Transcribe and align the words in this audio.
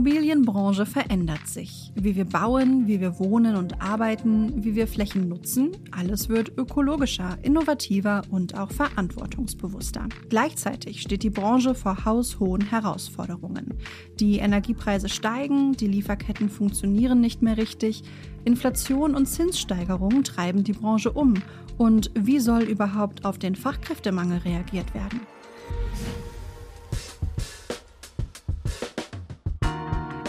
Immobilienbranche 0.00 0.86
verändert 0.86 1.46
sich. 1.46 1.92
Wie 1.94 2.16
wir 2.16 2.24
bauen, 2.24 2.86
wie 2.86 3.02
wir 3.02 3.18
wohnen 3.18 3.54
und 3.54 3.82
arbeiten, 3.82 4.64
wie 4.64 4.74
wir 4.74 4.86
Flächen 4.86 5.28
nutzen, 5.28 5.72
alles 5.90 6.30
wird 6.30 6.56
ökologischer, 6.56 7.36
innovativer 7.42 8.22
und 8.30 8.56
auch 8.56 8.70
verantwortungsbewusster. 8.70 10.08
Gleichzeitig 10.30 11.02
steht 11.02 11.22
die 11.22 11.28
Branche 11.28 11.74
vor 11.74 12.06
haushohen 12.06 12.62
Herausforderungen. 12.62 13.74
Die 14.18 14.38
Energiepreise 14.38 15.10
steigen, 15.10 15.72
die 15.72 15.88
Lieferketten 15.88 16.48
funktionieren 16.48 17.20
nicht 17.20 17.42
mehr 17.42 17.58
richtig, 17.58 18.02
Inflation 18.46 19.14
und 19.14 19.26
Zinssteigerungen 19.26 20.24
treiben 20.24 20.64
die 20.64 20.72
Branche 20.72 21.12
um. 21.12 21.34
Und 21.76 22.10
wie 22.14 22.38
soll 22.38 22.62
überhaupt 22.62 23.26
auf 23.26 23.36
den 23.36 23.54
Fachkräftemangel 23.54 24.38
reagiert 24.38 24.94
werden? 24.94 25.20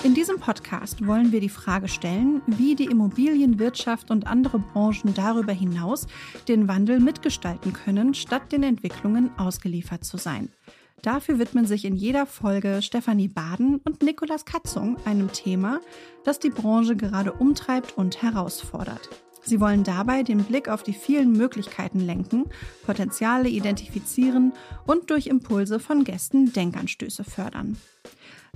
In 0.03 0.15
diesem 0.15 0.39
Podcast 0.39 1.05
wollen 1.05 1.31
wir 1.31 1.39
die 1.41 1.49
Frage 1.49 1.87
stellen, 1.87 2.41
wie 2.47 2.73
die 2.73 2.85
Immobilienwirtschaft 2.85 4.09
und 4.09 4.25
andere 4.25 4.57
Branchen 4.57 5.13
darüber 5.13 5.53
hinaus 5.53 6.07
den 6.47 6.67
Wandel 6.67 6.99
mitgestalten 6.99 7.71
können, 7.71 8.15
statt 8.15 8.51
den 8.51 8.63
Entwicklungen 8.63 9.29
ausgeliefert 9.37 10.03
zu 10.03 10.17
sein. 10.17 10.49
Dafür 11.03 11.37
widmen 11.37 11.67
sich 11.67 11.85
in 11.85 11.95
jeder 11.95 12.25
Folge 12.25 12.81
Stefanie 12.81 13.27
Baden 13.27 13.79
und 13.85 14.01
Nikolas 14.01 14.45
Katzung 14.45 14.97
einem 15.05 15.31
Thema, 15.31 15.81
das 16.23 16.39
die 16.39 16.49
Branche 16.49 16.95
gerade 16.95 17.33
umtreibt 17.33 17.95
und 17.95 18.23
herausfordert. 18.23 19.07
Sie 19.43 19.59
wollen 19.59 19.83
dabei 19.83 20.23
den 20.23 20.43
Blick 20.43 20.67
auf 20.67 20.81
die 20.81 20.93
vielen 20.93 21.31
Möglichkeiten 21.31 21.99
lenken, 21.99 22.45
Potenziale 22.85 23.49
identifizieren 23.49 24.53
und 24.87 25.11
durch 25.11 25.27
Impulse 25.27 25.79
von 25.79 26.03
Gästen 26.03 26.53
Denkanstöße 26.53 27.23
fördern. 27.23 27.77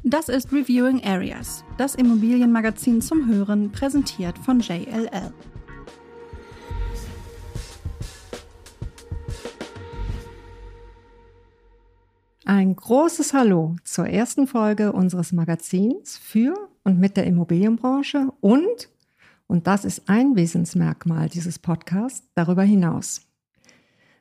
Das 0.08 0.30
ist 0.30 0.54
Reviewing 0.54 1.04
Areas, 1.04 1.66
das 1.80 1.96
Immobilienmagazin 1.96 3.02
zum 3.02 3.28
Hören, 3.28 3.72
präsentiert 3.72 4.38
von 4.38 4.60
JLL. 4.60 5.34
Ein 12.46 12.76
großes 12.76 13.34
Hallo 13.34 13.78
zur 13.84 14.06
ersten 14.06 14.46
Folge 14.46 14.94
unseres 14.94 15.32
Magazins 15.32 16.20
für 16.20 16.54
und 16.84 17.00
mit 17.00 17.18
der 17.18 17.26
Immobilienbranche 17.26 18.32
und, 18.42 18.90
und 19.48 19.66
das 19.66 19.86
ist 19.86 20.08
ein 20.08 20.36
Wesensmerkmal 20.36 21.30
dieses 21.30 21.58
Podcasts, 21.58 22.30
darüber 22.36 22.62
hinaus. 22.62 23.25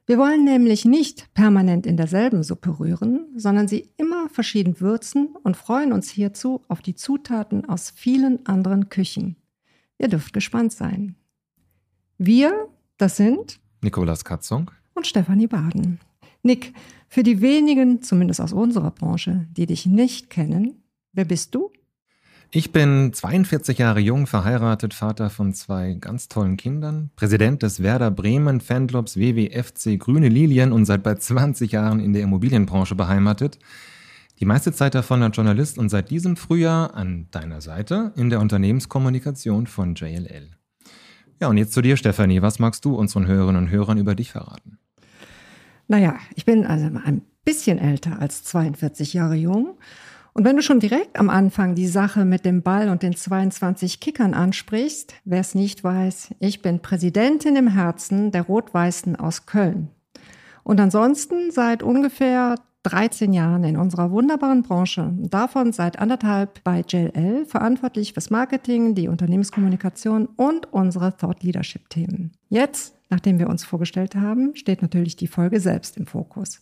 Wir 0.07 0.19
wollen 0.19 0.45
nämlich 0.45 0.85
nicht 0.85 1.33
permanent 1.33 1.87
in 1.87 1.97
derselben 1.97 2.43
Suppe 2.43 2.79
rühren, 2.79 3.27
sondern 3.37 3.69
sie 3.69 3.89
immer 3.97 4.29
verschieden 4.29 4.81
würzen 4.81 5.35
und 5.43 5.57
freuen 5.57 5.95
uns 5.95 6.11
hierzu 6.11 6.61
auf 6.69 6.83
die 6.83 6.95
Zutaten 6.95 7.67
aus 7.67 7.91
vielen 7.91 8.45
anderen 8.45 8.91
Küchen. 8.91 9.37
Ihr 9.97 10.09
dürft 10.09 10.35
gespannt 10.35 10.73
sein. 10.73 11.15
Wir, 12.19 12.69
das 12.99 13.17
sind 13.17 13.61
Nikolas 13.81 14.25
Katzung 14.25 14.71
und 14.95 15.07
Stefanie 15.07 15.47
Baden. 15.47 16.01
Nick, 16.43 16.75
für 17.09 17.23
die 17.23 17.41
wenigen, 17.41 18.03
zumindest 18.03 18.43
aus 18.43 18.53
unserer 18.53 18.91
Branche, 18.91 19.47
die 19.53 19.65
dich 19.65 19.87
nicht 19.87 20.29
kennen, 20.29 20.83
wer 21.13 21.25
bist 21.25 21.55
du? 21.55 21.71
Ich 22.57 22.71
bin 22.71 23.13
42 23.13 23.79
Jahre 23.79 23.99
jung, 23.99 24.29
verheiratet, 24.29 24.95
Vater 24.95 25.29
von 25.29 25.53
zwei 25.55 25.95
ganz 25.95 26.29
tollen 26.29 26.57
Kindern, 26.57 27.11
Präsident 27.17 27.65
des 27.65 27.83
Werder 27.83 28.13
Bremen 28.13 28.61
Fanclubs 28.61 29.17
WWFC 29.17 29.99
Grüne 29.99 30.29
Lilien 30.29 30.71
und 30.71 30.85
seit 30.85 31.03
bald 31.03 31.21
20 31.21 31.73
Jahren 31.73 31.99
in 31.99 32.13
der 32.13 32.23
Immobilienbranche 32.23 32.95
beheimatet. 32.95 33.59
Die 34.39 34.45
meiste 34.45 34.73
Zeit 34.73 34.95
davon 34.95 35.25
als 35.25 35.35
Journalist 35.35 35.79
und 35.79 35.89
seit 35.89 36.11
diesem 36.11 36.37
Frühjahr 36.37 36.95
an 36.95 37.27
deiner 37.33 37.61
Seite 37.61 38.13
in 38.15 38.31
der 38.31 38.39
Unternehmenskommunikation 38.39 39.67
von 39.67 39.97
JLL. 39.97 40.51
Ja, 41.41 41.49
und 41.49 41.57
jetzt 41.57 41.73
zu 41.73 41.83
dir, 41.83 41.97
Stefanie. 41.97 42.41
Was 42.41 42.61
magst 42.61 42.85
du 42.85 42.95
unseren 42.95 43.27
Hörerinnen 43.27 43.65
und 43.65 43.71
Hörern 43.73 43.99
über 43.99 44.15
dich 44.15 44.31
verraten? 44.31 44.79
Naja, 45.89 46.15
ich 46.37 46.45
bin 46.45 46.65
also 46.67 46.87
ein 47.05 47.23
bisschen 47.45 47.81
älter 47.81 48.21
als 48.21 48.45
42 48.45 49.13
Jahre 49.13 49.35
jung 49.35 49.77
und 50.35 50.45
wenn 50.45 50.57
du 50.57 50.63
schon 50.63 50.81
direkt 50.81 51.17
am 51.19 51.31
Anfang 51.31 51.77
die 51.77 51.87
Sache 51.87 52.25
mit 52.25 52.45
dem 52.45 52.63
Ball 52.63 52.89
und 52.89 53.05
den 53.05 53.15
22 53.15 54.01
Kickern 54.01 54.35
ansprichst, 54.35 55.15
wer 55.25 55.39
es 55.39 55.55
nicht 55.55 55.85
weiß, 55.85 56.35
ich 56.41 56.61
bin 56.61 56.81
Präsidentin 56.81 57.55
im 57.55 57.69
Herzen 57.69 58.33
der 58.33 58.43
Rot-Weißen 58.43 59.15
aus 59.15 59.47
Köln. 59.47 59.91
Und 60.65 60.81
ansonsten 60.81 61.53
seit 61.53 61.85
ungefähr 61.85 62.57
13 62.83 63.33
Jahren 63.33 63.63
in 63.63 63.77
unserer 63.77 64.11
wunderbaren 64.11 64.63
Branche, 64.63 65.13
davon 65.17 65.73
seit 65.73 66.01
anderthalb 66.01 66.65
bei 66.65 66.81
JLL, 66.81 67.47
verantwortlich 67.47 68.13
fürs 68.13 68.31
Marketing, 68.31 68.97
die 68.97 69.07
Unternehmenskommunikation 69.07 70.27
und 70.37 70.73
unsere 70.73 71.17
Thought 71.17 71.45
Leadership 71.45 71.89
Themen. 71.91 72.33
Jetzt, 72.49 72.97
nachdem 73.09 73.39
wir 73.39 73.49
uns 73.49 73.65
vorgestellt 73.65 74.17
haben, 74.17 74.57
steht 74.57 74.83
natürlich 74.83 75.15
die 75.15 75.29
Folge 75.29 75.61
selbst 75.61 75.97
im 75.97 76.07
Fokus. 76.07 76.61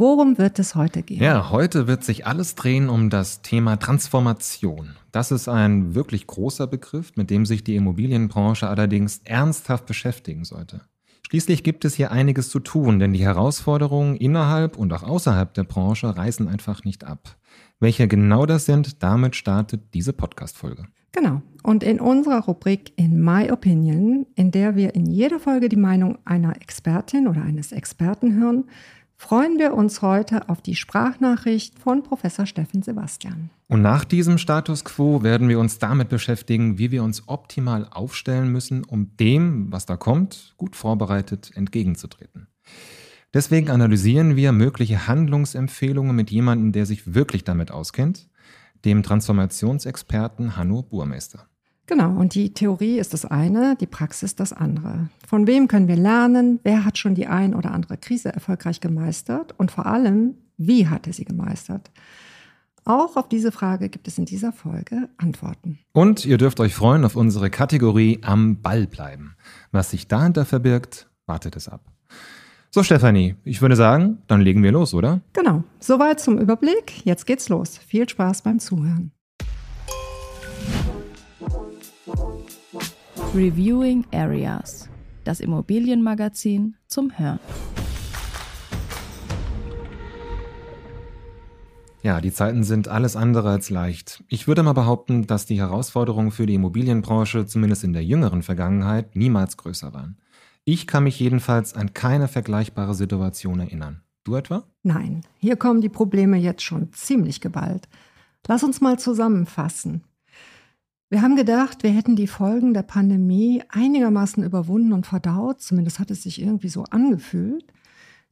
Worum 0.00 0.38
wird 0.38 0.60
es 0.60 0.76
heute 0.76 1.02
gehen? 1.02 1.20
Ja, 1.20 1.50
heute 1.50 1.88
wird 1.88 2.04
sich 2.04 2.24
alles 2.24 2.54
drehen 2.54 2.88
um 2.88 3.10
das 3.10 3.42
Thema 3.42 3.78
Transformation. 3.78 4.90
Das 5.10 5.32
ist 5.32 5.48
ein 5.48 5.96
wirklich 5.96 6.28
großer 6.28 6.68
Begriff, 6.68 7.16
mit 7.16 7.30
dem 7.30 7.44
sich 7.44 7.64
die 7.64 7.74
Immobilienbranche 7.74 8.68
allerdings 8.68 9.22
ernsthaft 9.24 9.86
beschäftigen 9.86 10.44
sollte. 10.44 10.82
Schließlich 11.28 11.64
gibt 11.64 11.84
es 11.84 11.96
hier 11.96 12.12
einiges 12.12 12.48
zu 12.48 12.60
tun, 12.60 13.00
denn 13.00 13.12
die 13.12 13.24
Herausforderungen 13.24 14.14
innerhalb 14.14 14.78
und 14.78 14.92
auch 14.92 15.02
außerhalb 15.02 15.52
der 15.52 15.64
Branche 15.64 16.16
reißen 16.16 16.46
einfach 16.46 16.84
nicht 16.84 17.02
ab. 17.02 17.36
Welche 17.80 18.06
genau 18.06 18.46
das 18.46 18.66
sind, 18.66 19.02
damit 19.02 19.34
startet 19.34 19.94
diese 19.94 20.12
Podcast-Folge. 20.12 20.84
Genau. 21.10 21.42
Und 21.62 21.82
in 21.82 22.00
unserer 22.00 22.44
Rubrik 22.44 22.92
In 22.96 23.24
My 23.24 23.50
Opinion, 23.50 24.26
in 24.36 24.52
der 24.52 24.76
wir 24.76 24.94
in 24.94 25.06
jeder 25.06 25.40
Folge 25.40 25.68
die 25.68 25.76
Meinung 25.76 26.18
einer 26.24 26.54
Expertin 26.60 27.26
oder 27.26 27.42
eines 27.42 27.72
Experten 27.72 28.34
hören, 28.40 28.64
freuen 29.18 29.58
wir 29.58 29.74
uns 29.74 30.00
heute 30.00 30.48
auf 30.48 30.62
die 30.62 30.76
Sprachnachricht 30.76 31.78
von 31.78 32.02
Professor 32.02 32.46
Steffen 32.46 32.82
Sebastian. 32.82 33.50
Und 33.66 33.82
nach 33.82 34.04
diesem 34.04 34.38
Status 34.38 34.84
quo 34.84 35.22
werden 35.22 35.48
wir 35.48 35.58
uns 35.58 35.78
damit 35.78 36.08
beschäftigen, 36.08 36.78
wie 36.78 36.90
wir 36.90 37.02
uns 37.02 37.24
optimal 37.26 37.86
aufstellen 37.90 38.50
müssen, 38.50 38.84
um 38.84 39.16
dem, 39.16 39.70
was 39.70 39.84
da 39.84 39.96
kommt, 39.96 40.54
gut 40.56 40.76
vorbereitet 40.76 41.50
entgegenzutreten. 41.54 42.46
Deswegen 43.34 43.68
analysieren 43.68 44.36
wir 44.36 44.52
mögliche 44.52 45.06
Handlungsempfehlungen 45.06 46.16
mit 46.16 46.30
jemandem, 46.30 46.72
der 46.72 46.86
sich 46.86 47.14
wirklich 47.14 47.44
damit 47.44 47.70
auskennt, 47.70 48.30
dem 48.84 49.02
Transformationsexperten 49.02 50.56
Hanno 50.56 50.82
Burmeister. 50.82 51.47
Genau, 51.88 52.10
und 52.10 52.34
die 52.34 52.52
Theorie 52.52 52.98
ist 52.98 53.14
das 53.14 53.24
eine, 53.24 53.74
die 53.74 53.86
Praxis 53.86 54.36
das 54.36 54.52
andere. 54.52 55.08
Von 55.26 55.46
wem 55.46 55.68
können 55.68 55.88
wir 55.88 55.96
lernen? 55.96 56.60
Wer 56.62 56.84
hat 56.84 56.98
schon 56.98 57.14
die 57.14 57.26
ein 57.26 57.54
oder 57.54 57.72
andere 57.72 57.96
Krise 57.96 58.30
erfolgreich 58.30 58.80
gemeistert? 58.80 59.54
Und 59.56 59.70
vor 59.70 59.86
allem, 59.86 60.34
wie 60.58 60.86
hat 60.86 61.06
er 61.06 61.14
sie 61.14 61.24
gemeistert? 61.24 61.90
Auch 62.84 63.16
auf 63.16 63.30
diese 63.30 63.52
Frage 63.52 63.88
gibt 63.88 64.06
es 64.06 64.18
in 64.18 64.26
dieser 64.26 64.52
Folge 64.52 65.08
Antworten. 65.16 65.78
Und 65.92 66.26
ihr 66.26 66.36
dürft 66.36 66.60
euch 66.60 66.74
freuen 66.74 67.06
auf 67.06 67.16
unsere 67.16 67.48
Kategorie 67.48 68.18
Am 68.22 68.60
Ball 68.60 68.86
bleiben. 68.86 69.34
Was 69.72 69.90
sich 69.90 70.08
dahinter 70.08 70.44
verbirgt, 70.44 71.08
wartet 71.24 71.56
es 71.56 71.68
ab. 71.68 71.80
So, 72.70 72.82
Stefanie, 72.82 73.34
ich 73.44 73.62
würde 73.62 73.76
sagen, 73.76 74.18
dann 74.26 74.42
legen 74.42 74.62
wir 74.62 74.72
los, 74.72 74.92
oder? 74.92 75.22
Genau. 75.32 75.64
Soweit 75.80 76.20
zum 76.20 76.36
Überblick. 76.36 77.06
Jetzt 77.06 77.24
geht's 77.24 77.48
los. 77.48 77.78
Viel 77.78 78.06
Spaß 78.06 78.42
beim 78.42 78.58
Zuhören. 78.58 79.12
Reviewing 83.34 84.06
Areas, 84.10 84.88
das 85.24 85.40
Immobilienmagazin 85.40 86.76
zum 86.86 87.18
Hören. 87.18 87.38
Ja, 92.02 92.22
die 92.22 92.32
Zeiten 92.32 92.64
sind 92.64 92.88
alles 92.88 93.16
andere 93.16 93.50
als 93.50 93.68
leicht. 93.68 94.24
Ich 94.28 94.48
würde 94.48 94.62
mal 94.62 94.72
behaupten, 94.72 95.26
dass 95.26 95.44
die 95.44 95.58
Herausforderungen 95.58 96.30
für 96.30 96.46
die 96.46 96.54
Immobilienbranche, 96.54 97.44
zumindest 97.44 97.84
in 97.84 97.92
der 97.92 98.02
jüngeren 98.02 98.42
Vergangenheit, 98.42 99.14
niemals 99.14 99.58
größer 99.58 99.92
waren. 99.92 100.16
Ich 100.64 100.86
kann 100.86 101.04
mich 101.04 101.20
jedenfalls 101.20 101.74
an 101.74 101.92
keine 101.92 102.28
vergleichbare 102.28 102.94
Situation 102.94 103.60
erinnern. 103.60 104.00
Du 104.24 104.36
etwa? 104.36 104.64
Nein, 104.82 105.20
hier 105.36 105.56
kommen 105.56 105.82
die 105.82 105.90
Probleme 105.90 106.38
jetzt 106.38 106.62
schon 106.62 106.94
ziemlich 106.94 107.42
geballt. 107.42 107.88
Lass 108.46 108.62
uns 108.62 108.80
mal 108.80 108.98
zusammenfassen. 108.98 110.02
Wir 111.10 111.22
haben 111.22 111.36
gedacht, 111.36 111.82
wir 111.82 111.90
hätten 111.90 112.16
die 112.16 112.26
Folgen 112.26 112.74
der 112.74 112.82
Pandemie 112.82 113.62
einigermaßen 113.70 114.44
überwunden 114.44 114.92
und 114.92 115.06
verdaut, 115.06 115.62
zumindest 115.62 115.98
hat 116.00 116.10
es 116.10 116.22
sich 116.22 116.40
irgendwie 116.40 116.68
so 116.68 116.84
angefühlt. 116.84 117.64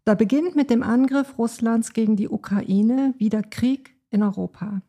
Da 0.04 0.14
beginnt 0.14 0.56
mit 0.56 0.68
dem 0.68 0.82
Angriff 0.82 1.38
Russlands 1.38 1.94
gegen 1.94 2.16
die 2.16 2.28
Ukraine 2.28 3.14
wieder 3.16 3.42
Krieg 3.42 3.96
in 4.10 4.22
Europa. 4.22 4.82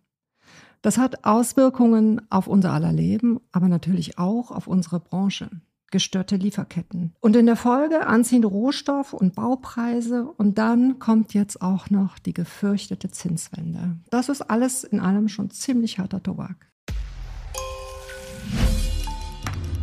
Das 0.82 0.98
hat 0.98 1.24
Auswirkungen 1.24 2.22
auf 2.30 2.48
unser 2.48 2.74
aller 2.74 2.92
Leben, 2.92 3.40
aber 3.54 3.70
natürlich 3.70 4.20
auch 4.20 4.52
auf 4.52 4.68
unsere 4.68 5.00
Branche. 5.00 5.50
gestörte 5.90 6.36
Lieferketten. 6.36 7.14
Und 7.22 7.38
in 7.38 7.46
der 7.46 7.56
Folge 7.56 8.08
anziehende 8.08 8.50
Rohstoff- 8.50 9.14
und 9.14 9.36
Baupreise. 9.36 10.26
Und 10.26 10.58
dann 10.58 11.00
kommt 11.00 11.34
jetzt 11.34 11.62
auch 11.62 11.90
noch 11.90 12.20
die 12.20 12.34
gefürchtete 12.34 13.10
Zinswende. 13.10 13.96
Das 14.10 14.28
ist 14.28 14.42
alles 14.42 14.84
in 14.84 15.00
allem 15.00 15.30
schon 15.30 15.50
ziemlich 15.50 16.00
harter 16.00 16.22
Tobak. 16.22 16.68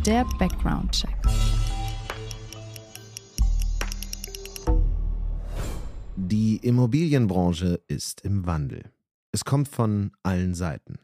Der 0.05 0.25
Background-Check. 0.39 1.15
Die 6.15 6.57
Immobilienbranche 6.57 7.81
ist 7.87 8.21
im 8.21 8.45
Wandel. 8.45 8.91
Es 9.31 9.45
kommt 9.45 9.67
von 9.67 10.11
allen 10.23 10.53
Seiten. 10.53 10.99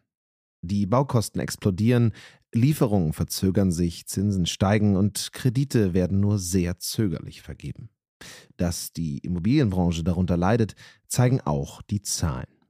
Die 0.62 0.86
Baukosten 0.86 1.42
explodieren, 1.42 2.14
Lieferungen 2.54 3.14
verzögern 3.14 3.72
sich, 3.72 4.08
Zinsen 4.08 4.46
steigen 4.46 4.96
und 4.96 5.32
Kredite 5.34 5.94
werden 5.94 6.20
nur 6.20 6.38
sehr 6.38 6.80
zögerlich 6.80 7.42
vergeben. 7.42 7.90
Dass 8.58 8.94
die 8.94 9.18
Immobilienbranche 9.20 10.04
darunter 10.04 10.38
leidet, 10.38 10.76
zeigen 11.08 11.42
auch 11.42 11.82
die 11.82 12.02
Zahlen. 12.02 12.61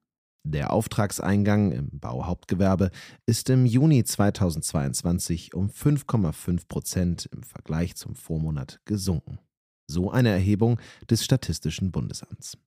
Der 0.43 0.73
Auftragseingang 0.73 1.71
im 1.71 1.99
Bauhauptgewerbe 1.99 2.89
ist 3.27 3.49
im 3.49 3.65
Juni 3.65 4.03
2022 4.03 5.53
um 5.53 5.69
5,5 5.69 6.67
Prozent 6.67 7.29
im 7.31 7.43
Vergleich 7.43 7.95
zum 7.95 8.15
Vormonat 8.15 8.81
gesunken. 8.85 9.39
So 9.87 10.09
eine 10.09 10.29
Erhebung 10.29 10.79
des 11.09 11.23
Statistischen 11.23 11.91
Bundesamts. 11.91 12.57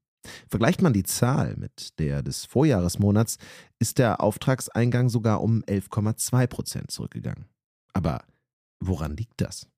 Vergleicht 0.48 0.82
man 0.82 0.92
die 0.92 1.02
Zahl 1.02 1.56
mit 1.56 1.98
der 1.98 2.22
des 2.22 2.44
Vorjahresmonats, 2.44 3.38
ist 3.78 3.98
der 3.98 4.20
Auftragseingang 4.20 5.08
sogar 5.08 5.42
um 5.42 5.62
11,2 5.64 6.46
Prozent 6.46 6.90
zurückgegangen. 6.90 7.46
Aber 7.92 8.24
woran 8.80 9.16
liegt 9.16 9.40
das? 9.40 9.68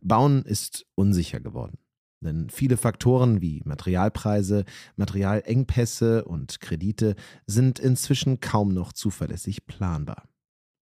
Bauen 0.00 0.44
ist 0.44 0.86
unsicher 0.94 1.40
geworden. 1.40 1.78
Denn 2.20 2.48
viele 2.50 2.76
Faktoren 2.76 3.42
wie 3.42 3.62
Materialpreise, 3.64 4.64
Materialengpässe 4.96 6.24
und 6.24 6.60
Kredite 6.60 7.14
sind 7.46 7.78
inzwischen 7.78 8.40
kaum 8.40 8.72
noch 8.72 8.92
zuverlässig 8.92 9.66
planbar. 9.66 10.28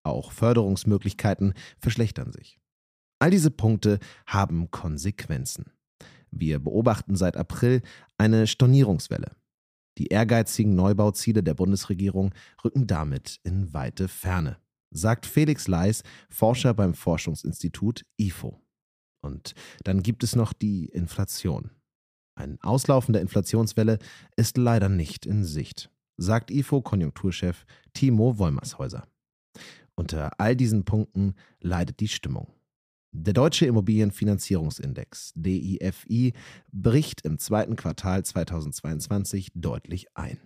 Auch 0.03 0.31
Förderungsmöglichkeiten 0.31 1.53
verschlechtern 1.79 2.31
sich. 2.31 2.59
All 3.19 3.31
diese 3.31 3.51
Punkte 3.51 3.99
haben 4.27 4.69
Konsequenzen. 4.69 5.71
Wir 6.29 6.59
beobachten 6.59 7.15
seit 7.15 7.37
April 7.37 7.81
eine 8.17 8.47
Stornierungswelle. 8.47 9.31
Die 9.97 10.07
ehrgeizigen 10.07 10.75
Neubauziele 10.75 11.43
der 11.43 11.53
Bundesregierung 11.53 12.33
rücken 12.63 12.87
damit 12.87 13.39
in 13.43 13.73
weite 13.73 14.07
Ferne, 14.07 14.57
sagt 14.91 15.25
Felix 15.25 15.67
Leis, 15.67 16.03
Forscher 16.29 16.73
beim 16.73 16.95
Forschungsinstitut 16.95 18.03
IFO. 18.17 18.62
Und 19.23 19.55
dann 19.83 20.03
gibt 20.03 20.23
es 20.23 20.35
noch 20.35 20.53
die 20.53 20.85
Inflation. 20.85 21.71
Ein 22.35 22.59
Auslaufen 22.61 23.13
der 23.13 23.21
Inflationswelle 23.21 23.99
ist 24.35 24.57
leider 24.57 24.89
nicht 24.89 25.25
in 25.25 25.43
Sicht, 25.43 25.89
sagt 26.17 26.51
IFO-Konjunkturchef 26.51 27.65
Timo 27.93 28.37
Wollmershäuser. 28.37 29.07
Unter 29.95 30.39
all 30.39 30.55
diesen 30.55 30.83
Punkten 30.83 31.35
leidet 31.61 31.99
die 31.99 32.07
Stimmung. 32.07 32.51
Der 33.15 33.35
Deutsche 33.35 33.67
Immobilienfinanzierungsindex 33.67 35.33
DIFI 35.35 36.33
bricht 36.71 37.21
im 37.21 37.37
zweiten 37.37 37.75
Quartal 37.75 38.25
2022 38.25 39.51
deutlich 39.53 40.07
ein. 40.15 40.39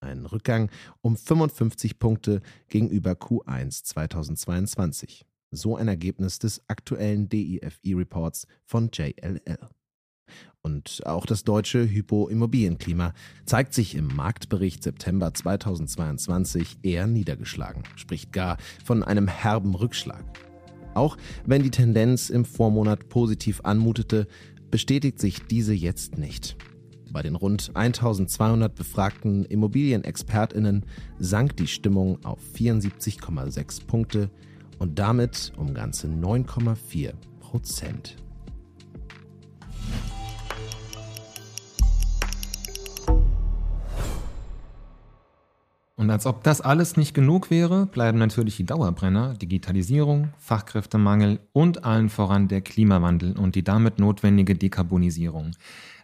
Ein 0.00 0.26
Rückgang 0.26 0.70
um 1.02 1.16
55 1.16 2.00
Punkte 2.00 2.42
gegenüber 2.68 3.12
Q1 3.12 3.84
2022. 3.84 5.24
So 5.52 5.76
ein 5.76 5.88
Ergebnis 5.88 6.38
des 6.38 6.62
aktuellen 6.68 7.28
DIFI-Reports 7.28 8.46
von 8.64 8.88
JLL. 8.92 9.58
Und 10.62 11.02
auch 11.06 11.26
das 11.26 11.42
deutsche 11.42 11.88
Hypo-Immobilienklima 11.90 13.14
zeigt 13.46 13.74
sich 13.74 13.96
im 13.96 14.06
Marktbericht 14.14 14.82
September 14.82 15.34
2022 15.34 16.78
eher 16.82 17.08
niedergeschlagen, 17.08 17.82
spricht 17.96 18.32
gar 18.32 18.58
von 18.84 19.02
einem 19.02 19.26
herben 19.26 19.74
Rückschlag. 19.74 20.24
Auch 20.94 21.16
wenn 21.46 21.64
die 21.64 21.70
Tendenz 21.70 22.30
im 22.30 22.44
Vormonat 22.44 23.08
positiv 23.08 23.60
anmutete, 23.64 24.28
bestätigt 24.70 25.18
sich 25.18 25.46
diese 25.46 25.74
jetzt 25.74 26.16
nicht. 26.16 26.56
Bei 27.10 27.22
den 27.22 27.34
rund 27.34 27.72
1200 27.74 28.72
befragten 28.72 29.44
Immobilienexpertinnen 29.44 30.86
sank 31.18 31.56
die 31.56 31.66
Stimmung 31.66 32.24
auf 32.24 32.38
74,6 32.54 33.86
Punkte 33.86 34.30
und 34.80 34.98
damit 34.98 35.52
um 35.56 35.74
ganze 35.74 36.08
9,4 36.08 37.12
Prozent. 37.38 38.16
Und 45.96 46.10
als 46.10 46.24
ob 46.24 46.42
das 46.42 46.62
alles 46.62 46.96
nicht 46.96 47.12
genug 47.12 47.50
wäre, 47.50 47.84
bleiben 47.84 48.16
natürlich 48.16 48.56
die 48.56 48.64
Dauerbrenner, 48.64 49.34
Digitalisierung, 49.34 50.30
Fachkräftemangel 50.38 51.40
und 51.52 51.84
allen 51.84 52.08
voran 52.08 52.48
der 52.48 52.62
Klimawandel 52.62 53.38
und 53.38 53.54
die 53.54 53.62
damit 53.62 53.98
notwendige 53.98 54.54
Dekarbonisierung. 54.54 55.50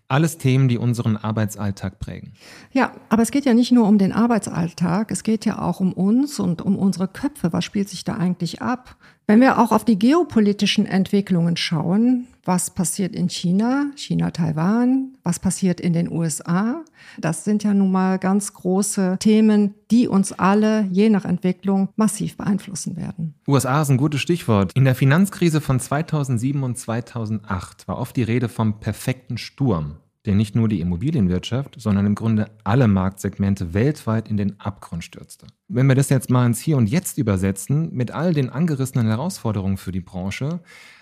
Alles 0.08 0.38
Themen, 0.38 0.68
die 0.68 0.78
unseren 0.78 1.16
Arbeitsalltag 1.16 1.98
prägen. 1.98 2.32
Ja, 2.72 2.92
aber 3.08 3.22
es 3.22 3.32
geht 3.32 3.44
ja 3.44 3.54
nicht 3.54 3.72
nur 3.72 3.88
um 3.88 3.98
den 3.98 4.12
Arbeitsalltag, 4.12 5.10
es 5.10 5.24
geht 5.24 5.44
ja 5.44 5.60
auch 5.60 5.80
um 5.80 5.92
uns 5.92 6.38
und 6.38 6.62
um 6.62 6.76
unsere 6.76 7.08
Köpfe. 7.08 7.52
Was 7.52 7.64
spielt 7.64 7.88
sich 7.88 8.04
da 8.04 8.16
eigentlich 8.16 8.62
ab? 8.62 8.96
Wenn 9.28 9.40
wir 9.40 9.58
auch 9.58 9.72
auf 9.72 9.84
die 9.84 9.98
geopolitischen 9.98 10.86
Entwicklungen 10.86 11.56
schauen, 11.56 12.28
was 12.44 12.70
passiert 12.70 13.12
in 13.16 13.28
China, 13.28 13.90
China-Taiwan, 13.96 15.16
was 15.24 15.40
passiert 15.40 15.80
in 15.80 15.92
den 15.92 16.08
USA, 16.12 16.84
das 17.18 17.42
sind 17.42 17.64
ja 17.64 17.74
nun 17.74 17.90
mal 17.90 18.20
ganz 18.20 18.52
große 18.52 19.16
Themen, 19.18 19.74
die 19.90 20.06
uns 20.06 20.32
alle 20.32 20.86
je 20.92 21.10
nach 21.10 21.24
Entwicklung 21.24 21.88
massiv 21.96 22.36
beeinflussen 22.36 22.96
werden. 22.96 23.34
USA 23.48 23.82
ist 23.82 23.88
ein 23.88 23.96
gutes 23.96 24.20
Stichwort. 24.20 24.70
In 24.74 24.84
der 24.84 24.94
Finanzkrise 24.94 25.60
von 25.60 25.80
2007 25.80 26.62
und 26.62 26.78
2008 26.78 27.88
war 27.88 27.98
oft 27.98 28.14
die 28.16 28.22
Rede 28.22 28.48
vom 28.48 28.78
perfekten 28.78 29.38
Sturm 29.38 29.96
der 30.26 30.34
nicht 30.34 30.54
nur 30.54 30.68
die 30.68 30.80
Immobilienwirtschaft, 30.80 31.76
sondern 31.78 32.06
im 32.06 32.14
Grunde 32.14 32.50
alle 32.64 32.88
Marktsegmente 32.88 33.72
weltweit 33.72 34.28
in 34.28 34.36
den 34.36 34.60
Abgrund 34.60 35.04
stürzte. 35.04 35.46
Wenn 35.68 35.86
wir 35.86 35.94
das 35.94 36.10
jetzt 36.10 36.30
mal 36.30 36.44
ins 36.46 36.60
Hier 36.60 36.76
und 36.76 36.88
Jetzt 36.88 37.18
übersetzen, 37.18 37.94
mit 37.94 38.10
all 38.10 38.34
den 38.34 38.50
angerissenen 38.50 39.06
Herausforderungen 39.06 39.76
für 39.76 39.92
die 39.92 40.00
Branche, 40.00 40.60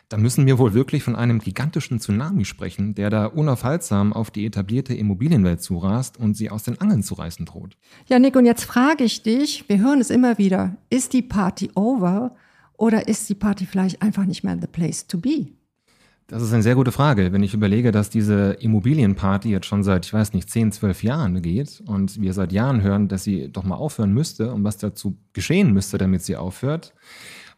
dann 0.08 0.22
müssen 0.22 0.46
wir 0.46 0.58
wohl 0.58 0.74
wirklich 0.74 1.02
von 1.02 1.16
einem 1.16 1.38
gigantischen 1.38 1.98
Tsunami 1.98 2.44
sprechen, 2.44 2.94
der 2.94 3.10
da 3.10 3.26
unaufhaltsam 3.26 4.12
auf 4.12 4.30
die 4.30 4.46
etablierte 4.46 4.94
Immobilienwelt 4.94 5.62
zurast 5.62 6.18
und 6.18 6.36
sie 6.36 6.50
aus 6.50 6.62
den 6.62 6.80
Angeln 6.80 7.02
zu 7.02 7.14
reißen 7.14 7.46
droht. 7.46 7.76
Ja, 8.06 8.18
Nick, 8.18 8.36
und 8.36 8.44
jetzt 8.44 8.64
frage 8.64 9.04
ich 9.04 9.22
dich, 9.22 9.68
wir 9.68 9.78
hören 9.78 10.00
es 10.00 10.10
immer 10.10 10.38
wieder, 10.38 10.76
ist 10.90 11.14
die 11.14 11.22
Party 11.22 11.70
over 11.74 12.36
oder 12.76 13.08
ist 13.08 13.28
die 13.28 13.34
Party 13.34 13.66
vielleicht 13.66 14.02
einfach 14.02 14.26
nicht 14.26 14.44
mehr 14.44 14.58
the 14.60 14.66
place 14.66 15.06
to 15.06 15.18
be? 15.18 15.48
Das 16.26 16.42
ist 16.42 16.52
eine 16.54 16.62
sehr 16.62 16.74
gute 16.74 16.92
Frage. 16.92 17.32
Wenn 17.32 17.42
ich 17.42 17.52
überlege, 17.52 17.92
dass 17.92 18.08
diese 18.08 18.52
Immobilienparty 18.52 19.50
jetzt 19.50 19.66
schon 19.66 19.82
seit, 19.82 20.06
ich 20.06 20.14
weiß 20.14 20.32
nicht, 20.32 20.48
10, 20.48 20.72
12 20.72 21.02
Jahren 21.02 21.42
geht 21.42 21.82
und 21.86 22.18
wir 22.20 22.32
seit 22.32 22.50
Jahren 22.50 22.80
hören, 22.80 23.08
dass 23.08 23.24
sie 23.24 23.50
doch 23.52 23.64
mal 23.64 23.76
aufhören 23.76 24.12
müsste 24.12 24.52
und 24.52 24.64
was 24.64 24.78
dazu 24.78 25.18
geschehen 25.34 25.74
müsste, 25.74 25.98
damit 25.98 26.22
sie 26.22 26.36
aufhört, 26.36 26.94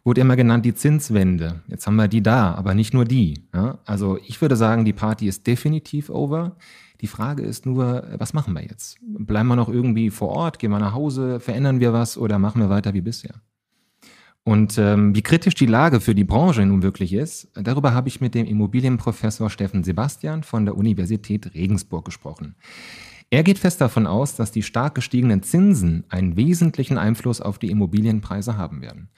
wurde 0.02 0.20
immer 0.20 0.34
genannt 0.34 0.64
die 0.64 0.74
Zinswende. 0.74 1.62
Jetzt 1.68 1.86
haben 1.86 1.96
wir 1.96 2.08
die 2.08 2.22
da, 2.22 2.54
aber 2.54 2.74
nicht 2.74 2.92
nur 2.92 3.04
die. 3.04 3.44
Ja? 3.54 3.78
Also 3.84 4.18
ich 4.26 4.40
würde 4.40 4.56
sagen, 4.56 4.84
die 4.84 4.92
Party 4.92 5.28
ist 5.28 5.46
definitiv 5.46 6.10
over. 6.10 6.56
Die 7.00 7.06
Frage 7.08 7.42
ist 7.42 7.66
nur, 7.66 8.04
was 8.18 8.32
machen 8.32 8.54
wir 8.54 8.62
jetzt? 8.62 8.98
Bleiben 9.02 9.48
wir 9.48 9.56
noch 9.56 9.68
irgendwie 9.68 10.10
vor 10.10 10.30
Ort? 10.30 10.58
Gehen 10.58 10.70
wir 10.70 10.78
nach 10.80 10.94
Hause? 10.94 11.38
Verändern 11.38 11.78
wir 11.78 11.92
was 11.92 12.18
oder 12.18 12.38
machen 12.38 12.60
wir 12.60 12.68
weiter 12.68 12.94
wie 12.94 13.00
bisher? 13.00 13.42
Und 14.46 14.78
ähm, 14.78 15.12
wie 15.16 15.22
kritisch 15.22 15.56
die 15.56 15.66
Lage 15.66 16.00
für 16.00 16.14
die 16.14 16.22
Branche 16.22 16.64
nun 16.64 16.84
wirklich 16.84 17.12
ist, 17.12 17.48
darüber 17.54 17.94
habe 17.94 18.06
ich 18.06 18.20
mit 18.20 18.36
dem 18.36 18.46
Immobilienprofessor 18.46 19.50
Steffen 19.50 19.82
Sebastian 19.82 20.44
von 20.44 20.64
der 20.64 20.76
Universität 20.76 21.52
Regensburg 21.54 22.04
gesprochen. 22.04 22.54
Er 23.28 23.42
geht 23.42 23.58
fest 23.58 23.80
davon 23.80 24.06
aus, 24.06 24.36
dass 24.36 24.52
die 24.52 24.62
stark 24.62 24.94
gestiegenen 24.94 25.42
Zinsen 25.42 26.04
einen 26.10 26.36
wesentlichen 26.36 26.96
Einfluss 26.96 27.40
auf 27.40 27.58
die 27.58 27.72
Immobilienpreise 27.72 28.56
haben 28.56 28.82
werden. 28.82 29.08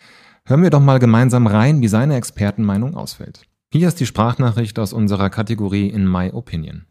Hören 0.47 0.63
wir 0.63 0.71
doch 0.71 0.81
mal 0.81 0.99
gemeinsam 0.99 1.47
rein, 1.47 1.83
wie 1.83 1.89
seine 1.89 2.17
Expertenmeinung 2.17 2.97
ausfällt. 2.97 3.43
Hier 3.71 3.87
ist 3.87 4.01
die 4.01 4.07
Sprachnachricht 4.07 4.79
aus 4.79 4.95
unserer 4.95 5.29
Kategorie 5.29 5.89
In 5.91 6.11
My 6.11 6.31
Opinion. 6.31 6.87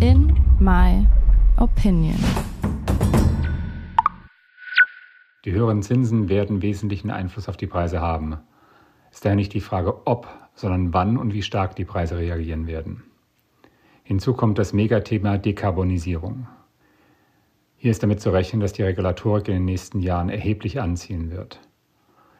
In 0.00 0.34
My 0.60 1.06
Opinion. 1.56 2.18
Die 5.44 5.52
höheren 5.52 5.82
Zinsen 5.82 6.30
werden 6.30 6.62
wesentlichen 6.62 7.10
Einfluss 7.10 7.50
auf 7.50 7.58
die 7.58 7.66
Preise 7.66 8.00
haben. 8.00 8.38
Es 9.10 9.18
ist 9.18 9.24
daher 9.26 9.36
nicht 9.36 9.52
die 9.52 9.60
Frage, 9.60 10.06
ob, 10.06 10.26
sondern 10.54 10.94
wann 10.94 11.18
und 11.18 11.34
wie 11.34 11.42
stark 11.42 11.76
die 11.76 11.84
Preise 11.84 12.16
reagieren 12.16 12.66
werden. 12.66 13.02
Hinzu 14.02 14.32
kommt 14.32 14.58
das 14.58 14.72
Megathema 14.72 15.36
Dekarbonisierung. 15.36 16.46
Hier 17.76 17.90
ist 17.90 18.02
damit 18.02 18.22
zu 18.22 18.30
rechnen, 18.30 18.60
dass 18.60 18.72
die 18.72 18.82
Regulatorik 18.82 19.48
in 19.48 19.54
den 19.54 19.64
nächsten 19.66 20.00
Jahren 20.00 20.30
erheblich 20.30 20.80
anziehen 20.80 21.30
wird. 21.30 21.60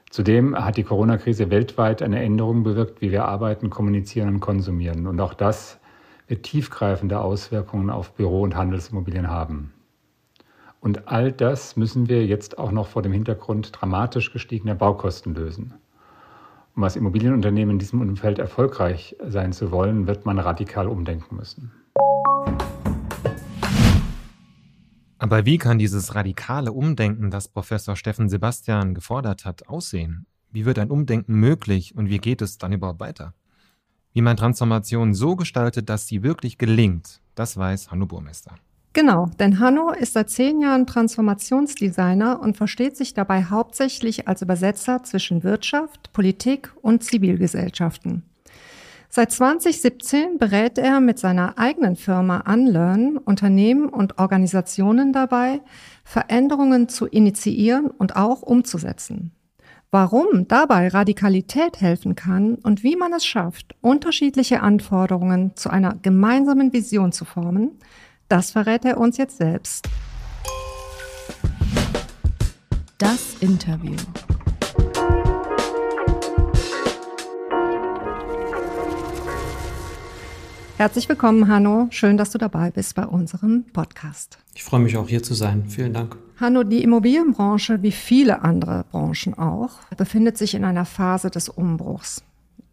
Zudem 0.09 0.57
hat 0.57 0.79
die 0.79 0.85
Corona-Krise 0.85 1.51
weltweit 1.51 2.01
eine 2.01 2.23
Änderung 2.23 2.63
bewirkt, 2.63 3.03
wie 3.03 3.11
wir 3.11 3.27
arbeiten, 3.27 3.69
kommunizieren 3.69 4.29
und 4.29 4.41
konsumieren. 4.41 5.07
Und 5.07 5.21
auch 5.21 5.35
das 5.35 5.79
wird 6.29 6.45
tiefgreifende 6.45 7.21
Auswirkungen 7.21 7.91
auf 7.91 8.15
Büro- 8.15 8.43
und 8.43 8.57
Handelsimmobilien 8.57 9.29
haben. 9.29 9.74
Und 10.85 11.09
all 11.09 11.33
das 11.33 11.77
müssen 11.77 12.11
wir 12.11 12.27
jetzt 12.27 12.59
auch 12.59 12.71
noch 12.71 12.89
vor 12.89 13.01
dem 13.01 13.11
Hintergrund 13.11 13.71
dramatisch 13.73 14.35
gestiegener 14.35 14.75
Baukosten 14.75 15.35
lösen. 15.35 15.73
Um 16.77 16.85
als 16.85 16.95
Immobilienunternehmen 16.95 17.77
in 17.77 17.79
diesem 17.79 18.03
Umfeld 18.03 18.39
erfolgreich 18.39 19.17
sein 19.27 19.55
zu 19.55 19.71
wollen, 19.71 20.07
wird 20.07 20.27
man 20.27 20.39
radikal 20.39 20.87
umdenken 20.87 21.37
müssen. 21.37 21.73
Aber 25.17 25.47
wie 25.47 25.57
kann 25.57 25.79
dieses 25.79 26.15
radikale 26.15 26.71
Umdenken, 26.71 27.31
das 27.31 27.49
Professor 27.49 27.97
Steffen 27.97 28.29
Sebastian 28.29 28.93
gefordert 28.93 29.47
hat, 29.47 29.67
aussehen? 29.67 30.27
Wie 30.51 30.67
wird 30.67 30.79
ein 30.79 30.91
Umdenken 30.91 31.37
möglich 31.37 31.97
und 31.97 32.11
wie 32.11 32.19
geht 32.19 32.43
es 32.43 32.59
dann 32.59 32.75
überhaupt 32.75 33.01
weiter? 33.01 33.33
Wie 34.13 34.21
man 34.21 34.37
Transformation 34.37 35.15
so 35.15 35.35
gestaltet, 35.35 35.89
dass 35.89 36.07
sie 36.09 36.23
wirklich 36.23 36.59
gelingt, 36.59 37.23
das 37.35 37.57
weiß 37.57 37.91
Hanno 37.91 38.05
Burmester. 38.05 38.57
Genau, 38.95 39.29
denn 39.41 39.59
Hanno 39.59 39.91
ist 39.91 40.13
seit 40.13 40.31
zehn 40.31 40.61
Jahren 40.61 40.87
Transformationsdesigner 40.87 42.41
und 42.41 42.57
versteht 42.57 42.97
sich 42.97 43.13
dabei 43.13 43.43
hauptsächlich 43.43 44.29
als 44.29 44.41
Übersetzer 44.41 45.03
zwischen 45.03 45.43
Wirtschaft, 45.43 46.13
Politik 46.13 46.71
und 46.81 47.03
Zivilgesellschaften. 47.03 48.23
Seit 49.09 49.33
2017 49.33 50.39
berät 50.39 50.79
er 50.79 51.01
mit 51.01 51.19
seiner 51.19 51.59
eigenen 51.59 51.97
Firma 51.97 52.45
Unlearn 52.53 53.17
Unternehmen 53.19 53.89
und 53.89 54.19
Organisationen 54.21 55.13
dabei, 55.13 55.61
Veränderungen 56.05 56.89
zu 56.89 57.07
initiieren 57.07 57.91
und 57.91 58.15
auch 58.15 58.43
umzusetzen. 58.43 59.33
Warum 59.91 60.47
dabei 60.47 60.89
Radikalität 60.89 61.81
helfen 61.81 62.15
kann 62.15 62.57
und 62.57 62.85
wie 62.85 62.97
man 62.97 63.13
es 63.13 63.27
schafft, 63.27 63.75
unterschiedliche 63.81 64.61
Anforderungen 64.61 65.57
zu 65.57 65.71
einer 65.71 65.97
gemeinsamen 66.01 66.73
Vision 66.73 67.11
zu 67.13 67.25
formen, 67.25 67.79
das 68.29 68.51
verrät 68.51 68.85
er 68.85 68.99
uns 68.99 69.17
jetzt 69.17 69.37
selbst. 69.37 69.89
Das 72.99 73.37
Interview. 73.41 73.97
Herzlich 80.77 81.09
willkommen, 81.09 81.49
Hanno. 81.49 81.87
Schön, 81.91 82.17
dass 82.17 82.31
du 82.31 82.39
dabei 82.39 82.71
bist 82.71 82.95
bei 82.97 83.07
unserem 83.07 83.65
Podcast. 83.73 84.39
Ich 84.55 84.65
freue 84.65 84.81
mich 84.81 84.97
auch 84.97 85.09
hier 85.09 85.23
zu 85.23 85.35
sein. 85.35 85.65
Vielen 85.69 85.93
Dank. 85.93 86.17
Hanno, 86.41 86.65
die 86.65 86.83
Immobilienbranche, 86.83 87.83
wie 87.83 87.93
viele 87.93 88.43
andere 88.43 88.85
Branchen 88.91 89.35
auch, 89.35 89.79
befindet 89.97 90.37
sich 90.37 90.55
in 90.55 90.65
einer 90.65 90.85
Phase 90.85 91.31
des 91.31 91.49
Umbruchs. 91.49 92.25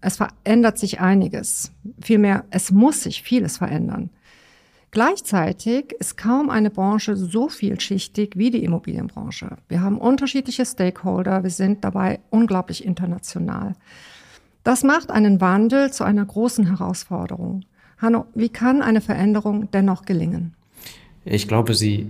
Es 0.01 0.17
verändert 0.17 0.79
sich 0.79 0.99
einiges. 0.99 1.71
Vielmehr, 2.01 2.45
es 2.49 2.71
muss 2.71 3.03
sich 3.03 3.21
vieles 3.21 3.57
verändern. 3.57 4.09
Gleichzeitig 4.91 5.93
ist 5.99 6.17
kaum 6.17 6.49
eine 6.49 6.69
Branche 6.69 7.15
so 7.15 7.47
vielschichtig 7.47 8.33
wie 8.35 8.51
die 8.51 8.65
Immobilienbranche. 8.65 9.55
Wir 9.69 9.81
haben 9.81 9.97
unterschiedliche 9.97 10.65
Stakeholder, 10.65 11.43
wir 11.43 11.49
sind 11.49 11.85
dabei 11.85 12.19
unglaublich 12.29 12.83
international. 12.83 13.75
Das 14.65 14.83
macht 14.83 15.09
einen 15.09 15.39
Wandel 15.39 15.93
zu 15.93 16.03
einer 16.03 16.25
großen 16.25 16.67
Herausforderung. 16.67 17.63
Hanno, 17.99 18.25
wie 18.35 18.49
kann 18.49 18.81
eine 18.81 18.99
Veränderung 18.99 19.71
dennoch 19.71 20.03
gelingen? 20.03 20.55
Ich 21.23 21.47
glaube, 21.47 21.73
sie 21.73 22.07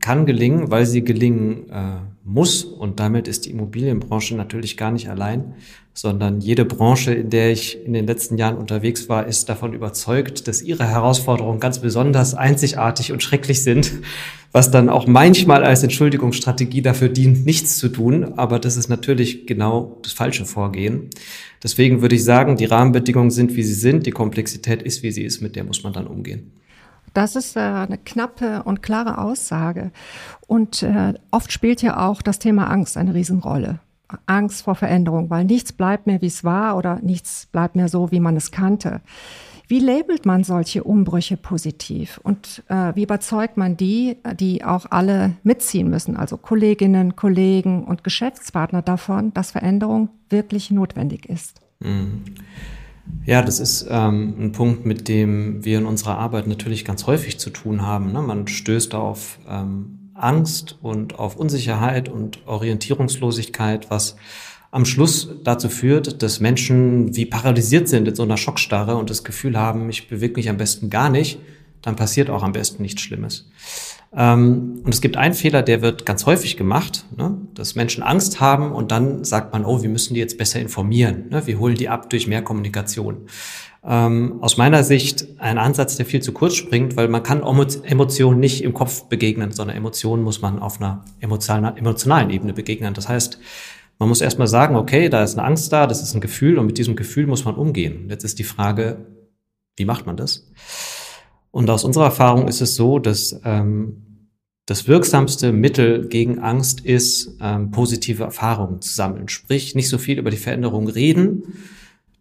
kann 0.00 0.24
gelingen, 0.24 0.70
weil 0.70 0.86
sie 0.86 1.02
gelingen 1.02 1.68
äh, 1.70 1.96
muss. 2.24 2.62
Und 2.64 3.00
damit 3.00 3.26
ist 3.26 3.46
die 3.46 3.50
Immobilienbranche 3.50 4.36
natürlich 4.36 4.76
gar 4.76 4.92
nicht 4.92 5.08
allein, 5.10 5.54
sondern 5.92 6.40
jede 6.40 6.64
Branche, 6.64 7.12
in 7.12 7.30
der 7.30 7.50
ich 7.50 7.84
in 7.84 7.92
den 7.92 8.06
letzten 8.06 8.38
Jahren 8.38 8.56
unterwegs 8.56 9.08
war, 9.08 9.26
ist 9.26 9.48
davon 9.48 9.72
überzeugt, 9.72 10.46
dass 10.46 10.62
ihre 10.62 10.86
Herausforderungen 10.86 11.60
ganz 11.60 11.80
besonders 11.80 12.34
einzigartig 12.34 13.12
und 13.12 13.22
schrecklich 13.22 13.62
sind, 13.62 13.92
was 14.52 14.70
dann 14.70 14.88
auch 14.88 15.06
manchmal 15.06 15.64
als 15.64 15.82
Entschuldigungsstrategie 15.82 16.82
dafür 16.82 17.08
dient, 17.08 17.44
nichts 17.44 17.78
zu 17.78 17.88
tun. 17.88 18.34
Aber 18.38 18.58
das 18.58 18.76
ist 18.76 18.88
natürlich 18.88 19.46
genau 19.46 19.98
das 20.02 20.12
falsche 20.12 20.46
Vorgehen. 20.46 21.10
Deswegen 21.62 22.02
würde 22.02 22.14
ich 22.14 22.24
sagen, 22.24 22.56
die 22.56 22.64
Rahmenbedingungen 22.64 23.30
sind, 23.30 23.56
wie 23.56 23.62
sie 23.62 23.74
sind, 23.74 24.06
die 24.06 24.12
Komplexität 24.12 24.82
ist, 24.82 25.02
wie 25.02 25.12
sie 25.12 25.24
ist, 25.24 25.40
mit 25.40 25.56
der 25.56 25.64
muss 25.64 25.82
man 25.82 25.92
dann 25.92 26.06
umgehen. 26.06 26.52
Das 27.12 27.34
ist 27.34 27.56
äh, 27.56 27.60
eine 27.60 27.98
knappe 27.98 28.62
und 28.62 28.82
klare 28.82 29.18
Aussage. 29.18 29.90
Und 30.46 30.82
äh, 30.82 31.14
oft 31.30 31.52
spielt 31.52 31.82
ja 31.82 32.08
auch 32.08 32.22
das 32.22 32.38
Thema 32.38 32.70
Angst 32.70 32.96
eine 32.96 33.14
Riesenrolle. 33.14 33.80
Angst 34.26 34.62
vor 34.62 34.74
Veränderung, 34.74 35.30
weil 35.30 35.44
nichts 35.44 35.72
bleibt 35.72 36.06
mehr, 36.06 36.20
wie 36.22 36.26
es 36.26 36.44
war 36.44 36.76
oder 36.76 37.00
nichts 37.02 37.46
bleibt 37.52 37.76
mehr 37.76 37.88
so, 37.88 38.10
wie 38.10 38.20
man 38.20 38.36
es 38.36 38.50
kannte. 38.50 39.00
Wie 39.70 39.78
labelt 39.78 40.26
man 40.26 40.42
solche 40.42 40.82
Umbrüche 40.82 41.36
positiv 41.36 42.18
und 42.24 42.64
äh, 42.68 42.92
wie 42.96 43.04
überzeugt 43.04 43.56
man 43.56 43.76
die, 43.76 44.16
die 44.34 44.64
auch 44.64 44.86
alle 44.90 45.36
mitziehen 45.44 45.88
müssen, 45.88 46.16
also 46.16 46.36
Kolleginnen, 46.36 47.14
Kollegen 47.14 47.84
und 47.84 48.02
Geschäftspartner 48.02 48.82
davon, 48.82 49.32
dass 49.32 49.52
Veränderung 49.52 50.08
wirklich 50.28 50.72
notwendig 50.72 51.26
ist? 51.26 51.60
Mhm. 51.78 52.24
Ja, 53.24 53.42
das 53.42 53.60
ist 53.60 53.86
ähm, 53.88 54.34
ein 54.40 54.52
Punkt, 54.52 54.86
mit 54.86 55.06
dem 55.06 55.64
wir 55.64 55.78
in 55.78 55.86
unserer 55.86 56.18
Arbeit 56.18 56.48
natürlich 56.48 56.84
ganz 56.84 57.06
häufig 57.06 57.38
zu 57.38 57.50
tun 57.50 57.82
haben. 57.82 58.12
Ne? 58.12 58.22
Man 58.22 58.48
stößt 58.48 58.94
auf 58.96 59.38
ähm, 59.48 59.99
Angst 60.22 60.78
und 60.82 61.18
auf 61.18 61.36
Unsicherheit 61.36 62.08
und 62.08 62.46
Orientierungslosigkeit, 62.46 63.90
was 63.90 64.16
am 64.70 64.84
Schluss 64.84 65.28
dazu 65.42 65.68
führt, 65.68 66.22
dass 66.22 66.40
Menschen 66.40 67.16
wie 67.16 67.26
paralysiert 67.26 67.88
sind 67.88 68.06
in 68.06 68.14
so 68.14 68.22
einer 68.22 68.36
Schockstarre 68.36 68.96
und 68.96 69.10
das 69.10 69.24
Gefühl 69.24 69.58
haben, 69.58 69.90
ich 69.90 70.08
bewege 70.08 70.34
mich 70.34 70.48
am 70.48 70.58
besten 70.58 70.90
gar 70.90 71.10
nicht, 71.10 71.40
dann 71.82 71.96
passiert 71.96 72.30
auch 72.30 72.42
am 72.42 72.52
besten 72.52 72.82
nichts 72.82 73.02
Schlimmes. 73.02 73.48
Ähm, 74.14 74.80
und 74.84 74.92
es 74.92 75.00
gibt 75.00 75.16
einen 75.16 75.34
Fehler, 75.34 75.62
der 75.62 75.82
wird 75.82 76.04
ganz 76.04 76.26
häufig 76.26 76.56
gemacht, 76.56 77.04
ne? 77.16 77.38
dass 77.54 77.74
Menschen 77.74 78.02
Angst 78.02 78.40
haben 78.40 78.72
und 78.72 78.90
dann 78.90 79.24
sagt 79.24 79.52
man, 79.52 79.64
oh, 79.64 79.82
wir 79.82 79.88
müssen 79.88 80.14
die 80.14 80.20
jetzt 80.20 80.36
besser 80.36 80.60
informieren. 80.60 81.28
Ne? 81.30 81.46
Wir 81.46 81.58
holen 81.58 81.76
die 81.76 81.88
ab 81.88 82.10
durch 82.10 82.26
mehr 82.26 82.42
Kommunikation. 82.42 83.26
Ähm, 83.82 84.42
aus 84.42 84.58
meiner 84.58 84.84
Sicht 84.84 85.26
ein 85.38 85.56
Ansatz, 85.56 85.96
der 85.96 86.04
viel 86.04 86.20
zu 86.20 86.32
kurz 86.32 86.54
springt, 86.54 86.96
weil 86.96 87.08
man 87.08 87.22
kann 87.22 87.42
Emotionen 87.42 88.38
nicht 88.38 88.62
im 88.62 88.74
Kopf 88.74 89.04
begegnen, 89.04 89.52
sondern 89.52 89.76
Emotionen 89.76 90.22
muss 90.22 90.42
man 90.42 90.58
auf 90.58 90.80
einer 90.80 91.04
emotionalen 91.20 92.30
Ebene 92.30 92.52
begegnen. 92.52 92.92
Das 92.92 93.08
heißt, 93.08 93.38
man 93.98 94.08
muss 94.08 94.20
erstmal 94.20 94.48
sagen, 94.48 94.76
okay, 94.76 95.08
da 95.08 95.22
ist 95.22 95.38
eine 95.38 95.46
Angst 95.46 95.72
da, 95.72 95.86
das 95.86 96.02
ist 96.02 96.14
ein 96.14 96.20
Gefühl 96.20 96.58
und 96.58 96.66
mit 96.66 96.78
diesem 96.78 96.96
Gefühl 96.96 97.26
muss 97.26 97.44
man 97.44 97.54
umgehen. 97.54 98.08
Jetzt 98.10 98.24
ist 98.24 98.38
die 98.38 98.44
Frage, 98.44 99.06
wie 99.76 99.84
macht 99.86 100.06
man 100.06 100.16
das? 100.16 100.50
Und 101.50 101.68
aus 101.70 101.84
unserer 101.84 102.04
Erfahrung 102.04 102.48
ist 102.48 102.60
es 102.60 102.76
so, 102.76 102.98
dass 102.98 103.40
ähm, 103.44 104.28
das 104.66 104.86
wirksamste 104.88 105.52
Mittel 105.52 106.06
gegen 106.08 106.38
Angst 106.38 106.80
ist, 106.80 107.36
ähm, 107.40 107.70
positive 107.72 108.22
Erfahrungen 108.22 108.80
zu 108.80 108.94
sammeln. 108.94 109.28
Sprich, 109.28 109.74
nicht 109.74 109.88
so 109.88 109.98
viel 109.98 110.18
über 110.18 110.30
die 110.30 110.36
Veränderung 110.36 110.88
reden, 110.88 111.54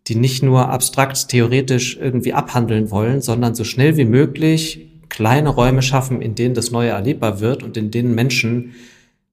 die 0.09 0.15
nicht 0.15 0.43
nur 0.43 0.69
abstrakt 0.69 1.27
theoretisch 1.29 1.97
irgendwie 1.97 2.33
abhandeln 2.33 2.91
wollen, 2.91 3.21
sondern 3.21 3.55
so 3.55 3.63
schnell 3.63 3.95
wie 3.95 4.05
möglich 4.05 4.89
kleine 5.07 5.49
Räume 5.49 5.81
schaffen, 5.81 6.21
in 6.21 6.35
denen 6.35 6.55
das 6.55 6.71
Neue 6.71 6.89
erlebbar 6.89 7.39
wird 7.39 7.63
und 7.63 7.77
in 7.77 7.91
denen 7.91 8.15
Menschen 8.15 8.73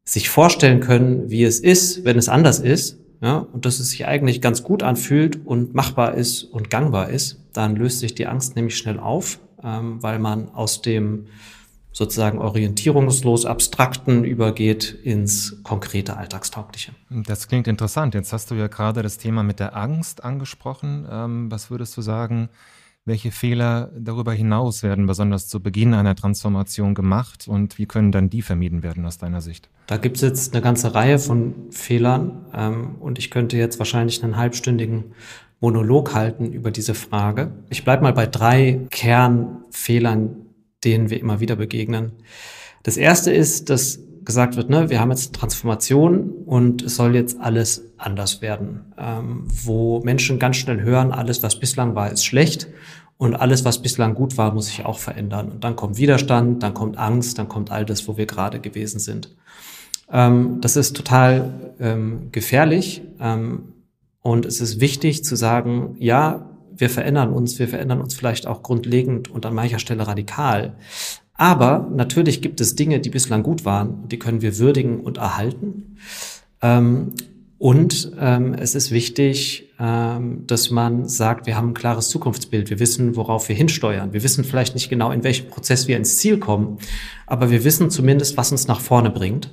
sich 0.04 0.28
vorstellen 0.28 0.80
können, 0.80 1.30
wie 1.30 1.45
es 1.45 1.61
ist, 1.61 2.04
wenn 2.04 2.18
es 2.18 2.28
anders 2.28 2.61
ist, 2.61 2.99
ja, 3.21 3.38
und 3.38 3.64
dass 3.64 3.80
es 3.80 3.90
sich 3.90 4.06
eigentlich 4.06 4.40
ganz 4.40 4.62
gut 4.62 4.83
anfühlt 4.83 5.45
und 5.47 5.75
machbar 5.75 6.14
ist 6.14 6.45
und 6.45 6.71
gangbar 6.71 7.09
ist, 7.11 7.40
dann 7.52 7.75
löst 7.75 8.00
sich 8.00 8.14
die 8.14 8.26
Angst 8.26 8.56
nämlich 8.56 8.76
schnell 8.76 8.99
auf, 8.99 9.40
ähm, 9.64 10.02
weil 10.02 10.18
man 10.18 10.50
aus 10.50 10.83
dem 10.83 11.26
sozusagen 11.97 12.38
orientierungslos 12.38 13.47
Abstrakten 13.47 14.23
übergeht 14.23 14.93
ins 15.03 15.62
konkrete 15.62 16.19
Alltagstaugliche. 16.19 16.93
Das 17.09 17.49
klingt 17.49 17.67
interessant. 17.69 18.12
Jetzt 18.15 18.35
hast 18.35 18.50
du 18.50 18.55
ja 18.55 18.67
gerade 18.67 19.03
das 19.03 19.17
Thema 19.17 19.43
mit 19.43 19.61
der 19.61 19.75
Angst 19.75 20.23
angesprochen. 20.23 21.07
Ähm, 21.11 21.50
was 21.50 21.71
würdest 21.71 21.97
du 21.97 22.03
sagen, 22.03 22.50
welche 23.07 23.31
Fehler 23.31 23.91
darüber 23.99 24.35
hinaus 24.35 24.83
werden 24.83 25.07
besonders 25.07 25.49
zu 25.49 25.62
Beginn 25.62 25.95
einer 25.95 26.15
Transformation 26.15 26.95
gemacht 26.95 27.49
und 27.49 27.79
wie 27.79 27.87
können 27.87 28.12
dann 28.12 28.29
die 28.29 28.43
vermieden 28.43 28.83
werden 28.83 29.07
aus 29.07 29.17
deiner 29.17 29.41
Sicht? 29.41 29.71
Da 29.87 29.97
gibt 29.97 30.17
es 30.17 30.23
jetzt 30.23 30.53
eine 30.53 30.62
ganze 30.62 30.95
Reihe 30.95 31.19
von 31.19 31.55
Fehlern 31.71 32.45
ähm, 32.53 32.97
und 33.00 33.19
ich 33.19 33.31
könnte 33.31 33.57
jetzt 33.57 33.79
wahrscheinlich 33.79 34.23
einen 34.23 34.37
halbstündigen 34.37 35.15
Monolog 35.61 36.15
halten 36.15 36.53
über 36.53 36.71
diese 36.71 36.93
Frage. 36.93 37.53
Ich 37.71 37.85
bleibe 37.85 38.03
mal 38.03 38.12
bei 38.12 38.26
drei 38.26 38.81
Kernfehlern, 38.91 40.46
denen 40.87 41.11
wir 41.11 41.21
immer 41.21 41.40
wieder 41.40 41.57
begegnen. 41.57 42.12
Das 42.83 42.97
erste 42.97 43.33
ist, 43.33 43.69
dass 43.69 44.00
gesagt 44.25 44.57
wird, 44.57 44.69
ne, 44.71 44.90
wir 44.90 45.00
haben 45.00 45.11
jetzt 45.11 45.35
Transformation 45.35 46.31
und 46.47 46.83
es 46.83 46.97
soll 46.97 47.14
jetzt 47.14 47.40
alles 47.40 47.85
anders 47.97 48.43
werden, 48.43 48.93
ähm, 48.99 49.45
wo 49.47 50.00
Menschen 50.00 50.38
ganz 50.38 50.57
schnell 50.57 50.81
hören, 50.83 51.12
alles, 51.12 51.43
was 51.43 51.61
bislang 51.61 51.95
war, 51.95 52.11
ist 52.11 52.26
schlecht 52.26 52.66
und 53.19 53.35
alles, 53.35 53.64
was 53.64 53.81
bislang 53.81 54.14
gut 54.14 54.37
war, 54.37 54.52
muss 54.52 54.66
sich 54.66 54.85
auch 54.85 54.99
verändern. 54.99 55.50
Und 55.50 55.64
dann 55.64 55.76
kommt 55.76 55.97
Widerstand, 55.97 56.62
dann 56.62 56.75
kommt 56.75 56.99
Angst, 56.99 57.38
dann 57.38 57.49
kommt 57.49 57.71
all 57.71 57.87
das, 57.87 58.07
wo 58.09 58.16
wir 58.16 58.26
gerade 58.26 58.61
gewesen 58.61 58.99
sind. 58.99 59.35
Ähm, 60.12 60.61
das 60.61 60.76
ist 60.76 60.97
total 60.97 61.75
ähm, 61.81 62.28
gefährlich. 62.33 63.02
Ähm, 63.21 63.73
und 64.21 64.45
es 64.45 64.61
ist 64.61 64.81
wichtig 64.81 65.25
zu 65.25 65.37
sagen, 65.37 65.97
ja, 65.99 66.56
wir 66.76 66.90
verändern 66.90 67.33
uns, 67.33 67.59
wir 67.59 67.68
verändern 67.68 68.00
uns 68.00 68.14
vielleicht 68.14 68.47
auch 68.47 68.62
grundlegend 68.62 69.30
und 69.30 69.47
an 69.47 69.54
mancher 69.54 69.78
Stelle 69.78 70.06
radikal. 70.06 70.76
Aber 71.35 71.88
natürlich 71.95 72.40
gibt 72.40 72.61
es 72.61 72.76
Dinge, 72.76 73.00
die 73.00 73.11
bislang 73.11 73.42
gut 73.42 73.64
waren, 73.64 74.09
die 74.09 74.18
können 74.18 74.42
wir 74.42 74.59
würdigen 74.59 75.00
und 75.00 75.18
erhalten. 75.18 75.97
Ähm, 76.62 77.12
und 77.59 78.12
ähm, 78.18 78.54
es 78.54 78.75
ist 78.75 78.90
wichtig, 78.90 79.73
ähm, 79.78 80.47
dass 80.47 80.71
man 80.71 81.09
sagt, 81.09 81.47
wir 81.47 81.56
haben 81.56 81.71
ein 81.71 81.75
klares 81.75 82.11
Zukunftsbild. 82.11 82.68
Wir 82.68 82.78
wissen, 82.78 83.16
worauf 83.16 83.49
wir 83.49 83.56
hinsteuern. 83.56 84.12
Wir 84.12 84.23
wissen 84.23 84.45
vielleicht 84.45 84.75
nicht 84.75 84.90
genau, 84.90 85.11
in 85.11 85.25
welchem 85.25 85.49
Prozess 85.49 85.88
wir 85.88 85.97
ins 85.97 86.18
Ziel 86.18 86.38
kommen, 86.38 86.78
aber 87.26 87.50
wir 87.50 87.64
wissen 87.64 87.90
zumindest, 87.90 88.37
was 88.37 88.52
uns 88.52 88.66
nach 88.66 88.80
vorne 88.80 89.11
bringt. 89.11 89.52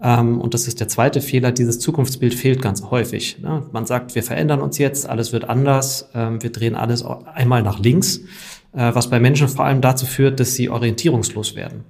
Ähm, 0.00 0.40
und 0.40 0.54
das 0.54 0.68
ist 0.68 0.80
der 0.80 0.88
zweite 0.88 1.20
Fehler. 1.20 1.52
Dieses 1.52 1.78
Zukunftsbild 1.78 2.34
fehlt 2.34 2.60
ganz 2.60 2.82
häufig. 2.82 3.38
Ne? 3.40 3.64
Man 3.72 3.86
sagt, 3.86 4.14
wir 4.14 4.22
verändern 4.22 4.60
uns 4.60 4.78
jetzt, 4.78 5.08
alles 5.08 5.32
wird 5.32 5.48
anders, 5.48 6.10
ähm, 6.14 6.42
wir 6.42 6.50
drehen 6.50 6.74
alles 6.74 7.04
einmal 7.04 7.62
nach 7.62 7.78
links, 7.78 8.18
äh, 8.72 8.94
was 8.94 9.08
bei 9.08 9.20
Menschen 9.20 9.48
vor 9.48 9.64
allem 9.64 9.80
dazu 9.80 10.06
führt, 10.06 10.38
dass 10.40 10.54
sie 10.54 10.68
orientierungslos 10.68 11.56
werden. 11.56 11.84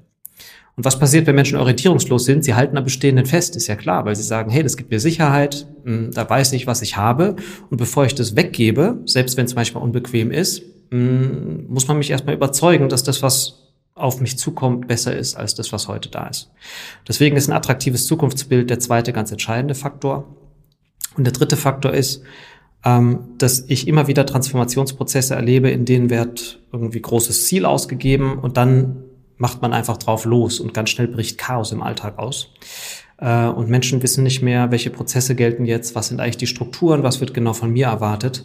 Und 0.76 0.84
was 0.84 0.98
passiert, 0.98 1.26
wenn 1.26 1.34
Menschen 1.34 1.58
orientierungslos 1.58 2.26
sind? 2.26 2.44
Sie 2.44 2.54
halten 2.54 2.76
am 2.76 2.84
Bestehenden 2.84 3.24
fest, 3.24 3.56
ist 3.56 3.66
ja 3.66 3.76
klar, 3.76 4.04
weil 4.04 4.14
sie 4.14 4.22
sagen, 4.22 4.50
hey, 4.50 4.62
das 4.62 4.76
gibt 4.76 4.90
mir 4.90 5.00
Sicherheit, 5.00 5.66
hm, 5.84 6.10
da 6.12 6.28
weiß 6.28 6.52
ich, 6.52 6.66
was 6.66 6.82
ich 6.82 6.98
habe. 6.98 7.36
Und 7.70 7.78
bevor 7.78 8.04
ich 8.04 8.14
das 8.14 8.36
weggebe, 8.36 9.00
selbst 9.06 9.38
wenn 9.38 9.46
es 9.46 9.54
manchmal 9.54 9.82
unbequem 9.82 10.30
ist, 10.30 10.62
hm, 10.90 11.66
muss 11.68 11.88
man 11.88 11.96
mich 11.96 12.10
erstmal 12.10 12.34
überzeugen, 12.34 12.90
dass 12.90 13.02
das, 13.02 13.22
was 13.22 13.65
auf 13.96 14.20
mich 14.20 14.38
zukommt, 14.38 14.86
besser 14.86 15.16
ist 15.16 15.34
als 15.34 15.54
das, 15.54 15.72
was 15.72 15.88
heute 15.88 16.10
da 16.10 16.28
ist. 16.28 16.52
Deswegen 17.08 17.36
ist 17.36 17.48
ein 17.48 17.56
attraktives 17.56 18.06
Zukunftsbild 18.06 18.70
der 18.70 18.78
zweite 18.78 19.12
ganz 19.12 19.32
entscheidende 19.32 19.74
Faktor. 19.74 20.36
Und 21.16 21.24
der 21.24 21.32
dritte 21.32 21.56
Faktor 21.56 21.94
ist, 21.94 22.22
ähm, 22.84 23.20
dass 23.38 23.64
ich 23.68 23.88
immer 23.88 24.06
wieder 24.06 24.26
Transformationsprozesse 24.26 25.34
erlebe, 25.34 25.70
in 25.70 25.86
denen 25.86 26.10
wird 26.10 26.60
irgendwie 26.72 27.00
großes 27.00 27.46
Ziel 27.46 27.64
ausgegeben 27.64 28.38
und 28.38 28.58
dann 28.58 29.02
macht 29.38 29.62
man 29.62 29.72
einfach 29.72 29.96
drauf 29.96 30.26
los 30.26 30.60
und 30.60 30.74
ganz 30.74 30.90
schnell 30.90 31.08
bricht 31.08 31.38
Chaos 31.38 31.72
im 31.72 31.82
Alltag 31.82 32.18
aus. 32.18 32.50
Äh, 33.18 33.46
und 33.46 33.70
Menschen 33.70 34.02
wissen 34.02 34.24
nicht 34.24 34.42
mehr, 34.42 34.70
welche 34.70 34.90
Prozesse 34.90 35.34
gelten 35.34 35.64
jetzt, 35.64 35.94
was 35.94 36.08
sind 36.08 36.20
eigentlich 36.20 36.36
die 36.36 36.46
Strukturen, 36.46 37.02
was 37.02 37.20
wird 37.20 37.32
genau 37.32 37.54
von 37.54 37.70
mir 37.70 37.86
erwartet. 37.86 38.44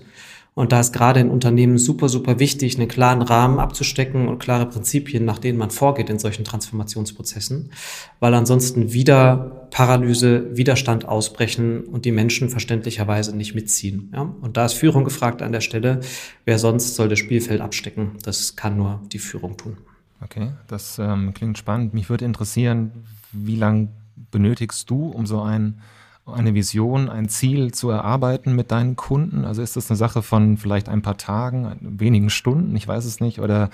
Und 0.54 0.74
da 0.74 0.82
ist 0.82 0.92
gerade 0.92 1.22
in 1.22 1.30
Unternehmen 1.30 1.78
super, 1.78 2.10
super 2.10 2.38
wichtig, 2.38 2.78
einen 2.78 2.90
klaren 2.90 3.22
Rahmen 3.22 3.60
abzustecken 3.60 4.28
und 4.28 4.40
klare 4.40 4.66
Prinzipien, 4.66 5.24
nach 5.24 5.40
denen 5.40 5.58
man 5.58 5.72
vorgeht 5.72 6.10
in 6.10 6.20
solchen 6.20 6.44
Transformationsprozessen, 6.44 7.72
weil 8.20 8.34
ansonsten 8.34 8.92
wieder 8.92 9.68
Paralyse, 9.72 10.58
Widerstand 10.58 11.06
ausbrechen 11.06 11.86
und 11.86 12.04
die 12.04 12.12
Menschen 12.12 12.50
verständlicherweise 12.50 13.36
nicht 13.36 13.56
mitziehen. 13.56 14.12
Ja? 14.14 14.24
Und 14.42 14.58
da 14.58 14.66
ist 14.66 14.74
Führung 14.74 15.06
gefragt 15.06 15.42
an 15.42 15.54
der 15.54 15.62
Stelle. 15.62 16.02
Wer 16.44 16.60
sonst 16.60 16.96
soll 16.96 17.08
das 17.08 17.20
Spielfeld 17.20 17.62
abstecken? 17.62 18.18
Das 18.24 18.58
kann 18.58 18.76
nur 18.76 19.02
die 19.14 19.20
Führung 19.20 19.56
tun. 19.56 19.78
Okay, 20.22 20.52
das 20.68 21.00
ähm, 21.00 21.34
klingt 21.34 21.58
spannend. 21.58 21.94
Mich 21.94 22.10
würde 22.10 22.26
interessieren, 22.26 22.92
wie 23.32 23.56
lange 23.56 23.88
benötigst 24.30 24.90
du, 24.90 25.08
um 25.08 25.26
so 25.26 25.42
ein, 25.42 25.82
eine 26.26 26.54
Vision, 26.54 27.10
ein 27.10 27.30
Ziel 27.30 27.74
zu 27.74 27.90
erarbeiten 27.90 28.56
mit 28.56 28.72
deinen 28.72 28.96
Kunden? 28.96 29.46
Also 29.46 29.62
ist 29.62 29.76
das 29.76 29.90
eine 29.90 29.98
Sache 29.98 30.22
von 30.22 30.58
vielleicht 30.58 30.90
ein 30.90 31.02
paar 31.02 31.18
Tagen, 31.18 31.78
wenigen 31.82 32.30
Stunden, 32.30 32.76
ich 32.76 32.88
weiß 32.88 33.06
es 33.06 33.20
nicht, 33.20 33.40
oder 33.40 33.70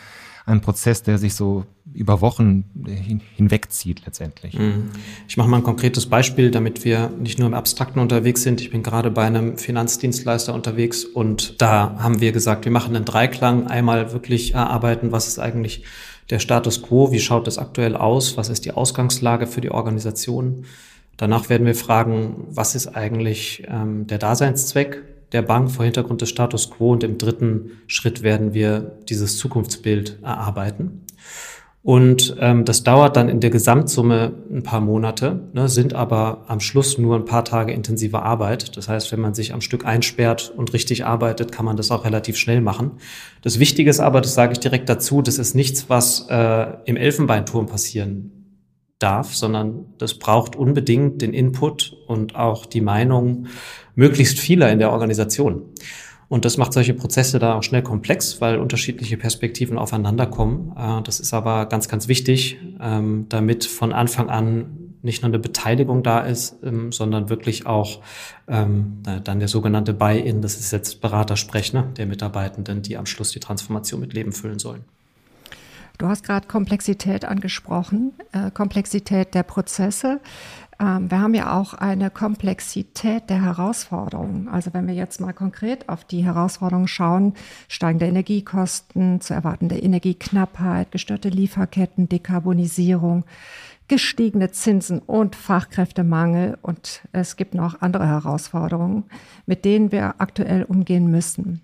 ein 0.47 0.61
Prozess, 0.61 1.03
der 1.03 1.17
sich 1.17 1.35
so 1.35 1.65
über 1.93 2.21
Wochen 2.21 2.63
hin, 2.85 3.21
hinwegzieht 3.35 4.05
letztendlich. 4.05 4.57
Mhm. 4.57 4.91
Ich 5.27 5.35
mache 5.35 5.49
mal 5.49 5.57
ein 5.57 5.63
konkretes 5.63 6.05
Beispiel, 6.05 6.51
damit 6.51 6.85
wir 6.85 7.11
nicht 7.19 7.37
nur 7.37 7.49
im 7.49 7.53
Abstrakten 7.53 7.99
unterwegs 7.99 8.43
sind. 8.43 8.61
Ich 8.61 8.69
bin 8.69 8.81
gerade 8.81 9.11
bei 9.11 9.25
einem 9.25 9.57
Finanzdienstleister 9.57 10.53
unterwegs 10.53 11.03
und 11.03 11.61
da 11.61 11.97
haben 11.99 12.21
wir 12.21 12.31
gesagt, 12.31 12.63
wir 12.63 12.71
machen 12.71 12.95
einen 12.95 13.03
Dreiklang. 13.03 13.67
Einmal 13.67 14.13
wirklich 14.13 14.53
erarbeiten, 14.53 15.11
was 15.11 15.27
ist 15.27 15.37
eigentlich 15.37 15.83
der 16.29 16.39
Status 16.39 16.81
quo, 16.81 17.11
wie 17.11 17.19
schaut 17.19 17.47
es 17.47 17.57
aktuell 17.57 17.97
aus, 17.97 18.37
was 18.37 18.47
ist 18.47 18.63
die 18.63 18.71
Ausgangslage 18.71 19.47
für 19.47 19.59
die 19.59 19.71
Organisation. 19.71 20.65
Danach 21.17 21.49
werden 21.49 21.65
wir 21.65 21.75
fragen, 21.75 22.45
was 22.49 22.75
ist 22.75 22.87
eigentlich 22.87 23.63
ähm, 23.67 24.07
der 24.07 24.19
Daseinszweck 24.19 25.03
der 25.31 25.41
Bank 25.41 25.71
vor 25.71 25.83
Hintergrund 25.83 26.21
des 26.21 26.29
Status 26.29 26.69
quo 26.69 26.91
und 26.91 27.03
im 27.03 27.17
dritten 27.17 27.71
Schritt 27.87 28.23
werden 28.23 28.53
wir 28.53 28.97
dieses 29.09 29.37
Zukunftsbild 29.37 30.19
erarbeiten. 30.21 31.01
Und 31.83 32.35
ähm, 32.41 32.65
das 32.65 32.83
dauert 32.83 33.15
dann 33.15 33.29
in 33.29 33.39
der 33.39 33.49
Gesamtsumme 33.49 34.33
ein 34.51 34.61
paar 34.61 34.81
Monate, 34.81 35.47
ne, 35.53 35.69
sind 35.69 35.93
aber 35.93 36.43
am 36.47 36.59
Schluss 36.59 36.97
nur 36.97 37.15
ein 37.15 37.23
paar 37.23 37.45
Tage 37.45 37.71
intensive 37.71 38.23
Arbeit. 38.23 38.75
Das 38.75 38.89
heißt, 38.89 39.11
wenn 39.13 39.21
man 39.21 39.33
sich 39.33 39.53
am 39.53 39.61
Stück 39.61 39.85
einsperrt 39.85 40.53
und 40.55 40.73
richtig 40.73 41.05
arbeitet, 41.05 41.53
kann 41.53 41.65
man 41.65 41.77
das 41.77 41.89
auch 41.91 42.03
relativ 42.03 42.35
schnell 42.37 42.59
machen. 42.59 42.91
Das 43.41 43.57
Wichtige 43.57 43.89
ist 43.89 44.01
aber, 44.01 44.19
das 44.19 44.33
sage 44.33 44.51
ich 44.51 44.59
direkt 44.59 44.89
dazu, 44.89 45.21
das 45.21 45.37
ist 45.37 45.55
nichts, 45.55 45.89
was 45.89 46.27
äh, 46.29 46.67
im 46.83 46.97
Elfenbeinturm 46.97 47.67
passieren 47.67 48.36
darf, 48.99 49.35
sondern 49.35 49.85
das 49.97 50.15
braucht 50.15 50.55
unbedingt 50.55 51.21
den 51.21 51.33
Input 51.33 51.95
und 52.07 52.35
auch 52.35 52.65
die 52.65 52.81
Meinung 52.81 53.47
möglichst 53.95 54.39
vieler 54.39 54.71
in 54.71 54.79
der 54.79 54.91
Organisation. 54.91 55.63
Und 56.29 56.43
das 56.43 56.57
macht 56.57 56.73
solche 56.73 56.93
Prozesse 56.93 57.39
da 57.39 57.55
auch 57.55 57.63
schnell 57.63 57.83
komplex, 57.83 58.41
weil 58.41 58.57
unterschiedliche 58.57 59.17
Perspektiven 59.17 59.77
aufeinanderkommen. 59.77 60.73
Äh, 60.77 61.01
das 61.03 61.19
ist 61.19 61.33
aber 61.33 61.67
ganz, 61.67 61.87
ganz 61.87 62.07
wichtig, 62.07 62.57
ähm, 62.81 63.27
damit 63.29 63.65
von 63.65 63.93
Anfang 63.93 64.29
an 64.29 64.87
nicht 65.03 65.21
nur 65.21 65.29
eine 65.29 65.39
Beteiligung 65.39 66.03
da 66.03 66.19
ist, 66.21 66.57
ähm, 66.63 66.91
sondern 66.91 67.29
wirklich 67.29 67.65
auch 67.65 68.01
ähm, 68.47 69.03
dann 69.23 69.39
der 69.39 69.47
sogenannte 69.47 69.93
Buy-in, 69.93 70.41
das 70.41 70.59
ist 70.59 70.71
jetzt 70.71 71.01
Beratersprech 71.01 71.71
ne, 71.71 71.91
der 71.95 72.07
Mitarbeitenden, 72.07 72.81
die 72.81 72.97
am 72.97 73.05
Schluss 73.05 73.31
die 73.31 73.39
Transformation 73.39 74.01
mit 74.01 74.13
Leben 74.13 74.33
füllen 74.33 74.59
sollen. 74.59 74.83
Du 75.97 76.07
hast 76.07 76.23
gerade 76.23 76.47
Komplexität 76.47 77.25
angesprochen, 77.25 78.13
äh, 78.31 78.51
Komplexität 78.51 79.33
der 79.33 79.43
Prozesse. 79.43 80.19
Ähm, 80.79 81.09
wir 81.09 81.19
haben 81.19 81.33
ja 81.33 81.57
auch 81.59 81.73
eine 81.73 82.11
Komplexität 82.11 83.29
der 83.31 83.41
Herausforderungen. 83.41 84.47
Also 84.47 84.73
wenn 84.73 84.85
wir 84.85 84.93
jetzt 84.93 85.19
mal 85.19 85.33
konkret 85.33 85.89
auf 85.89 86.03
die 86.03 86.23
Herausforderungen 86.23 86.87
schauen, 86.87 87.33
steigende 87.67 88.05
Energiekosten, 88.05 89.21
zu 89.21 89.33
erwartende 89.33 89.79
Energieknappheit, 89.79 90.91
gestörte 90.91 91.29
Lieferketten, 91.29 92.07
Dekarbonisierung, 92.09 93.25
gestiegene 93.87 94.51
Zinsen 94.51 94.99
und 94.99 95.35
Fachkräftemangel. 95.35 96.59
Und 96.61 97.01
es 97.11 97.37
gibt 97.37 97.55
noch 97.55 97.81
andere 97.81 98.05
Herausforderungen, 98.05 99.05
mit 99.47 99.65
denen 99.65 99.91
wir 99.91 100.15
aktuell 100.19 100.63
umgehen 100.63 101.09
müssen. 101.09 101.61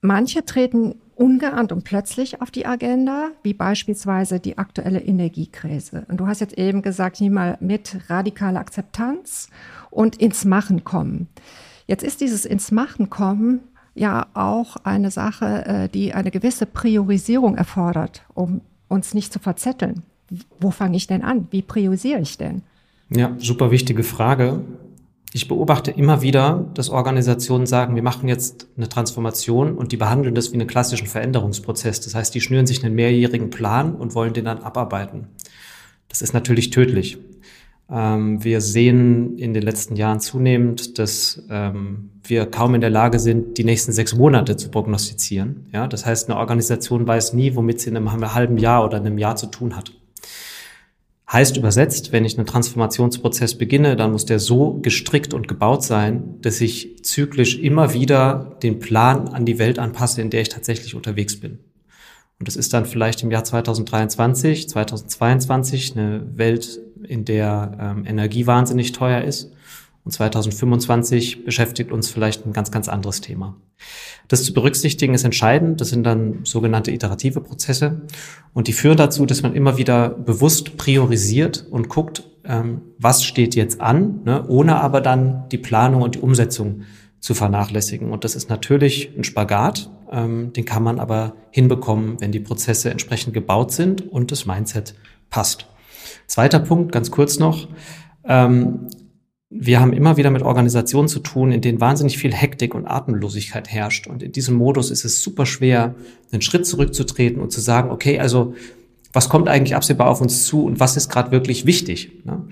Manche 0.00 0.44
treten 0.44 0.94
ungeahnt 1.16 1.72
und 1.72 1.84
plötzlich 1.84 2.40
auf 2.42 2.50
die 2.50 2.66
Agenda, 2.66 3.30
wie 3.42 3.54
beispielsweise 3.54 4.40
die 4.40 4.58
aktuelle 4.58 5.00
Energiekrise. 5.00 6.04
Und 6.08 6.18
du 6.18 6.26
hast 6.26 6.40
jetzt 6.40 6.58
eben 6.58 6.82
gesagt, 6.82 7.16
hier 7.16 7.30
mal 7.30 7.56
mit 7.60 7.98
radikaler 8.08 8.60
Akzeptanz 8.60 9.48
und 9.90 10.16
ins 10.16 10.44
Machen 10.44 10.84
kommen. 10.84 11.28
Jetzt 11.86 12.02
ist 12.02 12.20
dieses 12.20 12.44
ins 12.44 12.70
Machen 12.70 13.10
kommen 13.10 13.60
ja 13.94 14.26
auch 14.34 14.76
eine 14.84 15.10
Sache, 15.10 15.66
äh, 15.66 15.88
die 15.88 16.14
eine 16.14 16.30
gewisse 16.30 16.66
Priorisierung 16.66 17.56
erfordert, 17.56 18.22
um 18.34 18.60
uns 18.88 19.14
nicht 19.14 19.32
zu 19.32 19.38
verzetteln. 19.38 20.02
Wo 20.58 20.70
fange 20.70 20.96
ich 20.96 21.06
denn 21.06 21.22
an? 21.22 21.46
Wie 21.50 21.62
priorisiere 21.62 22.20
ich 22.20 22.38
denn? 22.38 22.62
Ja, 23.10 23.34
super 23.38 23.70
wichtige 23.70 24.02
Frage. 24.02 24.62
Ich 25.36 25.48
beobachte 25.48 25.90
immer 25.90 26.22
wieder, 26.22 26.70
dass 26.74 26.90
Organisationen 26.90 27.66
sagen, 27.66 27.96
wir 27.96 28.04
machen 28.04 28.28
jetzt 28.28 28.68
eine 28.76 28.88
Transformation 28.88 29.76
und 29.76 29.90
die 29.90 29.96
behandeln 29.96 30.36
das 30.36 30.52
wie 30.52 30.54
einen 30.54 30.68
klassischen 30.68 31.08
Veränderungsprozess. 31.08 32.00
Das 32.02 32.14
heißt, 32.14 32.32
die 32.36 32.40
schnüren 32.40 32.68
sich 32.68 32.84
einen 32.84 32.94
mehrjährigen 32.94 33.50
Plan 33.50 33.96
und 33.96 34.14
wollen 34.14 34.32
den 34.32 34.44
dann 34.44 34.58
abarbeiten. 34.58 35.26
Das 36.06 36.22
ist 36.22 36.34
natürlich 36.34 36.70
tödlich. 36.70 37.18
Ähm, 37.90 38.44
wir 38.44 38.60
sehen 38.60 39.36
in 39.36 39.54
den 39.54 39.64
letzten 39.64 39.96
Jahren 39.96 40.20
zunehmend, 40.20 41.00
dass 41.00 41.42
ähm, 41.50 42.10
wir 42.22 42.46
kaum 42.46 42.76
in 42.76 42.80
der 42.80 42.90
Lage 42.90 43.18
sind, 43.18 43.58
die 43.58 43.64
nächsten 43.64 43.90
sechs 43.90 44.14
Monate 44.14 44.56
zu 44.56 44.70
prognostizieren. 44.70 45.66
Ja, 45.72 45.88
das 45.88 46.06
heißt, 46.06 46.30
eine 46.30 46.38
Organisation 46.38 47.08
weiß 47.08 47.32
nie, 47.32 47.56
womit 47.56 47.80
sie 47.80 47.90
in 47.90 47.96
einem 47.96 48.34
halben 48.34 48.56
Jahr 48.56 48.84
oder 48.84 48.98
einem 48.98 49.18
Jahr 49.18 49.34
zu 49.34 49.46
tun 49.46 49.74
hat. 49.74 49.90
Heißt 51.34 51.56
übersetzt, 51.56 52.12
wenn 52.12 52.24
ich 52.24 52.38
einen 52.38 52.46
Transformationsprozess 52.46 53.58
beginne, 53.58 53.96
dann 53.96 54.12
muss 54.12 54.24
der 54.24 54.38
so 54.38 54.74
gestrickt 54.74 55.34
und 55.34 55.48
gebaut 55.48 55.82
sein, 55.82 56.40
dass 56.42 56.60
ich 56.60 57.02
zyklisch 57.02 57.58
immer 57.58 57.92
wieder 57.92 58.56
den 58.62 58.78
Plan 58.78 59.26
an 59.26 59.44
die 59.44 59.58
Welt 59.58 59.80
anpasse, 59.80 60.22
in 60.22 60.30
der 60.30 60.42
ich 60.42 60.48
tatsächlich 60.48 60.94
unterwegs 60.94 61.40
bin. 61.40 61.58
Und 62.38 62.46
das 62.46 62.54
ist 62.54 62.72
dann 62.72 62.86
vielleicht 62.86 63.24
im 63.24 63.32
Jahr 63.32 63.42
2023, 63.42 64.68
2022 64.68 65.96
eine 65.96 66.24
Welt, 66.38 66.78
in 67.02 67.24
der 67.24 67.78
ähm, 67.80 68.06
Energie 68.06 68.46
wahnsinnig 68.46 68.92
teuer 68.92 69.22
ist. 69.22 69.53
Und 70.04 70.12
2025 70.12 71.46
beschäftigt 71.46 71.90
uns 71.90 72.10
vielleicht 72.10 72.44
ein 72.44 72.52
ganz, 72.52 72.70
ganz 72.70 72.88
anderes 72.88 73.22
Thema. 73.22 73.56
Das 74.28 74.44
zu 74.44 74.52
berücksichtigen 74.52 75.14
ist 75.14 75.24
entscheidend. 75.24 75.80
Das 75.80 75.88
sind 75.88 76.04
dann 76.04 76.40
sogenannte 76.44 76.90
iterative 76.90 77.40
Prozesse. 77.40 78.02
Und 78.52 78.68
die 78.68 78.74
führen 78.74 78.98
dazu, 78.98 79.24
dass 79.24 79.42
man 79.42 79.54
immer 79.54 79.78
wieder 79.78 80.10
bewusst 80.10 80.76
priorisiert 80.76 81.66
und 81.70 81.88
guckt, 81.88 82.24
ähm, 82.44 82.82
was 82.98 83.24
steht 83.24 83.54
jetzt 83.54 83.80
an, 83.80 84.20
ne, 84.24 84.46
ohne 84.46 84.80
aber 84.80 85.00
dann 85.00 85.48
die 85.50 85.58
Planung 85.58 86.02
und 86.02 86.16
die 86.16 86.20
Umsetzung 86.20 86.82
zu 87.20 87.32
vernachlässigen. 87.32 88.12
Und 88.12 88.24
das 88.24 88.36
ist 88.36 88.50
natürlich 88.50 89.10
ein 89.16 89.24
Spagat, 89.24 89.90
ähm, 90.12 90.52
den 90.52 90.66
kann 90.66 90.82
man 90.82 91.00
aber 91.00 91.34
hinbekommen, 91.50 92.20
wenn 92.20 92.32
die 92.32 92.40
Prozesse 92.40 92.90
entsprechend 92.90 93.32
gebaut 93.32 93.72
sind 93.72 94.06
und 94.12 94.30
das 94.30 94.44
Mindset 94.44 94.94
passt. 95.30 95.66
Zweiter 96.26 96.60
Punkt, 96.60 96.92
ganz 96.92 97.10
kurz 97.10 97.38
noch. 97.38 97.68
Ähm, 98.26 98.90
wir 99.56 99.80
haben 99.80 99.92
immer 99.92 100.16
wieder 100.16 100.30
mit 100.30 100.42
Organisationen 100.42 101.06
zu 101.06 101.20
tun, 101.20 101.52
in 101.52 101.60
denen 101.60 101.80
wahnsinnig 101.80 102.18
viel 102.18 102.32
Hektik 102.32 102.74
und 102.74 102.86
Atemlosigkeit 102.86 103.68
herrscht. 103.68 104.08
Und 104.08 104.22
in 104.22 104.32
diesem 104.32 104.56
Modus 104.56 104.90
ist 104.90 105.04
es 105.04 105.22
super 105.22 105.46
schwer, 105.46 105.94
einen 106.32 106.42
Schritt 106.42 106.66
zurückzutreten 106.66 107.40
und 107.40 107.52
zu 107.52 107.60
sagen, 107.60 107.90
okay, 107.90 108.18
also 108.18 108.54
was 109.12 109.28
kommt 109.28 109.48
eigentlich 109.48 109.76
absehbar 109.76 110.08
auf 110.08 110.20
uns 110.20 110.44
zu 110.44 110.64
und 110.64 110.80
was 110.80 110.96
ist 110.96 111.08
gerade 111.08 111.30
wirklich 111.30 111.66
wichtig? 111.66 112.10
Ne? 112.24 112.42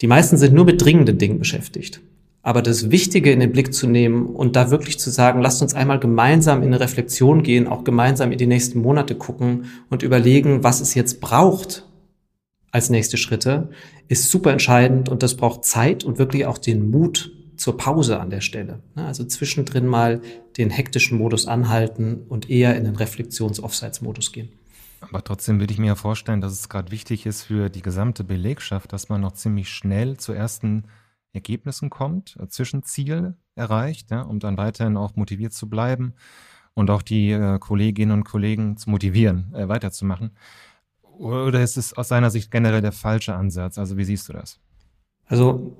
Die 0.00 0.06
meisten 0.06 0.36
sind 0.36 0.54
nur 0.54 0.64
mit 0.64 0.80
dringenden 0.80 1.18
Dingen 1.18 1.40
beschäftigt. 1.40 2.00
Aber 2.42 2.62
das 2.62 2.92
Wichtige 2.92 3.32
in 3.32 3.40
den 3.40 3.50
Blick 3.50 3.74
zu 3.74 3.88
nehmen 3.88 4.26
und 4.26 4.54
da 4.54 4.70
wirklich 4.70 5.00
zu 5.00 5.10
sagen, 5.10 5.42
lasst 5.42 5.60
uns 5.60 5.74
einmal 5.74 5.98
gemeinsam 5.98 6.62
in 6.62 6.68
eine 6.68 6.78
Reflexion 6.78 7.42
gehen, 7.42 7.66
auch 7.66 7.82
gemeinsam 7.82 8.30
in 8.30 8.38
die 8.38 8.46
nächsten 8.46 8.80
Monate 8.80 9.16
gucken 9.16 9.64
und 9.90 10.04
überlegen, 10.04 10.62
was 10.62 10.80
es 10.80 10.94
jetzt 10.94 11.20
braucht 11.20 11.87
als 12.70 12.90
nächste 12.90 13.16
Schritte, 13.16 13.70
ist 14.08 14.30
super 14.30 14.52
entscheidend 14.52 15.08
und 15.08 15.22
das 15.22 15.36
braucht 15.36 15.64
Zeit 15.64 16.04
und 16.04 16.18
wirklich 16.18 16.46
auch 16.46 16.58
den 16.58 16.90
Mut 16.90 17.32
zur 17.56 17.76
Pause 17.76 18.20
an 18.20 18.30
der 18.30 18.40
Stelle. 18.40 18.80
Ne, 18.94 19.06
also 19.06 19.24
zwischendrin 19.24 19.86
mal 19.86 20.20
den 20.56 20.70
hektischen 20.70 21.18
Modus 21.18 21.46
anhalten 21.46 22.22
und 22.28 22.48
eher 22.48 22.76
in 22.76 22.84
den 22.84 22.96
Reflexions-Offsites-Modus 22.96 24.32
gehen. 24.32 24.50
Aber 25.00 25.22
trotzdem 25.22 25.60
würde 25.60 25.72
ich 25.72 25.78
mir 25.78 25.88
ja 25.88 25.94
vorstellen, 25.94 26.40
dass 26.40 26.52
es 26.52 26.68
gerade 26.68 26.90
wichtig 26.90 27.26
ist 27.26 27.42
für 27.42 27.68
die 27.68 27.82
gesamte 27.82 28.24
Belegschaft, 28.24 28.92
dass 28.92 29.08
man 29.08 29.20
noch 29.20 29.32
ziemlich 29.32 29.68
schnell 29.68 30.16
zu 30.16 30.32
ersten 30.32 30.84
Ergebnissen 31.32 31.90
kommt, 31.90 32.36
äh, 32.40 32.48
Zwischenziel 32.48 33.34
erreicht, 33.54 34.10
ja, 34.10 34.22
um 34.22 34.40
dann 34.40 34.56
weiterhin 34.56 34.96
auch 34.96 35.14
motiviert 35.16 35.52
zu 35.52 35.68
bleiben 35.68 36.14
und 36.74 36.90
auch 36.90 37.02
die 37.02 37.30
äh, 37.30 37.58
Kolleginnen 37.58 38.12
und 38.12 38.24
Kollegen 38.24 38.76
zu 38.76 38.90
motivieren, 38.90 39.52
äh, 39.54 39.68
weiterzumachen. 39.68 40.30
Oder 41.18 41.62
ist 41.62 41.76
es 41.76 41.92
aus 41.92 42.08
seiner 42.08 42.30
Sicht 42.30 42.50
generell 42.50 42.80
der 42.80 42.92
falsche 42.92 43.34
Ansatz? 43.34 43.78
Also 43.78 43.96
wie 43.96 44.04
siehst 44.04 44.28
du 44.28 44.32
das? 44.32 44.60
Also 45.26 45.76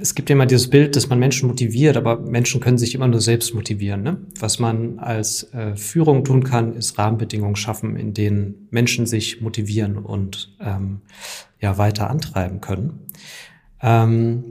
es 0.00 0.14
gibt 0.14 0.30
ja 0.30 0.34
immer 0.34 0.46
dieses 0.46 0.70
Bild, 0.70 0.96
dass 0.96 1.08
man 1.08 1.18
Menschen 1.18 1.48
motiviert, 1.48 1.96
aber 1.96 2.18
Menschen 2.18 2.60
können 2.60 2.78
sich 2.78 2.94
immer 2.94 3.08
nur 3.08 3.20
selbst 3.20 3.54
motivieren. 3.54 4.02
Ne? 4.02 4.18
Was 4.38 4.58
man 4.58 4.98
als 4.98 5.52
äh, 5.52 5.76
Führung 5.76 6.24
tun 6.24 6.44
kann, 6.44 6.74
ist 6.74 6.98
Rahmenbedingungen 6.98 7.56
schaffen, 7.56 7.96
in 7.96 8.14
denen 8.14 8.68
Menschen 8.70 9.06
sich 9.06 9.40
motivieren 9.40 9.98
und 9.98 10.56
ähm, 10.60 11.00
ja 11.60 11.76
weiter 11.78 12.08
antreiben 12.08 12.60
können. 12.60 13.06
Ähm, 13.82 14.44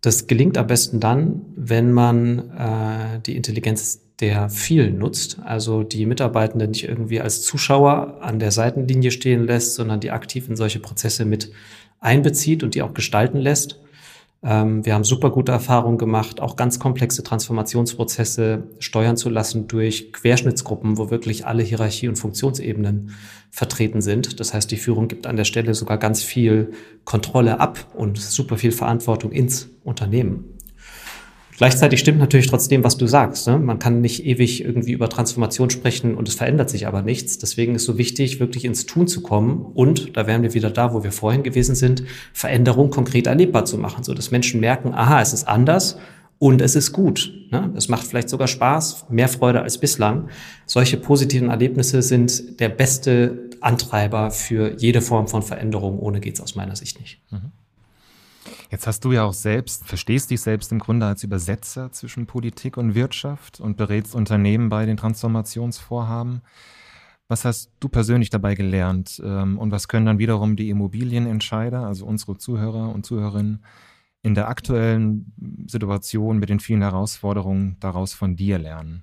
das 0.00 0.26
gelingt 0.26 0.58
am 0.58 0.66
besten 0.66 1.00
dann, 1.00 1.46
wenn 1.56 1.92
man 1.92 2.50
äh, 2.50 3.20
die 3.24 3.36
Intelligenz 3.36 4.07
der 4.20 4.50
vielen 4.50 4.98
nutzt, 4.98 5.38
also 5.44 5.82
die 5.84 6.06
Mitarbeitenden 6.06 6.70
nicht 6.70 6.88
irgendwie 6.88 7.20
als 7.20 7.42
Zuschauer 7.42 8.18
an 8.20 8.38
der 8.38 8.50
Seitenlinie 8.50 9.10
stehen 9.10 9.46
lässt, 9.46 9.74
sondern 9.74 10.00
die 10.00 10.10
aktiv 10.10 10.48
in 10.48 10.56
solche 10.56 10.80
Prozesse 10.80 11.24
mit 11.24 11.52
einbezieht 12.00 12.62
und 12.62 12.74
die 12.74 12.82
auch 12.82 12.94
gestalten 12.94 13.38
lässt. 13.38 13.80
Ähm, 14.42 14.84
wir 14.84 14.94
haben 14.94 15.04
super 15.04 15.30
gute 15.30 15.52
Erfahrungen 15.52 15.98
gemacht, 15.98 16.40
auch 16.40 16.56
ganz 16.56 16.78
komplexe 16.78 17.22
Transformationsprozesse 17.22 18.64
steuern 18.78 19.16
zu 19.16 19.30
lassen 19.30 19.66
durch 19.68 20.12
Querschnittsgruppen, 20.12 20.96
wo 20.98 21.10
wirklich 21.10 21.46
alle 21.46 21.62
Hierarchie- 21.62 22.08
und 22.08 22.16
Funktionsebenen 22.16 23.10
vertreten 23.50 24.00
sind. 24.00 24.38
Das 24.40 24.54
heißt, 24.54 24.70
die 24.70 24.76
Führung 24.76 25.08
gibt 25.08 25.26
an 25.26 25.36
der 25.36 25.44
Stelle 25.44 25.74
sogar 25.74 25.98
ganz 25.98 26.22
viel 26.22 26.72
Kontrolle 27.04 27.58
ab 27.58 27.86
und 27.94 28.18
super 28.18 28.58
viel 28.58 28.72
Verantwortung 28.72 29.32
ins 29.32 29.70
Unternehmen. 29.84 30.57
Gleichzeitig 31.58 31.98
stimmt 31.98 32.20
natürlich 32.20 32.46
trotzdem, 32.46 32.84
was 32.84 32.96
du 32.96 33.08
sagst. 33.08 33.48
Ne? 33.48 33.58
Man 33.58 33.80
kann 33.80 34.00
nicht 34.00 34.24
ewig 34.24 34.64
irgendwie 34.64 34.92
über 34.92 35.08
Transformation 35.08 35.70
sprechen 35.70 36.14
und 36.14 36.28
es 36.28 36.36
verändert 36.36 36.70
sich 36.70 36.86
aber 36.86 37.02
nichts. 37.02 37.38
Deswegen 37.38 37.74
ist 37.74 37.84
so 37.84 37.98
wichtig, 37.98 38.38
wirklich 38.38 38.64
ins 38.64 38.86
Tun 38.86 39.08
zu 39.08 39.22
kommen 39.22 39.62
und, 39.74 40.16
da 40.16 40.28
wären 40.28 40.42
wir 40.42 40.54
wieder 40.54 40.70
da, 40.70 40.94
wo 40.94 41.02
wir 41.02 41.10
vorhin 41.10 41.42
gewesen 41.42 41.74
sind, 41.74 42.04
Veränderung 42.32 42.90
konkret 42.90 43.26
erlebbar 43.26 43.64
zu 43.64 43.76
machen, 43.76 44.04
so 44.04 44.14
dass 44.14 44.30
Menschen 44.30 44.60
merken, 44.60 44.94
aha, 44.94 45.20
es 45.20 45.32
ist 45.32 45.48
anders 45.48 45.98
und 46.38 46.62
es 46.62 46.76
ist 46.76 46.92
gut. 46.92 47.32
Ne? 47.50 47.72
Es 47.74 47.88
macht 47.88 48.06
vielleicht 48.06 48.28
sogar 48.28 48.46
Spaß, 48.46 49.06
mehr 49.10 49.28
Freude 49.28 49.60
als 49.60 49.78
bislang. 49.78 50.28
Solche 50.64 50.96
positiven 50.96 51.50
Erlebnisse 51.50 52.02
sind 52.02 52.60
der 52.60 52.68
beste 52.68 53.50
Antreiber 53.60 54.30
für 54.30 54.76
jede 54.78 55.00
Form 55.00 55.26
von 55.26 55.42
Veränderung. 55.42 55.98
Ohne 55.98 56.20
geht's 56.20 56.40
aus 56.40 56.54
meiner 56.54 56.76
Sicht 56.76 57.00
nicht. 57.00 57.20
Mhm. 57.32 57.50
Jetzt 58.70 58.86
hast 58.86 59.04
du 59.04 59.12
ja 59.12 59.24
auch 59.24 59.32
selbst, 59.32 59.86
verstehst 59.86 60.30
dich 60.30 60.42
selbst 60.42 60.70
im 60.72 60.78
Grunde 60.78 61.06
als 61.06 61.24
Übersetzer 61.24 61.90
zwischen 61.90 62.26
Politik 62.26 62.76
und 62.76 62.94
Wirtschaft 62.94 63.60
und 63.60 63.76
berätst 63.76 64.14
Unternehmen 64.14 64.68
bei 64.68 64.84
den 64.84 64.98
Transformationsvorhaben. 64.98 66.42
Was 67.28 67.44
hast 67.44 67.70
du 67.80 67.88
persönlich 67.88 68.30
dabei 68.30 68.54
gelernt 68.54 69.22
ähm, 69.24 69.58
und 69.58 69.70
was 69.70 69.88
können 69.88 70.06
dann 70.06 70.18
wiederum 70.18 70.56
die 70.56 70.68
Immobilienentscheider, 70.70 71.86
also 71.86 72.06
unsere 72.06 72.36
Zuhörer 72.36 72.94
und 72.94 73.06
Zuhörerinnen, 73.06 73.64
in 74.22 74.34
der 74.34 74.48
aktuellen 74.48 75.32
Situation 75.66 76.38
mit 76.38 76.48
den 76.48 76.60
vielen 76.60 76.82
Herausforderungen 76.82 77.76
daraus 77.80 78.12
von 78.12 78.36
dir 78.36 78.58
lernen? 78.58 79.02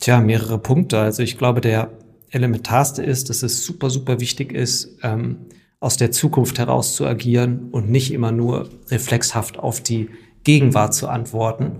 Tja, 0.00 0.20
mehrere 0.20 0.58
Punkte. 0.58 1.00
Also 1.00 1.22
ich 1.22 1.38
glaube, 1.38 1.60
der 1.60 1.90
elementarste 2.30 3.02
ist, 3.02 3.30
dass 3.30 3.42
es 3.42 3.64
super, 3.64 3.90
super 3.90 4.20
wichtig 4.20 4.52
ist, 4.52 4.98
ähm, 5.02 5.46
aus 5.82 5.96
der 5.96 6.12
Zukunft 6.12 6.58
heraus 6.58 6.94
zu 6.94 7.04
agieren 7.04 7.68
und 7.72 7.90
nicht 7.90 8.12
immer 8.12 8.30
nur 8.30 8.68
reflexhaft 8.88 9.58
auf 9.58 9.80
die 9.80 10.10
Gegenwart 10.44 10.94
zu 10.94 11.08
antworten. 11.08 11.78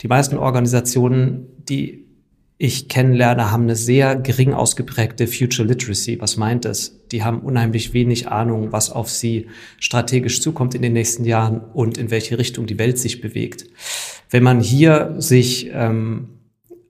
Die 0.00 0.08
meisten 0.08 0.38
Organisationen, 0.38 1.46
die 1.68 2.06
ich 2.56 2.88
kennenlerne, 2.88 3.50
haben 3.50 3.64
eine 3.64 3.76
sehr 3.76 4.16
gering 4.16 4.54
ausgeprägte 4.54 5.26
Future 5.26 5.68
Literacy. 5.68 6.18
Was 6.20 6.38
meint 6.38 6.64
es? 6.64 7.00
Die 7.10 7.24
haben 7.24 7.40
unheimlich 7.40 7.92
wenig 7.92 8.28
Ahnung, 8.28 8.72
was 8.72 8.90
auf 8.90 9.10
sie 9.10 9.48
strategisch 9.78 10.40
zukommt 10.40 10.74
in 10.74 10.80
den 10.80 10.94
nächsten 10.94 11.24
Jahren 11.24 11.60
und 11.60 11.98
in 11.98 12.10
welche 12.10 12.38
Richtung 12.38 12.66
die 12.66 12.78
Welt 12.78 12.98
sich 12.98 13.20
bewegt. 13.20 13.66
Wenn 14.30 14.44
man 14.44 14.60
hier 14.60 15.16
sich 15.18 15.70
ähm, 15.74 16.31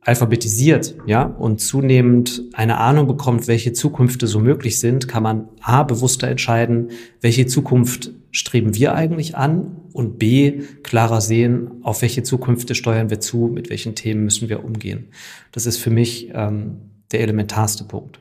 alphabetisiert, 0.04 0.96
ja, 1.06 1.22
und 1.22 1.60
zunehmend 1.60 2.42
eine 2.54 2.78
Ahnung 2.78 3.06
bekommt, 3.06 3.46
welche 3.46 3.72
Zukünfte 3.72 4.26
so 4.26 4.40
möglich 4.40 4.80
sind, 4.80 5.06
kann 5.06 5.22
man 5.22 5.48
A, 5.60 5.84
bewusster 5.84 6.28
entscheiden, 6.28 6.90
welche 7.20 7.46
Zukunft 7.46 8.10
streben 8.32 8.74
wir 8.74 8.94
eigentlich 8.94 9.36
an 9.36 9.76
und 9.92 10.18
B, 10.18 10.62
klarer 10.82 11.20
sehen, 11.20 11.70
auf 11.82 12.02
welche 12.02 12.24
Zukünfte 12.24 12.74
steuern 12.74 13.10
wir 13.10 13.20
zu, 13.20 13.50
mit 13.52 13.70
welchen 13.70 13.94
Themen 13.94 14.24
müssen 14.24 14.48
wir 14.48 14.64
umgehen. 14.64 15.08
Das 15.52 15.66
ist 15.66 15.76
für 15.76 15.90
mich 15.90 16.30
ähm, 16.34 16.78
der 17.12 17.20
elementarste 17.20 17.84
Punkt. 17.84 18.18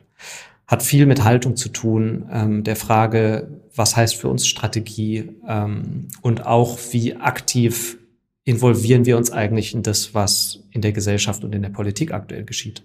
Hat 0.68 0.84
viel 0.84 1.06
mit 1.06 1.24
Haltung 1.24 1.56
zu 1.56 1.68
tun, 1.68 2.26
ähm, 2.30 2.62
der 2.62 2.76
Frage, 2.76 3.60
was 3.74 3.96
heißt 3.96 4.14
für 4.14 4.28
uns 4.28 4.46
Strategie 4.46 5.30
ähm, 5.48 6.08
und 6.20 6.46
auch 6.46 6.78
wie 6.92 7.16
aktiv 7.16 7.98
involvieren 8.44 9.06
wir 9.06 9.16
uns 9.16 9.30
eigentlich 9.30 9.74
in 9.74 9.82
das, 9.82 10.14
was 10.14 10.64
in 10.70 10.82
der 10.82 10.92
Gesellschaft 10.92 11.44
und 11.44 11.54
in 11.54 11.62
der 11.62 11.70
Politik 11.70 12.12
aktuell 12.12 12.44
geschieht. 12.44 12.82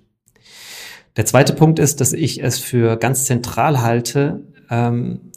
Der 1.16 1.26
zweite 1.26 1.54
Punkt 1.54 1.80
ist, 1.80 2.00
dass 2.00 2.14
ich 2.14 2.44
es 2.44 2.60
für 2.60 2.96
ganz 2.98 3.26
zentral 3.26 3.82
halte, 3.82 4.44
ähm, 4.70 5.32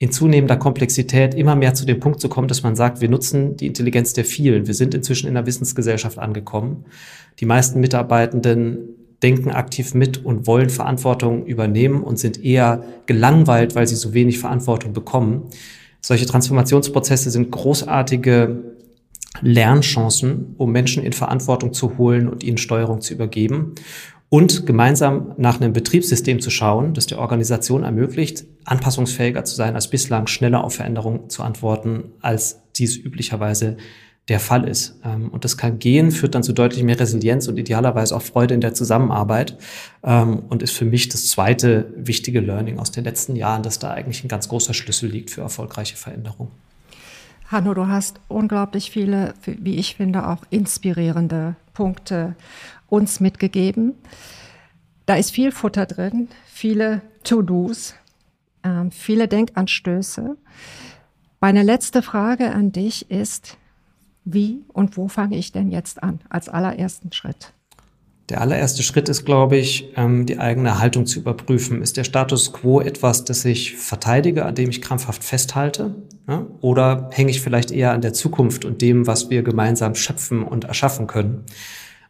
in 0.00 0.10
zunehmender 0.10 0.56
Komplexität 0.56 1.34
immer 1.34 1.54
mehr 1.54 1.74
zu 1.74 1.84
dem 1.84 2.00
Punkt 2.00 2.20
zu 2.20 2.30
kommen, 2.30 2.48
dass 2.48 2.62
man 2.62 2.74
sagt, 2.74 3.02
wir 3.02 3.10
nutzen 3.10 3.56
die 3.56 3.66
Intelligenz 3.66 4.14
der 4.14 4.24
vielen. 4.24 4.66
Wir 4.66 4.74
sind 4.74 4.94
inzwischen 4.94 5.28
in 5.28 5.36
einer 5.36 5.46
Wissensgesellschaft 5.46 6.18
angekommen. 6.18 6.86
Die 7.38 7.44
meisten 7.44 7.80
Mitarbeitenden 7.80 8.78
denken 9.22 9.50
aktiv 9.50 9.92
mit 9.92 10.24
und 10.24 10.46
wollen 10.46 10.70
Verantwortung 10.70 11.44
übernehmen 11.44 12.02
und 12.02 12.18
sind 12.18 12.42
eher 12.42 12.82
gelangweilt, 13.04 13.74
weil 13.74 13.86
sie 13.86 13.94
so 13.94 14.14
wenig 14.14 14.38
Verantwortung 14.38 14.94
bekommen. 14.94 15.50
Solche 16.00 16.24
Transformationsprozesse 16.24 17.30
sind 17.30 17.50
großartige 17.50 18.79
Lernchancen, 19.40 20.54
um 20.58 20.72
Menschen 20.72 21.02
in 21.02 21.12
Verantwortung 21.12 21.72
zu 21.72 21.98
holen 21.98 22.28
und 22.28 22.42
ihnen 22.42 22.58
Steuerung 22.58 23.00
zu 23.00 23.14
übergeben 23.14 23.74
und 24.30 24.64
gemeinsam 24.64 25.34
nach 25.36 25.60
einem 25.60 25.72
Betriebssystem 25.72 26.40
zu 26.40 26.50
schauen, 26.50 26.94
das 26.94 27.06
der 27.06 27.18
Organisation 27.18 27.82
ermöglicht, 27.82 28.44
anpassungsfähiger 28.64 29.44
zu 29.44 29.56
sein 29.56 29.74
als 29.74 29.88
bislang, 29.90 30.28
schneller 30.28 30.64
auf 30.64 30.74
Veränderungen 30.74 31.28
zu 31.28 31.42
antworten, 31.42 32.04
als 32.20 32.60
dies 32.76 32.96
üblicherweise 32.96 33.76
der 34.28 34.38
Fall 34.38 34.68
ist. 34.68 35.00
Ähm, 35.04 35.28
und 35.30 35.44
das 35.44 35.56
kann 35.56 35.80
gehen, 35.80 36.12
führt 36.12 36.36
dann 36.36 36.44
zu 36.44 36.52
deutlich 36.52 36.84
mehr 36.84 36.98
Resilienz 37.00 37.48
und 37.48 37.58
idealerweise 37.58 38.14
auch 38.14 38.22
Freude 38.22 38.54
in 38.54 38.60
der 38.60 38.72
Zusammenarbeit 38.72 39.58
ähm, 40.04 40.44
und 40.48 40.62
ist 40.62 40.76
für 40.76 40.84
mich 40.84 41.08
das 41.08 41.26
zweite 41.26 41.92
wichtige 41.96 42.38
Learning 42.38 42.78
aus 42.78 42.92
den 42.92 43.02
letzten 43.02 43.34
Jahren, 43.34 43.64
dass 43.64 43.80
da 43.80 43.90
eigentlich 43.90 44.22
ein 44.22 44.28
ganz 44.28 44.48
großer 44.48 44.74
Schlüssel 44.74 45.10
liegt 45.10 45.30
für 45.32 45.40
erfolgreiche 45.40 45.96
Veränderungen. 45.96 46.52
Hanno, 47.50 47.74
du 47.74 47.88
hast 47.88 48.20
unglaublich 48.28 48.92
viele, 48.92 49.34
wie 49.44 49.74
ich 49.74 49.96
finde, 49.96 50.28
auch 50.28 50.44
inspirierende 50.50 51.56
Punkte 51.74 52.36
uns 52.88 53.18
mitgegeben. 53.18 53.94
Da 55.04 55.16
ist 55.16 55.32
viel 55.32 55.50
Futter 55.50 55.86
drin, 55.86 56.28
viele 56.46 57.02
To-Dos, 57.24 57.96
äh, 58.62 58.84
viele 58.92 59.26
Denkanstöße. 59.26 60.36
Meine 61.40 61.64
letzte 61.64 62.02
Frage 62.02 62.52
an 62.52 62.70
dich 62.70 63.10
ist, 63.10 63.56
wie 64.24 64.62
und 64.68 64.96
wo 64.96 65.08
fange 65.08 65.36
ich 65.36 65.50
denn 65.50 65.72
jetzt 65.72 66.04
an 66.04 66.20
als 66.28 66.48
allerersten 66.48 67.10
Schritt? 67.10 67.52
Der 68.30 68.40
allererste 68.40 68.84
Schritt 68.84 69.08
ist, 69.08 69.24
glaube 69.24 69.56
ich, 69.56 69.92
ähm, 69.96 70.24
die 70.24 70.38
eigene 70.38 70.78
Haltung 70.78 71.04
zu 71.04 71.18
überprüfen. 71.18 71.82
Ist 71.82 71.96
der 71.96 72.04
Status 72.04 72.52
quo 72.52 72.80
etwas, 72.80 73.24
das 73.24 73.44
ich 73.44 73.76
verteidige, 73.76 74.46
an 74.46 74.54
dem 74.54 74.70
ich 74.70 74.80
krampfhaft 74.80 75.24
festhalte? 75.24 75.96
Oder 76.60 77.10
hänge 77.12 77.32
ich 77.32 77.40
vielleicht 77.40 77.72
eher 77.72 77.92
an 77.92 78.02
der 78.02 78.12
Zukunft 78.12 78.64
und 78.64 78.82
dem, 78.82 79.08
was 79.08 79.30
wir 79.30 79.42
gemeinsam 79.42 79.96
schöpfen 79.96 80.44
und 80.44 80.64
erschaffen 80.64 81.08
können? 81.08 81.44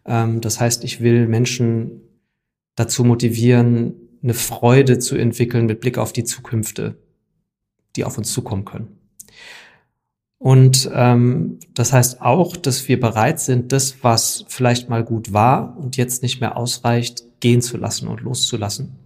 Ähm, 0.04 0.42
das 0.42 0.60
heißt, 0.60 0.84
ich 0.84 1.00
will 1.00 1.26
Menschen 1.26 2.02
dazu 2.76 3.02
motivieren, 3.02 3.94
eine 4.22 4.34
Freude 4.34 4.98
zu 4.98 5.16
entwickeln 5.16 5.64
mit 5.64 5.80
Blick 5.80 5.96
auf 5.96 6.12
die 6.12 6.24
Zukünfte, 6.24 6.98
die 7.96 8.04
auf 8.04 8.18
uns 8.18 8.30
zukommen 8.30 8.66
können. 8.66 8.99
Und 10.42 10.90
ähm, 10.94 11.58
das 11.74 11.92
heißt 11.92 12.22
auch, 12.22 12.56
dass 12.56 12.88
wir 12.88 12.98
bereit 12.98 13.40
sind, 13.40 13.72
das, 13.72 14.02
was 14.02 14.46
vielleicht 14.48 14.88
mal 14.88 15.04
gut 15.04 15.34
war 15.34 15.76
und 15.76 15.98
jetzt 15.98 16.22
nicht 16.22 16.40
mehr 16.40 16.56
ausreicht, 16.56 17.24
gehen 17.40 17.60
zu 17.60 17.76
lassen 17.76 18.08
und 18.08 18.22
loszulassen. 18.22 18.96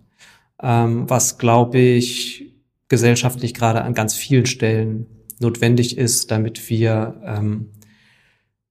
Ähm, 0.63 1.11
was, 1.11 1.37
glaube 1.37 1.81
ich, 1.81 2.55
gesellschaftlich 2.87 3.53
gerade 3.53 3.83
an 3.83 3.95
ganz 3.95 4.15
vielen 4.15 4.47
Stellen 4.47 5.07
notwendig 5.41 5.99
ist, 5.99 6.31
damit 6.31 6.71
wir 6.71 7.21
ähm, 7.25 7.71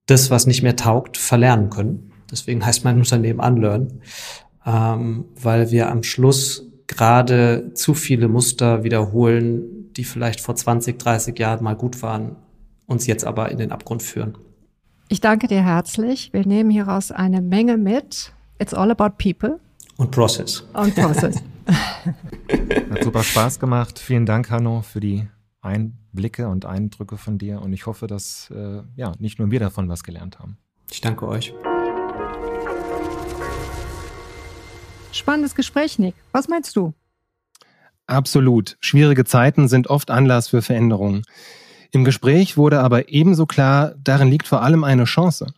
das, 0.05 0.31
was 0.31 0.47
nicht 0.47 0.63
mehr 0.63 0.77
taugt, 0.77 1.17
verlernen 1.17 1.69
können. 1.69 2.13
Deswegen 2.31 2.65
heißt 2.65 2.85
mein 2.85 2.97
Unternehmen 2.97 3.41
Unlearn, 3.41 3.99
ähm, 4.65 5.25
weil 5.35 5.69
wir 5.71 5.91
am 5.91 6.01
Schluss 6.01 6.65
gerade 6.87 7.73
zu 7.73 7.93
viele 7.93 8.29
Muster 8.29 8.85
wiederholen, 8.85 9.91
die 9.97 10.05
vielleicht 10.05 10.39
vor 10.39 10.55
20, 10.55 10.97
30 10.97 11.37
Jahren 11.37 11.61
mal 11.61 11.75
gut 11.75 12.01
waren 12.01 12.37
uns 12.93 13.07
jetzt 13.07 13.25
aber 13.25 13.51
in 13.51 13.57
den 13.57 13.71
Abgrund 13.71 14.01
führen. 14.01 14.37
Ich 15.09 15.19
danke 15.19 15.47
dir 15.47 15.61
herzlich. 15.61 16.31
Wir 16.31 16.45
nehmen 16.45 16.69
hieraus 16.69 17.11
eine 17.11 17.41
Menge 17.41 17.77
mit. 17.77 18.33
It's 18.59 18.73
all 18.73 18.89
about 18.89 19.15
people. 19.17 19.59
Und 19.97 20.11
Process. 20.11 20.61
Und 20.73 20.95
Process. 20.95 21.43
Hat 21.67 23.03
super 23.03 23.23
Spaß 23.23 23.59
gemacht. 23.59 23.99
Vielen 23.99 24.25
Dank, 24.25 24.49
Hanno, 24.49 24.81
für 24.81 24.99
die 24.99 25.27
Einblicke 25.61 26.47
und 26.47 26.65
Eindrücke 26.65 27.17
von 27.17 27.37
dir. 27.37 27.61
Und 27.61 27.73
ich 27.73 27.85
hoffe, 27.85 28.07
dass 28.07 28.51
äh, 28.55 28.81
ja, 28.95 29.13
nicht 29.19 29.39
nur 29.39 29.51
wir 29.51 29.59
davon 29.59 29.89
was 29.89 30.03
gelernt 30.03 30.39
haben. 30.39 30.57
Ich 30.91 31.01
danke 31.01 31.27
euch. 31.27 31.53
Spannendes 35.11 35.55
Gespräch, 35.55 35.99
Nick. 35.99 36.15
Was 36.31 36.47
meinst 36.47 36.75
du? 36.75 36.93
Absolut. 38.07 38.77
Schwierige 38.79 39.25
Zeiten 39.25 39.67
sind 39.67 39.87
oft 39.87 40.11
Anlass 40.11 40.49
für 40.49 40.61
Veränderungen. 40.61 41.23
Im 41.93 42.03
Gespräch 42.03 42.57
wurde 42.57 42.79
aber 42.79 43.09
ebenso 43.09 43.45
klar, 43.45 43.93
darin 44.03 44.27
liegt 44.27 44.47
vor 44.47 44.63
allem 44.63 44.83
eine 44.83 45.03
Chance. 45.03 45.53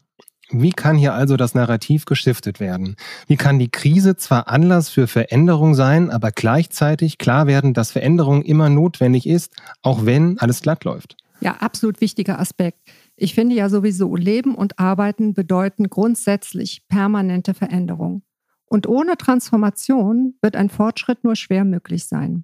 Wie 0.52 0.72
kann 0.72 0.98
hier 0.98 1.14
also 1.14 1.38
das 1.38 1.56
Narrativ 1.56 2.04
gestiftet 2.04 2.60
werden? 2.60 2.98
Wie 3.26 3.38
kann 3.38 3.58
die 3.58 3.72
Krise 3.72 4.18
zwar 4.18 4.50
Anlass 4.50 4.90
für 4.90 5.08
Veränderung 5.08 5.76
sein, 5.76 6.12
aber 6.12 6.32
gleichzeitig 6.32 7.18
klar 7.20 7.48
werden, 7.48 7.74
dass 7.74 7.94
Veränderung 7.94 8.44
immer 8.44 8.70
notwendig 8.70 9.28
ist, 9.28 9.56
auch 9.82 10.06
wenn 10.06 10.38
alles 10.38 10.62
glatt 10.62 10.84
läuft? 10.84 11.16
Ja, 11.40 11.56
absolut 11.62 12.02
wichtiger 12.02 12.38
Aspekt. 12.38 12.80
Ich 13.16 13.34
finde 13.34 13.56
ja 13.56 13.70
sowieso, 13.70 14.18
Leben 14.18 14.56
und 14.56 14.78
Arbeiten 14.78 15.34
bedeuten 15.34 15.90
grundsätzlich 15.90 16.86
permanente 16.90 17.54
Veränderung. 17.54 18.24
Und 18.66 18.88
ohne 18.88 19.16
Transformation 19.16 20.36
wird 20.42 20.58
ein 20.58 20.70
Fortschritt 20.70 21.24
nur 21.24 21.38
schwer 21.38 21.64
möglich 21.64 22.08
sein. 22.08 22.44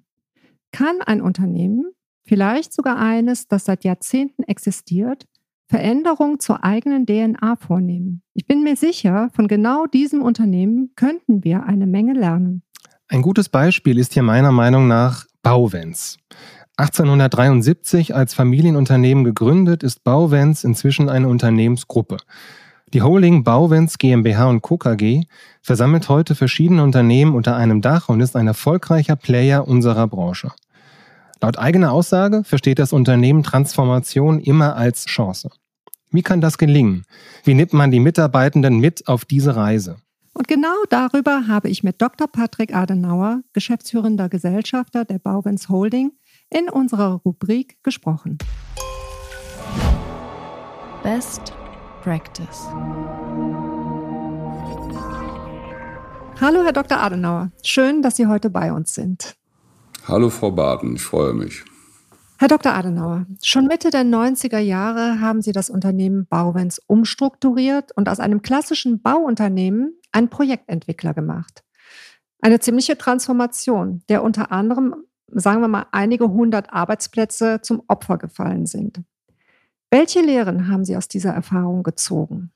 Kann 0.72 1.02
ein 1.02 1.20
Unternehmen 1.20 1.92
vielleicht 2.24 2.72
sogar 2.72 2.98
eines, 2.98 3.48
das 3.48 3.64
seit 3.64 3.84
Jahrzehnten 3.84 4.42
existiert, 4.44 5.26
Veränderungen 5.68 6.38
zur 6.38 6.64
eigenen 6.64 7.06
DNA 7.06 7.56
vornehmen. 7.56 8.22
Ich 8.34 8.46
bin 8.46 8.62
mir 8.62 8.76
sicher, 8.76 9.30
von 9.34 9.48
genau 9.48 9.86
diesem 9.86 10.20
Unternehmen 10.22 10.92
könnten 10.96 11.44
wir 11.44 11.64
eine 11.64 11.86
Menge 11.86 12.12
lernen. 12.12 12.62
Ein 13.08 13.22
gutes 13.22 13.48
Beispiel 13.48 13.98
ist 13.98 14.12
hier 14.12 14.22
meiner 14.22 14.52
Meinung 14.52 14.86
nach 14.88 15.26
Bauwenz. 15.42 16.18
1873 16.76 18.14
als 18.14 18.34
Familienunternehmen 18.34 19.24
gegründet, 19.24 19.82
ist 19.82 20.04
Bauwenz 20.04 20.64
inzwischen 20.64 21.08
eine 21.08 21.28
Unternehmensgruppe. 21.28 22.16
Die 22.92 23.00
Holding 23.00 23.42
Bauwenz 23.42 23.96
GmbH 23.96 24.58
Co. 24.60 24.76
KG 24.76 25.22
versammelt 25.62 26.10
heute 26.10 26.34
verschiedene 26.34 26.82
Unternehmen 26.82 27.34
unter 27.34 27.56
einem 27.56 27.80
Dach 27.80 28.10
und 28.10 28.20
ist 28.20 28.36
ein 28.36 28.46
erfolgreicher 28.46 29.16
Player 29.16 29.66
unserer 29.66 30.06
Branche. 30.06 30.52
Laut 31.42 31.58
eigener 31.58 31.90
Aussage 31.90 32.44
versteht 32.44 32.78
das 32.78 32.92
Unternehmen 32.92 33.42
Transformation 33.42 34.38
immer 34.38 34.76
als 34.76 35.06
Chance. 35.06 35.50
Wie 36.12 36.22
kann 36.22 36.40
das 36.40 36.56
gelingen? 36.56 37.04
Wie 37.42 37.54
nimmt 37.54 37.72
man 37.72 37.90
die 37.90 37.98
Mitarbeitenden 37.98 38.78
mit 38.78 39.08
auf 39.08 39.24
diese 39.24 39.56
Reise? 39.56 39.96
Und 40.34 40.46
genau 40.46 40.76
darüber 40.88 41.48
habe 41.48 41.68
ich 41.68 41.82
mit 41.82 42.00
Dr. 42.00 42.28
Patrick 42.28 42.72
Adenauer, 42.72 43.40
geschäftsführender 43.54 44.28
Gesellschafter 44.28 45.04
der 45.04 45.18
Bauwens 45.18 45.68
Holding, 45.68 46.12
in 46.48 46.68
unserer 46.68 47.20
Rubrik 47.24 47.82
gesprochen. 47.82 48.38
Best 51.02 51.52
Practice. 52.02 52.68
Hallo, 56.40 56.62
Herr 56.62 56.72
Dr. 56.72 57.00
Adenauer. 57.00 57.50
Schön, 57.64 58.00
dass 58.00 58.14
Sie 58.14 58.28
heute 58.28 58.48
bei 58.48 58.72
uns 58.72 58.94
sind. 58.94 59.34
Hallo 60.08 60.30
Frau 60.30 60.50
Baden, 60.50 60.96
ich 60.96 61.02
freue 61.02 61.32
mich. 61.32 61.64
Herr 62.38 62.48
Dr. 62.48 62.72
Adenauer, 62.72 63.24
schon 63.40 63.68
Mitte 63.68 63.90
der 63.90 64.02
90er 64.02 64.58
Jahre 64.58 65.20
haben 65.20 65.42
Sie 65.42 65.52
das 65.52 65.70
Unternehmen 65.70 66.26
Bauwens 66.26 66.80
umstrukturiert 66.80 67.92
und 67.94 68.08
aus 68.08 68.18
einem 68.18 68.42
klassischen 68.42 69.00
Bauunternehmen 69.00 69.94
einen 70.10 70.28
Projektentwickler 70.28 71.14
gemacht. 71.14 71.62
Eine 72.40 72.58
ziemliche 72.58 72.98
Transformation, 72.98 74.02
der 74.08 74.24
unter 74.24 74.50
anderem, 74.50 75.04
sagen 75.28 75.60
wir 75.60 75.68
mal, 75.68 75.86
einige 75.92 76.28
hundert 76.30 76.72
Arbeitsplätze 76.72 77.60
zum 77.62 77.84
Opfer 77.86 78.18
gefallen 78.18 78.66
sind. 78.66 79.02
Welche 79.92 80.20
Lehren 80.20 80.66
haben 80.68 80.84
Sie 80.84 80.96
aus 80.96 81.06
dieser 81.06 81.30
Erfahrung 81.30 81.84
gezogen? 81.84 82.50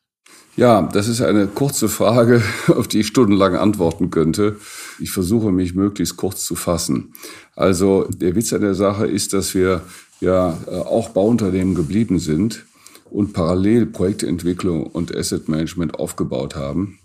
Ja, 0.57 0.81
das 0.81 1.07
ist 1.07 1.21
eine 1.21 1.47
kurze 1.47 1.89
Frage, 1.89 2.43
auf 2.69 2.89
die 2.89 3.01
ich 3.01 3.09
stundenlang 3.09 3.57
antworten 3.57 4.11
könnte. 4.11 4.57
Ich 4.99 5.11
versuche 5.11 5.53
mich 5.53 5.75
möglichst 5.75 6.17
kurz 6.17 6.45
zu 6.45 6.55
fassen. 6.55 7.13
Also 7.55 8.05
der 8.05 8.35
Witz 8.35 8.55
an 8.55 8.63
der 8.63 8.75
Sache 8.75 9.07
ist, 9.07 9.35
dass 9.35 9.55
wir 9.55 9.83
ja 10.21 10.57
äh, 10.67 10.77
auch 10.77 11.11
Bauunternehmen 11.11 11.75
geblieben 11.75 12.19
sind 12.19 12.65
und 13.11 13.35
parallel 13.35 13.85
Projektentwicklung 13.85 14.85
und 14.85 15.15
Asset 15.15 15.49
Management 15.49 15.99
aufgebaut 15.99 16.57
haben. 16.57 16.99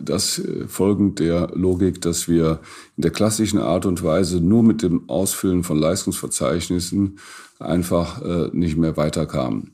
Das 0.00 0.38
äh, 0.38 0.66
folgend 0.66 1.18
der 1.18 1.50
Logik, 1.54 2.00
dass 2.00 2.28
wir 2.28 2.60
in 2.96 3.02
der 3.02 3.10
klassischen 3.10 3.58
Art 3.58 3.84
und 3.84 4.02
Weise 4.02 4.40
nur 4.40 4.62
mit 4.62 4.82
dem 4.82 5.08
Ausfüllen 5.10 5.64
von 5.64 5.78
Leistungsverzeichnissen 5.78 7.18
einfach 7.58 8.22
äh, 8.22 8.48
nicht 8.52 8.78
mehr 8.78 8.96
weiterkamen. 8.96 9.73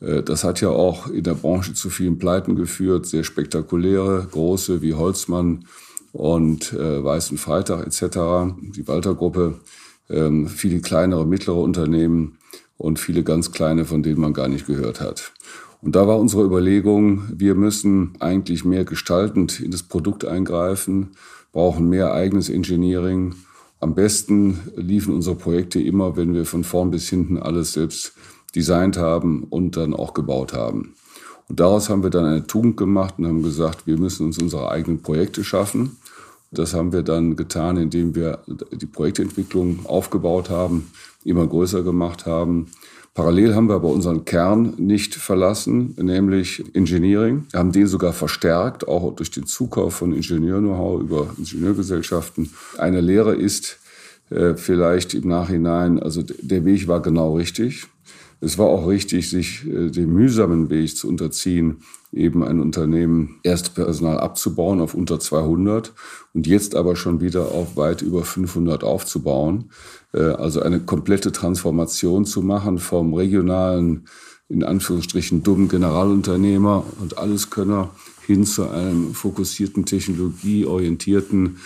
Äh, 0.00 0.22
das 0.22 0.44
hat 0.44 0.60
ja 0.60 0.68
auch 0.68 1.08
in 1.08 1.24
der 1.24 1.34
Branche 1.34 1.74
zu 1.74 1.90
vielen 1.90 2.18
Pleiten 2.18 2.56
geführt, 2.56 3.06
sehr 3.06 3.24
spektakuläre, 3.24 4.26
große 4.30 4.82
wie 4.82 4.94
Holzmann 4.94 5.64
und 6.12 6.72
äh, 6.72 7.02
Weißen 7.04 7.38
Freitag 7.38 7.86
etc., 7.86 8.54
die 8.74 8.86
Walter-Gruppe, 8.86 9.60
ähm, 10.08 10.48
viele 10.48 10.80
kleinere, 10.80 11.26
mittlere 11.26 11.60
Unternehmen 11.60 12.38
und 12.78 12.98
viele 12.98 13.22
ganz 13.22 13.52
kleine, 13.52 13.84
von 13.84 14.02
denen 14.02 14.20
man 14.20 14.32
gar 14.32 14.48
nicht 14.48 14.66
gehört 14.66 15.00
hat. 15.00 15.32
Und 15.82 15.94
da 15.94 16.06
war 16.08 16.18
unsere 16.18 16.44
Überlegung, 16.44 17.24
wir 17.32 17.54
müssen 17.54 18.14
eigentlich 18.18 18.64
mehr 18.64 18.84
gestaltend 18.84 19.60
in 19.60 19.70
das 19.70 19.82
Produkt 19.82 20.24
eingreifen, 20.24 21.10
brauchen 21.52 21.88
mehr 21.88 22.12
eigenes 22.12 22.48
Engineering. 22.48 23.34
Am 23.78 23.94
besten 23.94 24.60
liefen 24.74 25.14
unsere 25.14 25.36
Projekte 25.36 25.80
immer, 25.80 26.16
wenn 26.16 26.34
wir 26.34 26.46
von 26.46 26.64
vorn 26.64 26.90
bis 26.90 27.08
hinten 27.08 27.38
alles 27.38 27.74
selbst 27.74 28.14
designt 28.56 28.96
haben 28.96 29.44
und 29.44 29.76
dann 29.76 29.94
auch 29.94 30.14
gebaut 30.14 30.54
haben. 30.54 30.94
Und 31.48 31.60
daraus 31.60 31.88
haben 31.88 32.02
wir 32.02 32.10
dann 32.10 32.24
eine 32.24 32.46
Tugend 32.46 32.76
gemacht 32.76 33.14
und 33.18 33.26
haben 33.26 33.42
gesagt, 33.42 33.86
wir 33.86 33.98
müssen 33.98 34.26
uns 34.26 34.38
unsere 34.38 34.70
eigenen 34.70 35.02
Projekte 35.02 35.44
schaffen. 35.44 35.98
Das 36.50 36.74
haben 36.74 36.92
wir 36.92 37.02
dann 37.02 37.36
getan, 37.36 37.76
indem 37.76 38.14
wir 38.14 38.40
die 38.72 38.86
Projektentwicklung 38.86 39.84
aufgebaut 39.84 40.50
haben, 40.50 40.90
immer 41.24 41.46
größer 41.46 41.82
gemacht 41.82 42.26
haben. 42.26 42.68
Parallel 43.14 43.54
haben 43.54 43.68
wir 43.68 43.76
aber 43.76 43.88
unseren 43.88 44.24
Kern 44.24 44.74
nicht 44.76 45.14
verlassen, 45.14 45.94
nämlich 45.98 46.64
Engineering. 46.74 47.46
Wir 47.50 47.60
haben 47.60 47.72
den 47.72 47.86
sogar 47.86 48.12
verstärkt, 48.12 48.86
auch 48.88 49.14
durch 49.14 49.30
den 49.30 49.46
Zukauf 49.46 49.94
von 49.94 50.12
Ingenieur-Know-how 50.12 51.00
über 51.00 51.30
Ingenieurgesellschaften. 51.38 52.50
Eine 52.76 53.00
Lehre 53.00 53.34
ist 53.34 53.78
äh, 54.30 54.54
vielleicht 54.54 55.14
im 55.14 55.28
Nachhinein, 55.28 55.98
also 55.98 56.22
der 56.22 56.64
Weg 56.64 56.88
war 56.88 57.00
genau 57.00 57.36
richtig. 57.36 57.86
Es 58.40 58.58
war 58.58 58.66
auch 58.66 58.86
richtig, 58.86 59.30
sich 59.30 59.66
äh, 59.66 59.90
dem 59.90 60.12
mühsamen 60.12 60.68
Weg 60.68 60.96
zu 60.96 61.08
unterziehen, 61.08 61.78
eben 62.12 62.44
ein 62.44 62.60
Unternehmen 62.60 63.40
erst 63.42 63.74
Personal 63.74 64.18
abzubauen 64.20 64.80
auf 64.80 64.94
unter 64.94 65.18
200 65.18 65.92
und 66.34 66.46
jetzt 66.46 66.74
aber 66.74 66.96
schon 66.96 67.20
wieder 67.20 67.52
auf 67.52 67.76
weit 67.76 68.02
über 68.02 68.24
500 68.24 68.84
aufzubauen. 68.84 69.70
Äh, 70.12 70.20
also 70.20 70.60
eine 70.60 70.80
komplette 70.80 71.32
Transformation 71.32 72.26
zu 72.26 72.42
machen 72.42 72.78
vom 72.78 73.14
regionalen, 73.14 74.06
in 74.48 74.62
Anführungsstrichen 74.62 75.42
dummen 75.42 75.68
Generalunternehmer 75.68 76.84
und 77.00 77.18
Alleskönner 77.18 77.90
hin 78.26 78.44
zu 78.44 78.68
einem 78.68 79.14
fokussierten, 79.14 79.86
technologieorientierten 79.86 81.56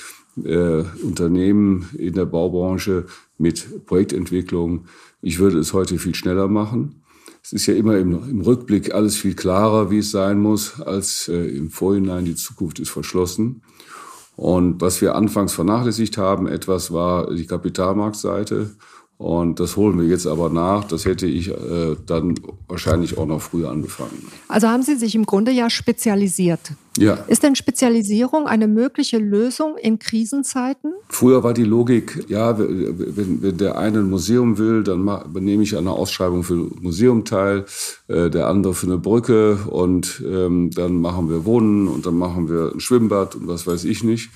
äh, 0.45 0.85
Unternehmen 1.05 1.89
in 1.97 2.15
der 2.15 2.27
Baubranche 2.27 3.07
mit 3.39 3.87
Projektentwicklung. 3.87 4.87
Ich 5.23 5.39
würde 5.39 5.59
es 5.59 5.73
heute 5.73 5.99
viel 5.99 6.15
schneller 6.15 6.49
machen. 6.49 7.03
Es 7.43 7.53
ist 7.53 7.67
ja 7.67 7.75
immer 7.75 7.97
im, 7.97 8.13
im 8.29 8.41
Rückblick 8.43 8.95
alles 8.95 9.17
viel 9.17 9.35
klarer, 9.35 9.91
wie 9.91 9.99
es 9.99 10.11
sein 10.11 10.39
muss, 10.39 10.81
als 10.81 11.29
äh, 11.29 11.49
im 11.57 11.71
Vorhinein. 11.71 12.25
Die 12.25 12.35
Zukunft 12.35 12.79
ist 12.81 12.91
verschlossen. 12.91 13.63
Und 14.37 14.81
was 14.81 15.01
wir 15.01 15.15
anfangs 15.15 15.53
vernachlässigt 15.53 16.17
haben, 16.17 16.47
etwas 16.47 16.93
war 16.93 17.35
die 17.35 17.47
Kapitalmarktseite. 17.47 18.71
Und 19.21 19.61
das 19.61 19.77
holen 19.77 20.01
wir 20.01 20.07
jetzt 20.07 20.27
aber 20.27 20.49
nach. 20.49 20.85
Das 20.85 21.05
hätte 21.05 21.27
ich 21.27 21.51
äh, 21.51 21.95
dann 22.07 22.41
wahrscheinlich 22.69 23.19
auch 23.19 23.27
noch 23.27 23.43
früher 23.43 23.69
angefangen. 23.69 24.29
Also 24.49 24.69
haben 24.69 24.83
Sie 24.83 24.97
sich 24.97 25.15
im 25.15 25.27
Grunde 25.27 25.53
ja 25.53 25.69
spezialisiert. 25.69 26.73
Ja. 26.97 27.19
Ist 27.29 27.43
denn 27.43 27.55
Spezialisierung 27.55 28.47
eine 28.47 28.67
mögliche 28.67 29.19
Lösung 29.19 29.77
in 29.77 29.99
Krisenzeiten? 29.99 30.95
Früher 31.11 31.45
war 31.45 31.53
die 31.53 31.65
Logik, 31.65 32.25
ja, 32.29 32.59
wenn, 32.59 33.43
wenn 33.43 33.59
der 33.59 33.77
eine 33.77 33.99
ein 33.99 34.09
Museum 34.09 34.57
will, 34.57 34.83
dann 34.85 35.05
nehme 35.35 35.65
ich 35.65 35.77
an 35.77 35.87
einer 35.87 35.97
Ausschreibung 35.97 36.43
für 36.43 36.55
ein 36.55 36.79
Museum 36.81 37.27
teil, 37.27 37.67
äh, 38.09 38.31
der 38.31 38.47
andere 38.47 38.73
für 38.73 38.87
eine 38.87 38.97
Brücke 38.97 39.59
und 39.69 40.23
ähm, 40.27 40.71
dann 40.71 40.95
machen 40.95 41.29
wir 41.29 41.45
Wohnen 41.45 41.89
und 41.89 42.07
dann 42.07 42.15
machen 42.15 42.49
wir 42.49 42.73
ein 42.73 42.81
Schwimmbad 42.81 43.35
und 43.35 43.49
was 43.49 43.67
weiß 43.67 43.85
ich 43.85 44.03
nicht. 44.03 44.31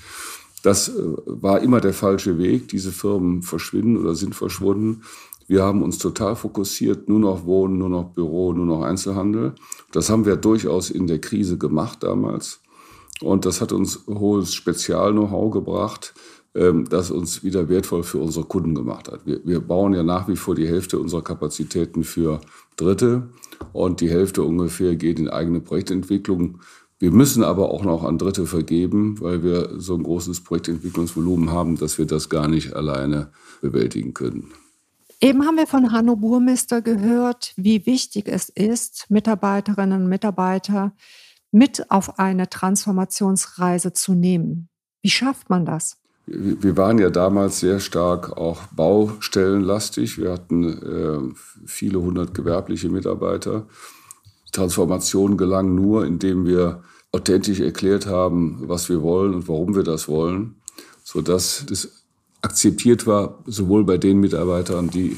Das 0.65 0.89
äh, 0.89 0.93
war 1.25 1.61
immer 1.61 1.79
der 1.79 1.93
falsche 1.93 2.39
Weg. 2.39 2.69
Diese 2.69 2.91
Firmen 2.91 3.43
verschwinden 3.43 3.97
oder 3.97 4.15
sind 4.15 4.33
verschwunden. 4.33 5.03
Wir 5.47 5.61
haben 5.61 5.83
uns 5.83 5.99
total 5.99 6.35
fokussiert, 6.35 7.07
nur 7.07 7.19
noch 7.19 7.45
Wohnen, 7.45 7.77
nur 7.77 7.89
noch 7.89 8.05
Büro, 8.05 8.51
nur 8.51 8.65
noch 8.65 8.81
Einzelhandel. 8.81 9.53
Das 9.91 10.09
haben 10.09 10.25
wir 10.25 10.37
durchaus 10.37 10.89
in 10.89 11.05
der 11.05 11.19
Krise 11.19 11.59
gemacht 11.59 12.01
damals. 12.01 12.61
Und 13.21 13.45
das 13.45 13.61
hat 13.61 13.73
uns 13.73 14.05
hohes 14.07 14.55
Spezial-Know-how 14.55 15.51
gebracht, 15.53 16.15
ähm, 16.55 16.89
das 16.89 17.11
uns 17.11 17.43
wieder 17.43 17.69
wertvoll 17.69 18.01
für 18.01 18.17
unsere 18.17 18.45
Kunden 18.45 18.73
gemacht 18.73 19.11
hat. 19.11 19.23
Wir, 19.27 19.41
wir 19.45 19.59
bauen 19.59 19.93
ja 19.93 20.01
nach 20.01 20.27
wie 20.27 20.35
vor 20.35 20.55
die 20.55 20.67
Hälfte 20.67 20.97
unserer 20.97 21.21
Kapazitäten 21.21 22.03
für 22.03 22.41
Dritte 22.75 23.29
und 23.71 24.01
die 24.01 24.09
Hälfte 24.09 24.41
ungefähr 24.41 24.95
geht 24.95 25.19
in 25.19 25.29
eigene 25.29 25.59
Projektentwicklung. 25.59 26.59
Wir 26.97 27.11
müssen 27.11 27.43
aber 27.43 27.71
auch 27.71 27.83
noch 27.83 28.03
an 28.03 28.17
Dritte 28.17 28.45
vergeben, 28.45 29.19
weil 29.19 29.43
wir 29.43 29.79
so 29.79 29.95
ein 29.95 30.03
großes 30.03 30.41
Projektentwicklungsvolumen 30.43 31.51
haben, 31.51 31.77
dass 31.77 31.97
wir 31.97 32.05
das 32.05 32.29
gar 32.29 32.47
nicht 32.47 32.73
alleine 32.73 33.31
bewältigen 33.61 34.13
können. 34.13 34.53
Eben 35.21 35.45
haben 35.45 35.57
wir 35.57 35.67
von 35.67 35.91
Hanno 35.91 36.15
Burmeister 36.15 36.81
gehört, 36.81 37.53
wie 37.57 37.85
wichtig 37.85 38.27
es 38.27 38.49
ist, 38.49 39.05
Mitarbeiterinnen 39.09 40.03
und 40.03 40.09
Mitarbeiter 40.09 40.93
mit 41.51 41.89
auf 41.89 42.19
eine 42.19 42.49
Transformationsreise 42.49 43.93
zu 43.93 44.13
nehmen. 44.13 44.69
Wie 45.01 45.09
schafft 45.09 45.49
man 45.49 45.65
das? 45.65 45.97
Wir 46.27 46.75
waren 46.75 46.97
ja 46.97 47.11
damals 47.11 47.59
sehr 47.59 47.79
stark 47.79 48.35
auch 48.35 48.63
baustellenlastig. 48.75 50.17
Wir 50.17 50.31
hatten 50.31 50.63
äh, 50.63 51.35
viele 51.65 52.01
hundert 52.01 52.33
gewerbliche 52.33 52.89
Mitarbeiter. 52.89 53.67
Transformation 54.55 55.37
gelang 55.37 55.75
nur, 55.75 56.05
indem 56.05 56.45
wir 56.45 56.83
authentisch 57.11 57.59
erklärt 57.59 58.07
haben, 58.07 58.63
was 58.67 58.89
wir 58.89 59.01
wollen 59.01 59.33
und 59.33 59.47
warum 59.47 59.75
wir 59.75 59.83
das 59.83 60.07
wollen, 60.07 60.55
sodass 61.03 61.65
das 61.69 62.03
akzeptiert 62.41 63.07
war, 63.07 63.43
sowohl 63.45 63.83
bei 63.85 63.97
den 63.97 64.19
Mitarbeitern, 64.19 64.89
die 64.89 65.17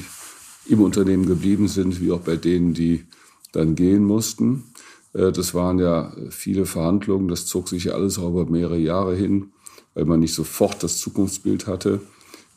im 0.66 0.80
Unternehmen 0.80 1.26
geblieben 1.26 1.68
sind, 1.68 2.00
wie 2.00 2.12
auch 2.12 2.20
bei 2.20 2.36
denen, 2.36 2.74
die 2.74 3.04
dann 3.52 3.74
gehen 3.74 4.04
mussten. 4.04 4.64
Äh, 5.12 5.32
das 5.32 5.54
waren 5.54 5.78
ja 5.78 6.12
viele 6.30 6.66
Verhandlungen, 6.66 7.28
das 7.28 7.46
zog 7.46 7.68
sich 7.68 7.84
ja 7.84 7.92
alles 7.92 8.18
auch 8.18 8.30
über 8.30 8.46
mehrere 8.46 8.78
Jahre 8.78 9.14
hin, 9.14 9.50
weil 9.94 10.04
man 10.04 10.20
nicht 10.20 10.34
sofort 10.34 10.82
das 10.82 10.98
Zukunftsbild 10.98 11.66
hatte. 11.66 12.00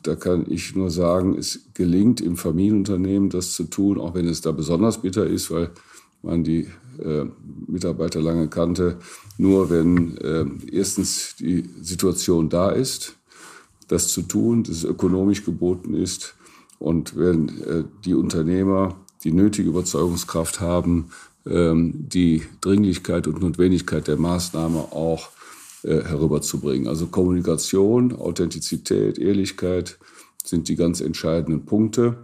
Da 0.04 0.16
kann 0.16 0.46
ich 0.50 0.76
nur 0.76 0.90
sagen, 0.90 1.38
es 1.38 1.60
gelingt 1.74 2.22
im 2.22 2.36
Familienunternehmen 2.36 3.30
das 3.30 3.54
zu 3.54 3.66
tun, 3.66 4.00
auch 4.00 4.16
wenn 4.16 4.28
es 4.28 4.42
da 4.42 4.52
besonders 4.52 5.02
bitter 5.02 5.28
ist, 5.28 5.52
weil 5.52 5.72
man 6.22 6.44
die 6.44 6.68
äh, 7.04 7.26
Mitarbeiter 7.68 8.22
lange 8.22 8.48
kannte, 8.48 8.98
nur 9.38 9.70
wenn 9.70 10.18
äh, 10.18 10.46
erstens 10.72 11.36
die 11.40 11.70
Situation 11.82 12.50
da 12.50 12.70
ist, 12.70 13.16
das 13.88 14.10
zu 14.10 14.22
tun, 14.22 14.64
das 14.64 14.84
ökonomisch 14.84 15.44
geboten 15.44 15.94
ist 15.94 16.36
und 16.80 17.18
wenn 17.18 17.50
äh, 17.62 17.84
die 18.06 18.14
Unternehmer 18.14 18.96
die 19.24 19.32
nötige 19.32 19.70
Überzeugungskraft 19.70 20.60
haben, 20.60 21.12
ähm, 21.46 21.94
die 21.96 22.44
Dringlichkeit 22.62 23.28
und 23.28 23.42
Notwendigkeit 23.42 24.08
der 24.08 24.18
Maßnahme 24.18 24.80
auch 24.92 25.30
äh, 25.84 26.04
herüberzubringen. 26.04 26.88
Also 26.88 27.08
Kommunikation, 27.08 28.16
Authentizität, 28.16 29.18
Ehrlichkeit 29.18 29.98
sind 30.44 30.68
die 30.70 30.76
ganz 30.76 31.02
entscheidenden 31.02 31.66
Punkte. 31.66 32.18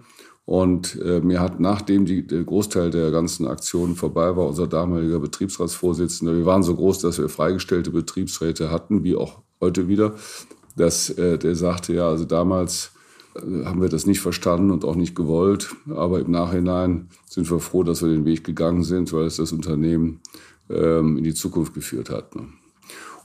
Und 0.47 0.97
äh, 1.03 1.19
mir 1.19 1.41
hat, 1.41 1.59
nachdem 1.59 2.05
die, 2.05 2.25
der 2.25 2.41
Großteil 2.41 2.89
der 2.89 3.11
ganzen 3.11 3.45
Aktionen 3.45 3.95
vorbei 3.95 4.37
war, 4.37 4.47
unser 4.47 4.65
damaliger 4.65 5.19
Betriebsratsvorsitzender, 5.19 6.37
wir 6.37 6.45
waren 6.45 6.63
so 6.63 6.73
groß, 6.73 6.99
dass 6.99 7.17
wir 7.19 7.27
freigestellte 7.27 7.91
Betriebsräte 7.91 8.71
hatten, 8.71 9.03
wie 9.03 9.17
auch 9.17 9.41
heute 9.59 9.89
wieder, 9.89 10.15
dass 10.77 11.09
äh, 11.09 11.37
der 11.37 11.53
sagte, 11.57 11.93
ja, 11.93 12.07
also 12.07 12.23
damals 12.23 12.91
äh, 13.35 13.65
haben 13.65 13.81
wir 13.81 13.89
das 13.89 14.05
nicht 14.05 14.21
verstanden 14.21 14.71
und 14.71 14.85
auch 14.85 14.95
nicht 14.95 15.15
gewollt, 15.15 15.75
aber 15.89 16.21
im 16.21 16.31
Nachhinein 16.31 17.09
sind 17.29 17.51
wir 17.51 17.59
froh, 17.59 17.83
dass 17.83 18.01
wir 18.01 18.07
den 18.07 18.23
Weg 18.23 18.45
gegangen 18.45 18.85
sind, 18.85 19.11
weil 19.11 19.25
es 19.25 19.35
das 19.35 19.51
Unternehmen 19.51 20.21
ähm, 20.69 21.17
in 21.17 21.25
die 21.25 21.33
Zukunft 21.33 21.73
geführt 21.73 22.09
hat. 22.09 22.37
Ne? 22.37 22.47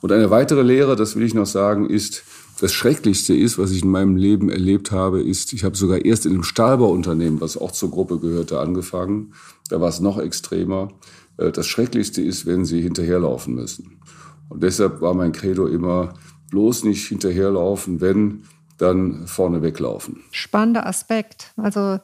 Und 0.00 0.10
eine 0.10 0.30
weitere 0.30 0.62
Lehre, 0.62 0.96
das 0.96 1.14
will 1.14 1.22
ich 1.22 1.34
noch 1.34 1.46
sagen, 1.46 1.88
ist, 1.88 2.24
das 2.60 2.72
Schrecklichste 2.72 3.34
ist, 3.34 3.58
was 3.58 3.70
ich 3.70 3.82
in 3.82 3.90
meinem 3.90 4.16
Leben 4.16 4.50
erlebt 4.50 4.92
habe, 4.92 5.22
ist, 5.22 5.52
ich 5.52 5.64
habe 5.64 5.76
sogar 5.76 6.04
erst 6.04 6.26
in 6.26 6.32
einem 6.32 6.42
Stahlbauunternehmen, 6.42 7.40
was 7.40 7.56
auch 7.56 7.72
zur 7.72 7.90
Gruppe 7.90 8.18
gehörte, 8.18 8.60
angefangen. 8.60 9.34
Da 9.68 9.80
war 9.80 9.88
es 9.88 10.00
noch 10.00 10.18
extremer. 10.18 10.92
Äh, 11.38 11.50
das 11.50 11.66
Schrecklichste 11.66 12.22
ist, 12.22 12.46
wenn 12.46 12.64
sie 12.64 12.80
hinterherlaufen 12.80 13.54
müssen. 13.54 14.00
Und 14.48 14.62
deshalb 14.62 15.00
war 15.00 15.14
mein 15.14 15.32
Credo 15.32 15.66
immer, 15.66 16.14
bloß 16.50 16.84
nicht 16.84 17.06
hinterherlaufen, 17.08 18.00
wenn, 18.00 18.44
dann 18.78 19.26
vorne 19.26 19.62
weglaufen. 19.62 20.22
Spannender 20.32 20.86
Aspekt. 20.86 21.52
Also 21.56 21.98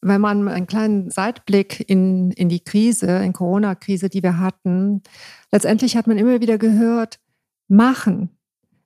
wenn 0.00 0.20
man 0.20 0.48
einen 0.48 0.66
kleinen 0.66 1.10
Seitblick 1.10 1.84
in, 1.88 2.30
in 2.32 2.48
die 2.48 2.60
Krise, 2.60 3.18
in 3.18 3.32
Corona-Krise, 3.32 4.08
die 4.08 4.22
wir 4.22 4.38
hatten, 4.38 5.02
letztendlich 5.50 5.96
hat 5.96 6.06
man 6.06 6.18
immer 6.18 6.40
wieder 6.40 6.56
gehört, 6.56 7.18
machen, 7.66 8.30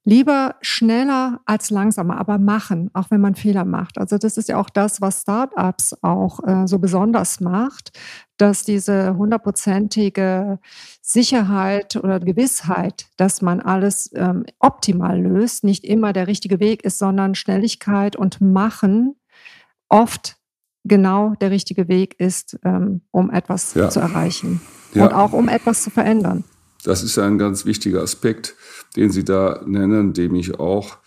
Lieber 0.04 0.56
schneller 0.62 1.40
als 1.46 1.70
langsamer, 1.70 2.18
aber 2.18 2.38
machen, 2.38 2.90
auch 2.92 3.12
wenn 3.12 3.20
man 3.20 3.36
Fehler 3.36 3.64
macht. 3.64 3.98
Also 3.98 4.18
das 4.18 4.36
ist 4.36 4.48
ja 4.48 4.58
auch 4.58 4.68
das, 4.68 5.00
was 5.00 5.20
Startups 5.20 5.94
auch 6.02 6.40
äh, 6.44 6.66
so 6.66 6.80
besonders 6.80 7.40
macht, 7.40 7.96
dass 8.36 8.64
diese 8.64 9.16
hundertprozentige 9.16 10.58
Sicherheit 11.00 11.94
oder 11.94 12.18
Gewissheit, 12.18 13.06
dass 13.16 13.42
man 13.42 13.60
alles 13.60 14.10
ähm, 14.14 14.44
optimal 14.58 15.20
löst, 15.20 15.62
nicht 15.62 15.84
immer 15.84 16.12
der 16.12 16.26
richtige 16.26 16.58
Weg 16.58 16.84
ist, 16.84 16.98
sondern 16.98 17.36
Schnelligkeit 17.36 18.16
und 18.16 18.40
Machen 18.40 19.14
oft 19.88 20.36
genau 20.82 21.34
der 21.40 21.52
richtige 21.52 21.86
Weg 21.86 22.18
ist, 22.18 22.58
ähm, 22.64 23.02
um 23.12 23.30
etwas 23.30 23.74
ja. 23.74 23.88
zu 23.88 24.00
erreichen 24.00 24.60
ja. 24.94 25.04
und 25.04 25.12
auch 25.12 25.32
um 25.32 25.48
etwas 25.48 25.82
zu 25.84 25.90
verändern. 25.90 26.42
Das 26.85 27.03
ist 27.03 27.18
ein 27.18 27.38
ganz 27.38 27.64
wichtiger 27.64 28.03
Aspekt 28.03 28.57
den 28.97 29.11
Sie 29.11 29.25
da 29.25 29.62
nennen, 29.66 30.12
dem 30.12 30.35
ich 30.35 30.59
auch 30.59 30.99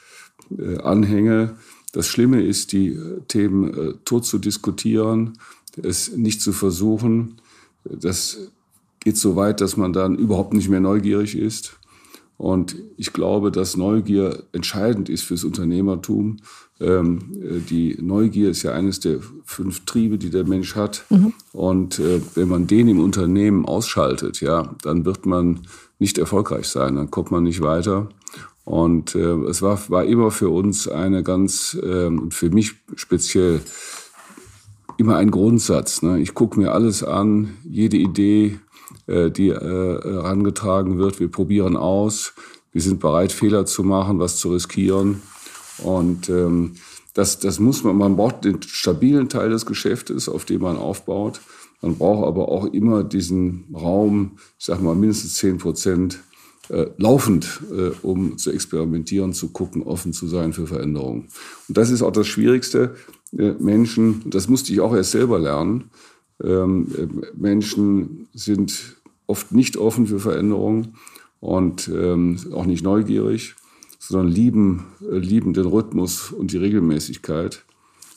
äh, 0.58 0.78
anhänge. 0.80 1.56
Das 1.92 2.08
Schlimme 2.08 2.42
ist, 2.42 2.72
die 2.72 2.90
äh, 2.90 3.22
Themen 3.28 3.74
äh, 3.74 3.94
tot 4.06 4.26
zu 4.26 4.38
diskutieren, 4.38 5.38
es 5.82 6.16
nicht 6.16 6.42
zu 6.42 6.52
versuchen. 6.52 7.42
Das 7.84 8.38
geht 9.00 9.18
so 9.18 9.36
weit, 9.36 9.62
dass 9.62 9.78
man 9.78 9.94
dann 9.94 10.16
überhaupt 10.16 10.54
nicht 10.54 10.70
mehr 10.70 10.80
neugierig 10.80 11.38
ist. 11.38 11.78
Und 12.38 12.76
ich 12.98 13.14
glaube, 13.14 13.52
dass 13.52 13.78
Neugier 13.78 14.44
entscheidend 14.52 15.08
ist 15.10 15.24
fürs 15.24 15.44
Unternehmertum. 15.44 16.38
Ähm, 16.82 17.20
äh, 17.42 17.60
die 17.60 17.98
Neugier 18.02 18.50
ist 18.50 18.64
ja 18.64 18.74
eines 18.74 19.00
der 19.00 19.20
fünf 19.46 19.86
Triebe, 19.86 20.18
die 20.18 20.30
der 20.30 20.46
Mensch 20.46 20.76
hat. 20.76 21.06
Mhm. 21.10 21.34
Und 21.54 22.00
äh, 22.00 22.20
wenn 22.36 22.50
man 22.50 22.68
den 22.68 22.90
im 22.90 23.00
Unternehmen 23.00 23.66
ausschaltet, 23.66 24.42
ja, 24.42 24.76
dann 24.84 25.06
wird 25.06 25.26
man 25.26 25.62
nicht 25.98 26.18
erfolgreich 26.18 26.68
sein, 26.68 26.96
dann 26.96 27.10
kommt 27.10 27.32
man 27.32 27.44
nicht 27.44 27.62
weiter. 27.62 28.10
Und 28.66 29.16
äh, 29.16 29.36
es 29.46 29.62
war, 29.62 29.80
war 29.90 30.04
immer 30.04 30.32
für 30.32 30.50
uns 30.50 30.88
eine 30.88 31.24
ganz, 31.24 31.78
äh, 31.82 32.08
und 32.08 32.34
für 32.34 32.50
mich 32.50 32.74
speziell, 32.96 33.62
immer 34.98 35.18
ein 35.18 35.32
Grundsatz. 35.32 36.02
Ne? 36.02 36.20
Ich 36.20 36.34
gucke 36.34 36.60
mir 36.60 36.72
alles 36.72 37.04
an, 37.04 37.58
jede 37.64 37.98
Idee 37.98 38.60
die 39.08 39.50
äh, 39.50 40.02
herangetragen 40.02 40.98
wird. 40.98 41.20
Wir 41.20 41.30
probieren 41.30 41.78
aus. 41.78 42.34
Wir 42.72 42.82
sind 42.82 43.00
bereit, 43.00 43.32
Fehler 43.32 43.66
zu 43.66 43.84
machen, 43.84 44.20
was 44.20 44.38
zu 44.38 44.52
riskieren. 44.52 45.22
Und 45.84 46.30
ähm, 46.30 46.74
das, 47.14 47.40
das 47.40 47.60
muss 47.60 47.84
man, 47.84 47.98
man 47.98 48.18
braucht 48.18 48.44
den 48.44 48.62
stabilen 48.62 49.30
Teil 49.30 49.50
des 49.50 49.66
Geschäftes, 49.66 50.28
auf 50.28 50.46
dem 50.46 50.62
man 50.62 50.78
aufbaut. 50.78 51.40
Man 51.82 51.98
braucht 51.98 52.26
aber 52.26 52.50
auch 52.50 52.66
immer 52.66 53.04
diesen 53.04 53.66
Raum, 53.74 54.38
ich 54.58 54.66
sag 54.66 54.82
mal 54.82 54.96
mindestens 54.96 55.36
zehn 55.36 55.58
Prozent 55.58 56.20
äh, 56.70 56.88
laufend, 56.98 57.62
äh, 57.72 57.92
um 58.02 58.38
zu 58.38 58.52
experimentieren, 58.52 59.34
zu 59.34 59.50
gucken, 59.50 59.84
offen 59.84 60.14
zu 60.14 60.28
sein 60.28 60.52
für 60.52 60.68
Veränderungen. 60.68 61.28
Und 61.68 61.78
das 61.78 61.92
ist 61.92 62.02
auch 62.02 62.12
das 62.12 62.28
Schwierigste. 62.28 62.96
Äh, 63.38 63.54
Menschen, 63.60 64.24
das 64.26 64.48
musste 64.48 64.74
ich 64.74 64.82
auch 64.82 64.96
erst 64.96 65.12
selber 65.12 65.40
lernen, 65.40 65.92
ähm, 66.44 66.88
äh, 66.98 67.08
Menschen 67.36 68.28
sind 68.34 68.98
oft 69.28 69.52
nicht 69.52 69.78
offen 69.78 70.08
für 70.08 70.20
Veränderungen 70.20 70.96
und 71.40 71.88
ähm, 71.88 72.38
auch 72.54 72.66
nicht 72.66 72.84
neugierig, 72.84 73.56
sondern 74.00 74.28
lieben, 74.28 74.86
äh, 75.02 75.18
lieben 75.18 75.54
den 75.54 75.66
Rhythmus 75.66 76.32
und 76.32 76.52
die 76.52 76.58
Regelmäßigkeit. 76.58 77.64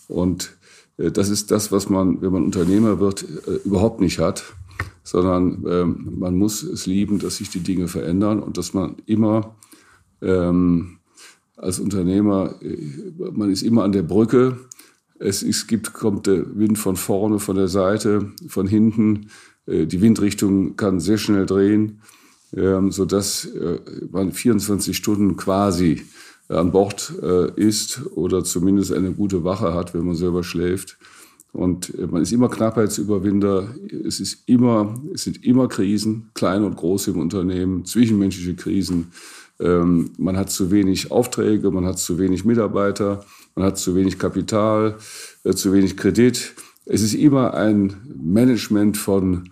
Und 0.08 0.56
äh, 0.96 1.10
das 1.10 1.28
ist 1.30 1.50
das, 1.50 1.72
was 1.72 1.88
man, 1.88 2.20
wenn 2.22 2.32
man 2.32 2.44
Unternehmer 2.44 3.00
wird, 3.00 3.24
äh, 3.46 3.54
überhaupt 3.64 4.00
nicht 4.00 4.18
hat, 4.18 4.44
sondern 5.02 5.64
ähm, 5.66 6.14
man 6.18 6.36
muss 6.36 6.62
es 6.62 6.86
lieben, 6.86 7.18
dass 7.18 7.36
sich 7.36 7.50
die 7.50 7.60
Dinge 7.60 7.88
verändern 7.88 8.40
und 8.40 8.58
dass 8.58 8.74
man 8.74 8.96
immer 9.06 9.56
ähm, 10.20 10.98
als 11.56 11.80
Unternehmer, 11.80 12.54
äh, 12.62 12.76
man 13.32 13.50
ist 13.50 13.62
immer 13.62 13.84
an 13.84 13.92
der 13.92 14.02
Brücke. 14.02 14.58
Es, 15.18 15.42
es 15.42 15.66
gibt, 15.66 15.92
kommt 15.92 16.26
der 16.26 16.56
Wind 16.56 16.78
von 16.78 16.96
vorne, 16.96 17.38
von 17.38 17.56
der 17.56 17.68
Seite, 17.68 18.32
von 18.48 18.66
hinten. 18.66 19.30
Äh, 19.66 19.86
die 19.86 20.00
Windrichtung 20.00 20.76
kann 20.76 21.00
sehr 21.00 21.18
schnell 21.18 21.46
drehen, 21.46 22.00
ähm, 22.56 22.92
sodass 22.92 23.44
äh, 23.46 23.80
man 24.10 24.32
24 24.32 24.96
Stunden 24.96 25.36
quasi 25.36 26.02
an 26.48 26.72
Bord 26.72 27.12
äh, 27.22 27.52
ist 27.60 28.02
oder 28.14 28.42
zumindest 28.42 28.92
eine 28.92 29.12
gute 29.12 29.44
Wache 29.44 29.74
hat, 29.74 29.92
wenn 29.94 30.06
man 30.06 30.14
selber 30.14 30.42
schläft. 30.42 30.98
Und 31.52 31.94
äh, 31.98 32.06
man 32.06 32.22
ist 32.22 32.32
immer 32.32 32.48
Knappheitsüberwinder. 32.48 33.74
Es, 34.06 34.20
ist 34.20 34.48
immer, 34.48 35.00
es 35.12 35.24
sind 35.24 35.44
immer 35.44 35.68
Krisen, 35.68 36.30
kleine 36.34 36.66
und 36.66 36.76
große 36.76 37.10
im 37.10 37.18
Unternehmen, 37.18 37.84
zwischenmenschliche 37.84 38.54
Krisen. 38.54 39.12
Ähm, 39.60 40.12
man 40.18 40.36
hat 40.36 40.50
zu 40.50 40.70
wenig 40.70 41.10
Aufträge, 41.10 41.70
man 41.70 41.84
hat 41.84 41.98
zu 41.98 42.18
wenig 42.18 42.44
Mitarbeiter, 42.44 43.24
man 43.58 43.66
hat 43.66 43.78
zu 43.78 43.96
wenig 43.96 44.20
Kapital, 44.20 44.96
äh, 45.42 45.52
zu 45.52 45.72
wenig 45.72 45.96
Kredit. 45.96 46.54
Es 46.86 47.02
ist 47.02 47.14
immer 47.14 47.54
ein 47.54 47.96
Management 48.16 48.96
von, 48.96 49.50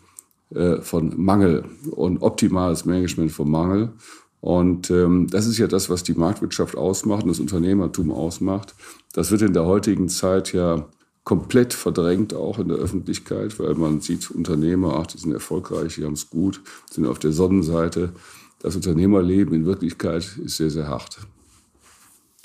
äh, 0.54 0.76
von 0.80 1.12
Mangel 1.20 1.64
und 1.90 2.22
optimales 2.22 2.84
Management 2.84 3.32
von 3.32 3.50
Mangel. 3.50 3.92
Und 4.40 4.92
ähm, 4.92 5.26
das 5.28 5.46
ist 5.46 5.58
ja 5.58 5.66
das, 5.66 5.90
was 5.90 6.04
die 6.04 6.14
Marktwirtschaft 6.14 6.76
ausmacht 6.76 7.24
und 7.24 7.30
das 7.30 7.40
Unternehmertum 7.40 8.12
ausmacht. 8.12 8.76
Das 9.12 9.32
wird 9.32 9.42
in 9.42 9.54
der 9.54 9.64
heutigen 9.64 10.08
Zeit 10.08 10.52
ja 10.52 10.86
komplett 11.24 11.74
verdrängt, 11.74 12.32
auch 12.32 12.60
in 12.60 12.68
der 12.68 12.76
Öffentlichkeit, 12.76 13.58
weil 13.58 13.74
man 13.74 14.00
sieht 14.00 14.30
Unternehmer, 14.30 15.00
ach, 15.00 15.08
die 15.08 15.18
sind 15.18 15.32
erfolgreich, 15.32 15.96
die 15.96 16.04
haben 16.04 16.12
es 16.12 16.30
gut, 16.30 16.60
sind 16.88 17.06
auf 17.06 17.18
der 17.18 17.32
Sonnenseite. 17.32 18.12
Das 18.60 18.76
Unternehmerleben 18.76 19.52
in 19.52 19.66
Wirklichkeit 19.66 20.38
ist 20.38 20.58
sehr, 20.58 20.70
sehr 20.70 20.86
hart. 20.86 21.18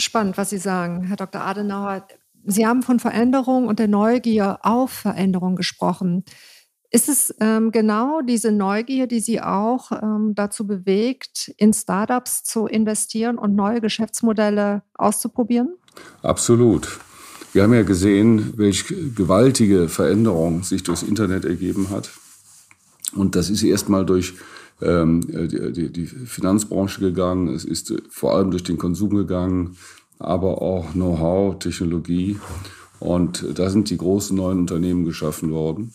Spannend, 0.01 0.37
was 0.37 0.49
Sie 0.49 0.57
sagen, 0.57 1.03
Herr 1.03 1.17
Dr. 1.17 1.41
Adenauer. 1.41 2.07
Sie 2.45 2.65
haben 2.65 2.81
von 2.81 2.99
Veränderung 2.99 3.67
und 3.67 3.79
der 3.79 3.87
Neugier 3.87 4.59
auf 4.63 4.91
Veränderung 4.91 5.55
gesprochen. 5.55 6.23
Ist 6.89 7.07
es 7.07 7.33
ähm, 7.39 7.71
genau 7.71 8.21
diese 8.21 8.51
Neugier, 8.51 9.07
die 9.07 9.21
Sie 9.21 9.41
auch 9.41 9.91
ähm, 9.91 10.33
dazu 10.35 10.67
bewegt, 10.67 11.53
in 11.57 11.71
Startups 11.71 12.43
zu 12.43 12.65
investieren 12.65 13.37
und 13.37 13.55
neue 13.55 13.79
Geschäftsmodelle 13.79 14.83
auszuprobieren? 14.95 15.75
Absolut. 16.21 16.99
Wir 17.53 17.63
haben 17.63 17.73
ja 17.73 17.83
gesehen, 17.83 18.53
welche 18.57 19.11
gewaltige 19.11 19.87
Veränderung 19.87 20.63
sich 20.63 20.83
durchs 20.83 21.03
Internet 21.03 21.45
ergeben 21.45 21.89
hat. 21.91 22.09
Und 23.13 23.35
das 23.35 23.49
ist 23.49 23.63
erstmal 23.63 24.05
durch 24.05 24.33
die, 24.81 25.91
die, 25.91 26.05
Finanzbranche 26.05 27.01
gegangen, 27.01 27.53
es 27.53 27.65
ist 27.65 27.93
vor 28.09 28.35
allem 28.35 28.49
durch 28.49 28.63
den 28.63 28.79
Konsum 28.79 29.11
gegangen, 29.11 29.77
aber 30.17 30.61
auch 30.61 30.93
Know-how, 30.93 31.59
Technologie. 31.59 32.39
Und 32.99 33.45
da 33.55 33.69
sind 33.69 33.89
die 33.89 33.97
großen 33.97 34.35
neuen 34.35 34.59
Unternehmen 34.59 35.05
geschaffen 35.05 35.51
worden. 35.51 35.93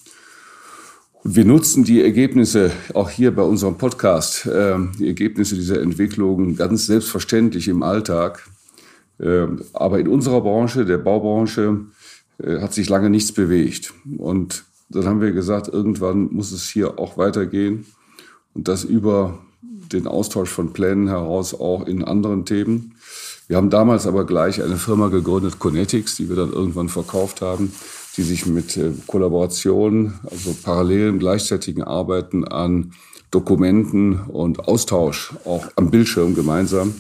Und 1.22 1.34
wir 1.36 1.44
nutzen 1.44 1.82
die 1.82 2.02
Ergebnisse 2.02 2.70
auch 2.94 3.10
hier 3.10 3.34
bei 3.34 3.42
unserem 3.42 3.78
Podcast, 3.78 4.46
äh, 4.46 4.76
die 4.98 5.08
Ergebnisse 5.08 5.56
dieser 5.56 5.80
Entwicklung 5.80 6.54
ganz 6.56 6.86
selbstverständlich 6.86 7.68
im 7.68 7.82
Alltag. 7.82 8.48
Äh, 9.18 9.46
aber 9.72 9.98
in 9.98 10.08
unserer 10.08 10.40
Branche, 10.40 10.84
der 10.84 10.98
Baubranche, 10.98 11.80
äh, 12.38 12.60
hat 12.60 12.74
sich 12.74 12.88
lange 12.88 13.10
nichts 13.10 13.32
bewegt. 13.32 13.92
Und 14.18 14.64
dann 14.88 15.06
haben 15.06 15.20
wir 15.20 15.32
gesagt, 15.32 15.68
irgendwann 15.68 16.32
muss 16.32 16.52
es 16.52 16.68
hier 16.68 16.98
auch 16.98 17.18
weitergehen. 17.18 17.86
Und 18.56 18.68
das 18.68 18.82
über 18.82 19.38
den 19.92 20.08
Austausch 20.08 20.50
von 20.50 20.72
Plänen 20.72 21.06
heraus 21.06 21.54
auch 21.54 21.86
in 21.86 22.02
anderen 22.02 22.44
Themen. 22.44 22.94
Wir 23.46 23.56
haben 23.56 23.70
damals 23.70 24.08
aber 24.08 24.24
gleich 24.24 24.60
eine 24.60 24.76
Firma 24.76 25.06
gegründet, 25.08 25.60
Conetics, 25.60 26.16
die 26.16 26.28
wir 26.28 26.34
dann 26.34 26.52
irgendwann 26.52 26.88
verkauft 26.88 27.40
haben 27.42 27.72
die 28.16 28.22
sich 28.22 28.46
mit 28.46 28.76
äh, 28.76 28.92
Kollaboration, 29.06 30.14
also 30.30 30.56
parallelen, 30.62 31.18
gleichzeitigen 31.18 31.82
Arbeiten 31.82 32.44
an 32.44 32.92
Dokumenten 33.30 34.20
und 34.20 34.68
Austausch 34.68 35.34
auch 35.44 35.66
am 35.76 35.90
Bildschirm 35.90 36.34
gemeinsam, 36.34 36.94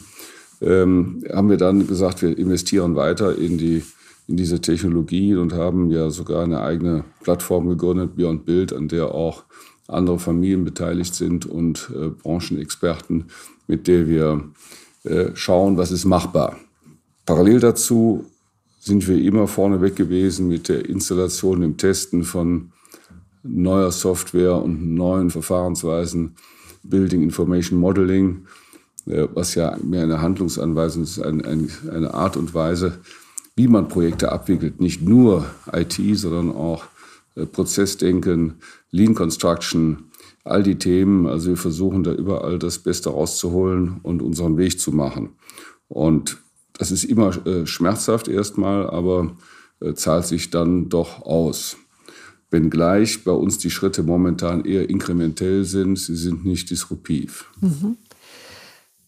ähm, 0.60 1.24
haben 1.32 1.48
wir 1.48 1.56
dann 1.56 1.86
gesagt, 1.86 2.22
wir 2.22 2.36
investieren 2.36 2.96
weiter 2.96 3.36
in 3.36 3.58
die 3.58 3.82
in 4.28 4.36
diese 4.36 4.60
Technologie 4.60 5.36
und 5.36 5.52
haben 5.52 5.88
ja 5.92 6.10
sogar 6.10 6.42
eine 6.42 6.60
eigene 6.60 7.04
Plattform 7.22 7.68
gegründet, 7.68 8.16
Beyond 8.16 8.44
Bild, 8.44 8.72
an 8.72 8.88
der 8.88 9.14
auch 9.14 9.44
andere 9.88 10.18
Familien 10.18 10.64
beteiligt 10.64 11.14
sind 11.14 11.46
und 11.46 11.90
äh, 11.94 12.08
Branchenexperten, 12.08 13.26
mit 13.66 13.86
der 13.86 14.08
wir 14.08 14.44
äh, 15.04 15.30
schauen, 15.34 15.76
was 15.76 15.90
ist 15.90 16.04
machbar. 16.04 16.56
Parallel 17.24 17.60
dazu 17.60 18.24
sind 18.80 19.06
wir 19.08 19.18
immer 19.20 19.48
vorneweg 19.48 19.96
gewesen 19.96 20.48
mit 20.48 20.68
der 20.68 20.88
Installation, 20.88 21.60
dem 21.60 21.76
Testen 21.76 22.24
von 22.24 22.72
neuer 23.42 23.92
Software 23.92 24.56
und 24.56 24.94
neuen 24.94 25.30
Verfahrensweisen, 25.30 26.36
Building 26.82 27.22
Information 27.22 27.78
Modeling, 27.78 28.46
äh, 29.06 29.26
was 29.34 29.54
ja 29.54 29.76
mehr 29.82 30.02
eine 30.02 30.20
Handlungsanweisung 30.20 31.02
ist, 31.04 31.20
eine 31.20 32.14
Art 32.14 32.36
und 32.36 32.54
Weise, 32.54 32.98
wie 33.54 33.68
man 33.68 33.88
Projekte 33.88 34.32
abwickelt. 34.32 34.80
Nicht 34.80 35.02
nur 35.02 35.46
IT, 35.72 35.98
sondern 36.14 36.52
auch 36.52 36.84
Prozessdenken, 37.44 38.54
Lean 38.90 39.14
Construction, 39.14 40.04
all 40.44 40.62
die 40.62 40.78
Themen. 40.78 41.26
Also 41.26 41.50
wir 41.50 41.56
versuchen 41.56 42.02
da 42.02 42.12
überall 42.12 42.58
das 42.58 42.78
Beste 42.78 43.10
rauszuholen 43.10 44.00
und 44.02 44.22
unseren 44.22 44.56
Weg 44.56 44.80
zu 44.80 44.92
machen. 44.92 45.30
Und 45.88 46.38
das 46.72 46.90
ist 46.90 47.04
immer 47.04 47.46
äh, 47.46 47.66
schmerzhaft 47.66 48.28
erstmal, 48.28 48.88
aber 48.88 49.36
äh, 49.80 49.94
zahlt 49.94 50.26
sich 50.26 50.50
dann 50.50 50.88
doch 50.88 51.22
aus. 51.22 51.76
Wenngleich 52.50 53.24
bei 53.24 53.32
uns 53.32 53.58
die 53.58 53.70
Schritte 53.70 54.02
momentan 54.02 54.64
eher 54.64 54.88
inkrementell 54.88 55.64
sind, 55.64 55.98
sie 55.98 56.16
sind 56.16 56.44
nicht 56.44 56.70
disruptiv. 56.70 57.50
Mhm. 57.60 57.96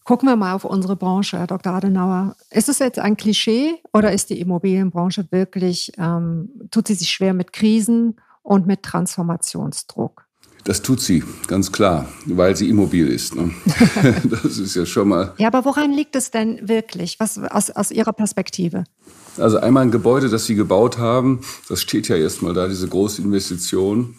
Gucken 0.09 0.27
wir 0.27 0.35
mal 0.35 0.55
auf 0.55 0.65
unsere 0.65 0.95
Branche, 0.95 1.37
Herr 1.37 1.45
Dr. 1.45 1.71
Adenauer. 1.71 2.35
Ist 2.49 2.67
es 2.67 2.79
jetzt 2.79 2.97
ein 2.97 3.15
Klischee 3.15 3.75
oder 3.93 4.11
ist 4.11 4.31
die 4.31 4.39
Immobilienbranche 4.39 5.27
wirklich, 5.29 5.91
ähm, 5.99 6.49
tut 6.71 6.87
sie 6.87 6.95
sich 6.95 7.11
schwer 7.11 7.35
mit 7.35 7.53
Krisen 7.53 8.19
und 8.41 8.65
mit 8.65 8.81
Transformationsdruck? 8.81 10.25
Das 10.63 10.81
tut 10.81 10.99
sie, 10.99 11.23
ganz 11.45 11.71
klar, 11.71 12.07
weil 12.25 12.55
sie 12.55 12.69
immobil 12.69 13.07
ist. 13.07 13.35
Ne? 13.35 13.51
das 14.23 14.57
ist 14.57 14.73
ja 14.73 14.87
schon 14.87 15.09
mal. 15.09 15.35
Ja, 15.37 15.45
aber 15.45 15.63
woran 15.63 15.91
liegt 15.91 16.15
es 16.15 16.31
denn 16.31 16.67
wirklich, 16.67 17.19
was, 17.19 17.37
aus, 17.37 17.69
aus 17.69 17.91
Ihrer 17.91 18.13
Perspektive? 18.13 18.85
Also 19.37 19.59
einmal 19.59 19.83
ein 19.83 19.91
Gebäude, 19.91 20.29
das 20.29 20.47
Sie 20.47 20.55
gebaut 20.55 20.97
haben, 20.97 21.41
das 21.67 21.81
steht 21.81 22.07
ja 22.07 22.15
erstmal 22.15 22.55
da, 22.55 22.67
diese 22.67 22.87
große 22.87 23.21
Investition. 23.21 24.15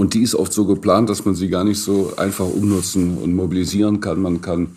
Und 0.00 0.14
die 0.14 0.22
ist 0.22 0.34
oft 0.34 0.50
so 0.50 0.64
geplant, 0.64 1.10
dass 1.10 1.26
man 1.26 1.34
sie 1.34 1.50
gar 1.50 1.62
nicht 1.62 1.78
so 1.78 2.14
einfach 2.16 2.46
umnutzen 2.46 3.18
und 3.18 3.34
mobilisieren 3.34 4.00
kann. 4.00 4.18
Man 4.18 4.40
kann 4.40 4.68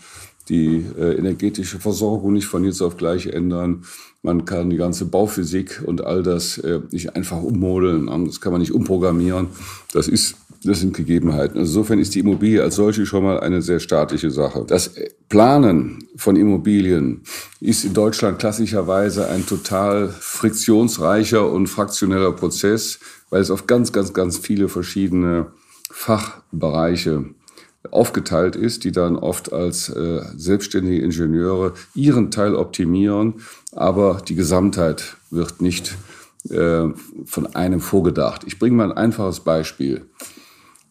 die 0.50 0.86
äh, 1.00 1.16
energetische 1.16 1.80
Versorgung 1.80 2.34
nicht 2.34 2.46
von 2.46 2.64
jetzt 2.64 2.82
auf 2.82 2.98
gleich 2.98 3.28
ändern. 3.28 3.86
Man 4.22 4.46
kann 4.46 4.70
die 4.70 4.78
ganze 4.78 5.06
Bauphysik 5.06 5.84
und 5.86 6.04
all 6.04 6.24
das 6.24 6.58
äh, 6.58 6.80
nicht 6.92 7.16
einfach 7.16 7.42
ummodeln. 7.42 8.08
Das 8.26 8.42
kann 8.42 8.52
man 8.52 8.62
nicht 8.62 8.74
umprogrammieren. 8.74 9.48
Das 9.94 10.08
ist 10.08 10.36
das 10.66 10.80
sind 10.80 10.96
Gegebenheiten. 10.96 11.60
Insofern 11.60 12.00
ist 12.00 12.16
die 12.16 12.20
Immobilie 12.20 12.64
als 12.64 12.76
solche 12.76 13.06
schon 13.06 13.24
mal 13.24 13.40
eine 13.40 13.62
sehr 13.62 13.80
staatliche 13.80 14.32
Sache. 14.32 14.64
Das 14.66 14.92
Planen 15.28 16.08
von 16.16 16.36
Immobilien 16.36 17.22
ist 17.60 17.84
in 17.84 17.94
Deutschland 17.94 18.40
klassischerweise 18.40 19.28
ein 19.28 19.46
total 19.46 20.08
friktionsreicher 20.08 21.50
und 21.52 21.68
fraktioneller 21.68 22.32
Prozess, 22.32 23.00
weil 23.30 23.42
es 23.42 23.52
auf 23.52 23.68
ganz, 23.68 23.92
ganz, 23.92 24.14
ganz 24.14 24.38
viele 24.38 24.70
verschiedene 24.70 25.48
Fachbereiche 25.92 27.26
aufgeteilt 27.92 28.56
ist, 28.56 28.84
die 28.84 28.92
dann 28.92 29.18
oft 29.18 29.52
als 29.52 29.90
äh, 29.90 30.22
selbstständige 30.36 31.02
Ingenieure 31.02 31.74
ihren 31.96 32.32
Teil 32.32 32.56
optimieren, 32.56 33.36
aber 33.74 34.22
die 34.28 34.36
Gesamtheit 34.36 35.18
wird 35.30 35.62
nicht 35.62 35.96
äh, 36.50 36.88
von 37.26 37.56
einem 37.56 37.82
vorgedacht. 37.82 38.44
Ich 38.46 38.60
bringe 38.60 38.76
mal 38.76 38.92
ein 38.92 38.98
einfaches 38.98 39.42
Beispiel. 39.42 40.06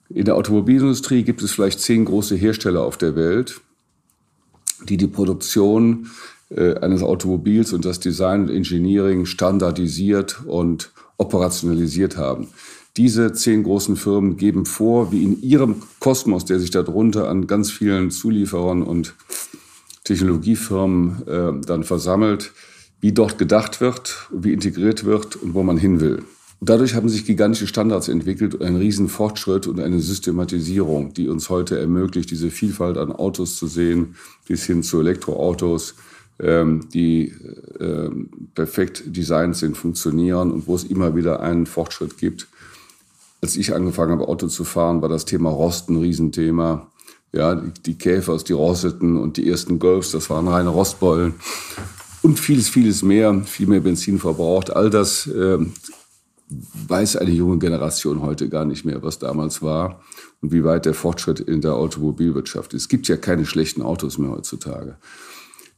In 0.08 0.26
der 0.26 0.36
Automobilindustrie 0.36 1.22
gibt 1.22 1.42
es 1.42 1.52
vielleicht 1.52 1.80
zehn 1.80 2.04
große 2.04 2.36
Hersteller 2.36 2.82
auf 2.82 2.98
der 2.98 3.16
Welt, 3.16 3.60
die 4.88 4.98
die 4.98 5.06
Produktion 5.06 6.10
äh, 6.50 6.74
eines 6.74 7.02
Automobils 7.02 7.72
und 7.72 7.84
das 7.84 8.00
Design 8.00 8.42
und 8.42 8.50
Engineering 8.50 9.24
standardisiert 9.24 10.42
und 10.44 10.92
operationalisiert 11.16 12.16
haben. 12.16 12.48
Diese 12.96 13.32
zehn 13.32 13.62
großen 13.62 13.96
Firmen 13.96 14.36
geben 14.36 14.66
vor, 14.66 15.12
wie 15.12 15.22
in 15.22 15.40
ihrem 15.42 15.76
Kosmos, 15.98 16.44
der 16.44 16.58
sich 16.58 16.70
darunter 16.70 17.28
an 17.28 17.46
ganz 17.46 17.70
vielen 17.70 18.10
Zulieferern 18.10 18.82
und 18.82 19.14
Technologiefirmen 20.04 21.26
äh, 21.26 21.66
dann 21.66 21.84
versammelt, 21.84 22.52
wie 23.00 23.12
dort 23.12 23.38
gedacht 23.38 23.80
wird, 23.80 24.28
wie 24.30 24.52
integriert 24.52 25.04
wird 25.04 25.36
und 25.36 25.54
wo 25.54 25.62
man 25.62 25.78
hin 25.78 26.00
will. 26.00 26.22
Dadurch 26.60 26.94
haben 26.94 27.08
sich 27.08 27.24
gigantische 27.24 27.66
Standards 27.66 28.06
entwickelt 28.08 28.54
und 28.54 28.62
ein 28.62 28.76
Riesenfortschritt 28.76 29.66
und 29.66 29.80
eine 29.80 29.98
Systematisierung, 29.98 31.12
die 31.12 31.28
uns 31.28 31.50
heute 31.50 31.76
ermöglicht, 31.78 32.30
diese 32.30 32.50
Vielfalt 32.50 32.98
an 32.98 33.10
Autos 33.10 33.56
zu 33.56 33.66
sehen, 33.66 34.14
bis 34.46 34.64
hin 34.66 34.84
zu 34.84 35.00
Elektroautos, 35.00 35.96
ähm, 36.38 36.88
die 36.94 37.34
ähm, 37.80 38.30
perfekt 38.54 39.02
designt 39.06 39.56
sind, 39.56 39.76
funktionieren 39.76 40.52
und 40.52 40.68
wo 40.68 40.76
es 40.76 40.84
immer 40.84 41.16
wieder 41.16 41.40
einen 41.40 41.66
Fortschritt 41.66 42.16
gibt. 42.18 42.46
Als 43.42 43.56
ich 43.56 43.74
angefangen 43.74 44.12
habe, 44.12 44.28
Auto 44.28 44.46
zu 44.46 44.62
fahren, 44.62 45.02
war 45.02 45.08
das 45.08 45.24
Thema 45.24 45.50
Rost 45.50 45.90
ein 45.90 45.96
Riesenthema. 45.96 46.86
Ja, 47.32 47.56
die 47.56 47.98
Käfers, 47.98 48.44
die 48.44 48.52
rosteten 48.52 49.16
und 49.16 49.36
die 49.36 49.48
ersten 49.48 49.80
Golfs, 49.80 50.12
das 50.12 50.30
waren 50.30 50.46
reine 50.46 50.68
Rostbeulen. 50.68 51.34
Und 52.22 52.38
vieles, 52.38 52.68
vieles 52.68 53.02
mehr, 53.02 53.42
viel 53.44 53.66
mehr 53.66 53.80
Benzin 53.80 54.20
verbraucht. 54.20 54.70
All 54.70 54.90
das 54.90 55.26
äh, 55.26 55.58
weiß 56.88 57.16
eine 57.16 57.32
junge 57.32 57.58
Generation 57.58 58.22
heute 58.22 58.48
gar 58.48 58.64
nicht 58.64 58.84
mehr, 58.84 59.02
was 59.02 59.18
damals 59.18 59.60
war 59.60 60.02
und 60.40 60.52
wie 60.52 60.62
weit 60.62 60.86
der 60.86 60.94
Fortschritt 60.94 61.40
in 61.40 61.62
der 61.62 61.74
Automobilwirtschaft 61.74 62.74
ist. 62.74 62.82
Es 62.82 62.88
gibt 62.88 63.08
ja 63.08 63.16
keine 63.16 63.44
schlechten 63.44 63.82
Autos 63.82 64.18
mehr 64.18 64.30
heutzutage. 64.30 64.98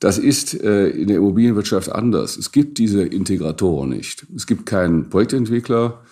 Das 0.00 0.18
ist 0.18 0.52
äh, 0.62 0.88
in 0.88 1.08
der 1.08 1.16
Immobilienwirtschaft 1.16 1.90
anders. 1.90 2.36
Es 2.36 2.52
gibt 2.52 2.76
diese 2.76 3.04
Integratoren 3.04 3.88
nicht. 3.88 4.26
Es 4.36 4.46
gibt 4.46 4.66
keinen 4.66 5.08
Projektentwickler, 5.08 6.02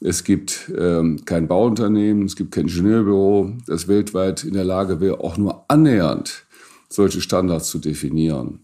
es 0.00 0.24
gibt 0.24 0.70
ähm, 0.78 1.24
kein 1.24 1.48
Bauunternehmen, 1.48 2.26
es 2.26 2.36
gibt 2.36 2.52
kein 2.52 2.64
Ingenieurbüro, 2.64 3.52
das 3.66 3.88
weltweit 3.88 4.44
in 4.44 4.54
der 4.54 4.64
Lage 4.64 5.00
wäre, 5.00 5.20
auch 5.20 5.36
nur 5.36 5.64
annähernd 5.68 6.44
solche 6.88 7.20
Standards 7.20 7.68
zu 7.68 7.78
definieren. 7.78 8.60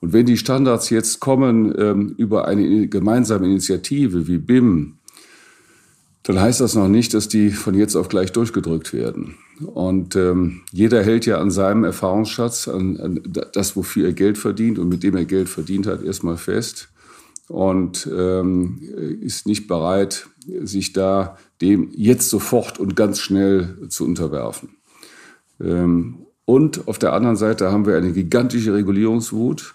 Und 0.00 0.12
wenn 0.12 0.26
die 0.26 0.36
Standards 0.36 0.90
jetzt 0.90 1.20
kommen 1.20 1.74
ähm, 1.76 2.14
über 2.16 2.46
eine 2.46 2.86
gemeinsame 2.86 3.46
Initiative 3.46 4.28
wie 4.28 4.38
BIM, 4.38 4.94
dann 6.22 6.40
heißt 6.40 6.60
das 6.60 6.74
noch 6.74 6.88
nicht, 6.88 7.14
dass 7.14 7.28
die 7.28 7.50
von 7.50 7.74
jetzt 7.74 7.96
auf 7.96 8.08
gleich 8.08 8.32
durchgedrückt 8.32 8.92
werden. 8.92 9.36
Und 9.64 10.16
ähm, 10.16 10.62
jeder 10.72 11.02
hält 11.02 11.24
ja 11.24 11.38
an 11.38 11.50
seinem 11.50 11.84
Erfahrungsschatz, 11.84 12.68
an, 12.68 12.96
an 12.98 13.20
das, 13.52 13.76
wofür 13.76 14.06
er 14.06 14.12
Geld 14.12 14.36
verdient 14.36 14.78
und 14.78 14.88
mit 14.88 15.02
dem 15.02 15.16
er 15.16 15.24
Geld 15.24 15.48
verdient 15.48 15.86
hat, 15.86 16.02
erstmal 16.02 16.36
fest 16.36 16.88
und 17.48 18.08
ähm, 18.12 18.80
ist 19.20 19.46
nicht 19.46 19.68
bereit, 19.68 20.28
sich 20.62 20.92
da 20.92 21.36
dem 21.60 21.90
jetzt 21.92 22.30
sofort 22.30 22.78
und 22.78 22.96
ganz 22.96 23.20
schnell 23.20 23.88
zu 23.88 24.04
unterwerfen. 24.04 24.70
Ähm, 25.60 26.26
und 26.44 26.86
auf 26.86 26.98
der 26.98 27.12
anderen 27.12 27.36
Seite 27.36 27.72
haben 27.72 27.86
wir 27.86 27.96
eine 27.96 28.12
gigantische 28.12 28.74
Regulierungswut, 28.74 29.74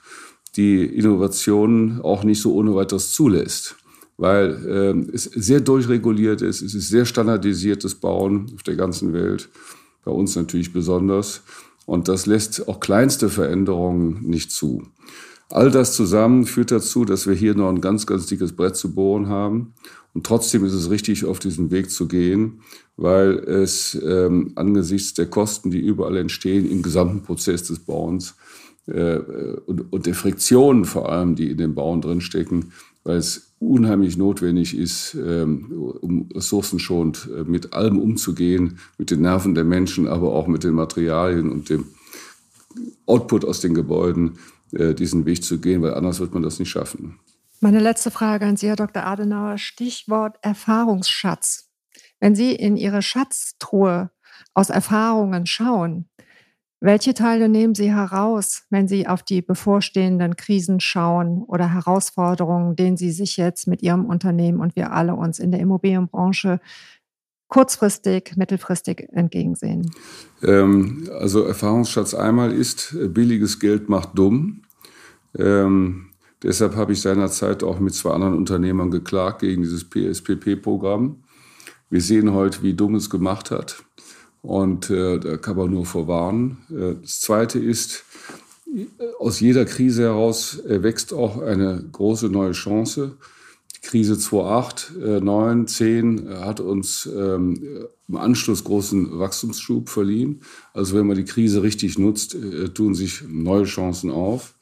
die 0.56 0.84
Innovationen 0.86 2.02
auch 2.02 2.24
nicht 2.24 2.42
so 2.42 2.54
ohne 2.54 2.76
weiteres 2.76 3.14
zulässt, 3.14 3.76
weil 4.18 4.66
ähm, 4.68 5.10
es 5.14 5.24
sehr 5.24 5.62
durchreguliert 5.62 6.42
ist, 6.42 6.62
es 6.62 6.74
ist 6.74 6.90
sehr 6.90 7.06
standardisiertes 7.06 7.96
Bauen 7.96 8.52
auf 8.56 8.64
der 8.64 8.76
ganzen 8.76 9.14
Welt, 9.14 9.50
bei 10.04 10.12
uns 10.12 10.36
natürlich 10.36 10.74
besonders. 10.74 11.42
Und 11.86 12.08
das 12.08 12.26
lässt 12.26 12.68
auch 12.68 12.80
kleinste 12.80 13.30
Veränderungen 13.30 14.22
nicht 14.24 14.52
zu. 14.52 14.84
All 15.52 15.70
das 15.70 15.94
zusammen 15.94 16.46
führt 16.46 16.72
dazu, 16.72 17.04
dass 17.04 17.28
wir 17.28 17.34
hier 17.34 17.56
noch 17.56 17.70
ein 17.70 17.82
ganz, 17.82 18.08
ganz 18.08 18.26
dickes 18.26 18.54
Brett 18.54 18.78
zu 18.78 18.96
bohren 18.96 19.28
haben. 19.28 19.74
Und 20.14 20.26
trotzdem 20.26 20.64
ist 20.64 20.74
es 20.74 20.90
richtig, 20.90 21.26
auf 21.26 21.40
diesen 21.40 21.72
Weg 21.72 21.92
zu 21.92 22.08
gehen, 22.08 22.62
weil 22.96 23.32
es 23.40 23.98
ähm, 24.02 24.54
angesichts 24.56 25.14
der 25.14 25.26
Kosten, 25.26 25.70
die 25.70 25.80
überall 25.80 26.18
entstehen, 26.18 26.70
im 26.70 26.82
gesamten 26.82 27.22
Prozess 27.22 27.64
des 27.64 27.80
Bauens 27.80 28.36
äh, 28.88 29.18
und, 29.66 29.92
und 29.92 30.06
der 30.06 30.16
Friktionen 30.16 30.86
vor 30.86 31.12
allem, 31.12 31.36
die 31.36 31.52
in 31.52 31.58
dem 31.58 31.76
Bauen 31.76 32.02
drinstecken, 32.02 32.72
weil 33.04 33.18
es 33.18 33.54
unheimlich 33.60 34.18
notwendig 34.18 34.78
ist, 34.78 35.16
ähm, 35.16 35.66
um 36.02 36.30
ressourcenschonend 36.34 37.30
äh, 37.36 37.44
mit 37.44 37.74
allem 37.74 38.00
umzugehen, 38.00 38.80
mit 38.98 39.12
den 39.12 39.22
Nerven 39.22 39.54
der 39.54 39.66
Menschen, 39.66 40.08
aber 40.08 40.34
auch 40.34 40.48
mit 40.48 40.64
den 40.64 40.74
Materialien 40.74 41.52
und 41.52 41.70
dem 41.70 41.86
Output 43.06 43.44
aus 43.44 43.60
den 43.60 43.74
Gebäuden, 43.74 44.38
diesen 44.72 45.26
Weg 45.26 45.44
zu 45.44 45.60
gehen, 45.60 45.82
weil 45.82 45.94
anders 45.94 46.20
wird 46.20 46.34
man 46.34 46.44
das 46.44 46.60
nicht 46.60 46.70
schaffen. 46.70 47.20
Meine 47.60 47.80
letzte 47.80 48.10
Frage 48.10 48.46
an 48.46 48.58
Sie, 48.58 48.68
Herr 48.68 48.76
Dr. 48.76 49.06
Adenauer, 49.06 49.58
Stichwort 49.58 50.38
Erfahrungsschatz. 50.42 51.70
Wenn 52.20 52.36
Sie 52.36 52.56
in 52.56 52.78
Ihre 52.78 53.02
Schatztruhe 53.02 54.12
aus 54.54 54.70
Erfahrungen 54.70 55.46
schauen, 55.46 56.10
welche 56.80 57.14
Teile 57.14 57.48
nehmen 57.48 57.76
Sie 57.76 57.94
heraus, 57.94 58.64
wenn 58.72 58.88
Sie 58.88 59.08
auf 59.08 59.22
die 59.22 59.44
bevorstehenden 59.44 60.36
Krisen 60.36 60.80
schauen 60.80 61.44
oder 61.44 61.72
Herausforderungen, 61.72 62.76
denen 62.76 62.98
Sie 62.98 63.12
sich 63.12 63.38
jetzt 63.38 63.68
mit 63.68 63.84
Ihrem 63.84 64.06
Unternehmen 64.06 64.60
und 64.60 64.76
wir 64.76 64.92
alle 64.92 65.14
uns 65.14 65.38
in 65.38 65.52
der 65.52 65.60
Immobilienbranche 65.60 66.60
kurzfristig, 67.52 68.38
mittelfristig 68.38 69.10
entgegensehen? 69.12 69.92
Ähm, 70.42 71.08
also 71.20 71.44
Erfahrungsschatz 71.44 72.14
einmal 72.14 72.52
ist, 72.52 72.94
äh, 72.94 73.08
billiges 73.08 73.60
Geld 73.60 73.90
macht 73.90 74.18
dumm. 74.18 74.62
Ähm, 75.38 76.08
deshalb 76.42 76.76
habe 76.76 76.94
ich 76.94 77.02
seinerzeit 77.02 77.62
auch 77.62 77.80
mit 77.80 77.94
zwei 77.94 78.12
anderen 78.12 78.36
Unternehmern 78.36 78.90
geklagt 78.90 79.42
gegen 79.42 79.62
dieses 79.62 79.84
PSPP-Programm. 79.84 81.18
Wir 81.90 82.02
sehen 82.02 82.32
heute, 82.32 82.64
wie 82.64 82.74
dumm 82.74 82.96
es 82.96 83.10
gemacht 83.10 83.52
hat. 83.52 83.84
Und 84.42 84.90
äh, 84.90 85.20
da 85.20 85.36
kann 85.36 85.58
man 85.58 85.72
nur 85.72 85.86
vorwarnen. 85.86 86.58
Äh, 86.72 87.02
das 87.02 87.20
Zweite 87.20 87.60
ist, 87.60 88.06
aus 89.20 89.42
jeder 89.42 89.66
Krise 89.66 90.04
heraus 90.04 90.58
erwächst 90.58 91.14
auch 91.14 91.42
eine 91.42 91.84
große 91.92 92.30
neue 92.30 92.54
Chance. 92.54 93.18
Krise 93.82 94.18
2008, 94.18 94.94
9, 95.24 95.68
10 95.68 96.30
hat 96.40 96.60
uns 96.60 97.10
ähm, 97.14 97.88
im 98.08 98.16
Anschluss 98.16 98.64
großen 98.64 99.18
Wachstumsschub 99.20 99.90
verliehen. 99.90 100.42
Also 100.74 100.96
wenn 100.96 101.08
man 101.08 101.18
die 101.18 101.26
Krise 101.26 101.64
richtig 101.64 101.98
nutzt, 101.98 102.36
äh, 102.36 102.70
tun 102.70 102.94
sich 102.94 103.24
neue 103.28 103.64
Chancen 103.64 104.12
auf. 104.12 104.54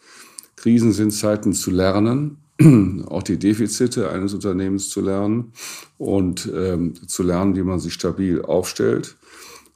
Krisen 0.55 0.93
sind 0.93 1.11
Zeiten 1.11 1.53
zu 1.53 1.71
lernen, 1.71 2.37
auch 3.07 3.23
die 3.23 3.37
Defizite 3.37 4.09
eines 4.09 4.33
Unternehmens 4.33 4.89
zu 4.89 5.01
lernen 5.01 5.51
und 5.97 6.49
ähm, 6.53 6.93
zu 7.07 7.23
lernen, 7.23 7.55
wie 7.55 7.63
man 7.63 7.79
sich 7.79 7.93
stabil 7.93 8.41
aufstellt. 8.41 9.15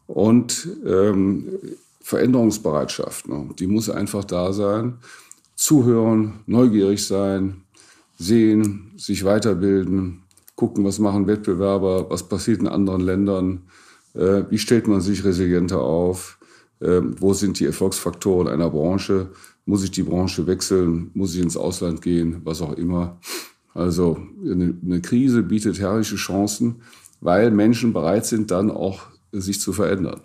Und 0.07 0.67
ähm, 0.85 1.47
Veränderungsbereitschaft, 2.01 3.27
ne? 3.27 3.49
die 3.57 3.67
muss 3.67 3.89
einfach 3.89 4.25
da 4.25 4.53
sein. 4.53 4.95
Zuhören, 5.55 6.41
neugierig 6.45 7.05
sein, 7.05 7.62
sehen, 8.17 8.93
sich 8.97 9.23
weiterbilden, 9.23 10.23
gucken, 10.55 10.85
was 10.85 10.99
machen 10.99 11.27
Wettbewerber, 11.27 12.09
was 12.09 12.27
passiert 12.27 12.61
in 12.61 12.67
anderen 12.67 13.01
Ländern, 13.01 13.63
äh, 14.13 14.43
wie 14.49 14.57
stellt 14.57 14.87
man 14.87 15.01
sich 15.01 15.23
resilienter 15.23 15.81
auf, 15.81 16.37
äh, 16.79 17.01
wo 17.01 17.33
sind 17.33 17.59
die 17.59 17.65
Erfolgsfaktoren 17.65 18.47
einer 18.47 18.69
Branche, 18.69 19.29
muss 19.65 19.83
ich 19.83 19.91
die 19.91 20.03
Branche 20.03 20.45
wechseln, 20.45 21.11
muss 21.13 21.33
ich 21.35 21.41
ins 21.41 21.57
Ausland 21.57 22.01
gehen, 22.01 22.41
was 22.43 22.61
auch 22.61 22.73
immer. 22.73 23.19
Also 23.73 24.17
eine, 24.43 24.75
eine 24.83 25.01
Krise 25.01 25.41
bietet 25.41 25.79
herrliche 25.79 26.15
Chancen, 26.15 26.81
weil 27.21 27.49
Menschen 27.51 27.93
bereit 27.93 28.25
sind, 28.25 28.51
dann 28.51 28.69
auch 28.69 29.03
sich 29.31 29.59
zu 29.59 29.73
verändern. 29.73 30.21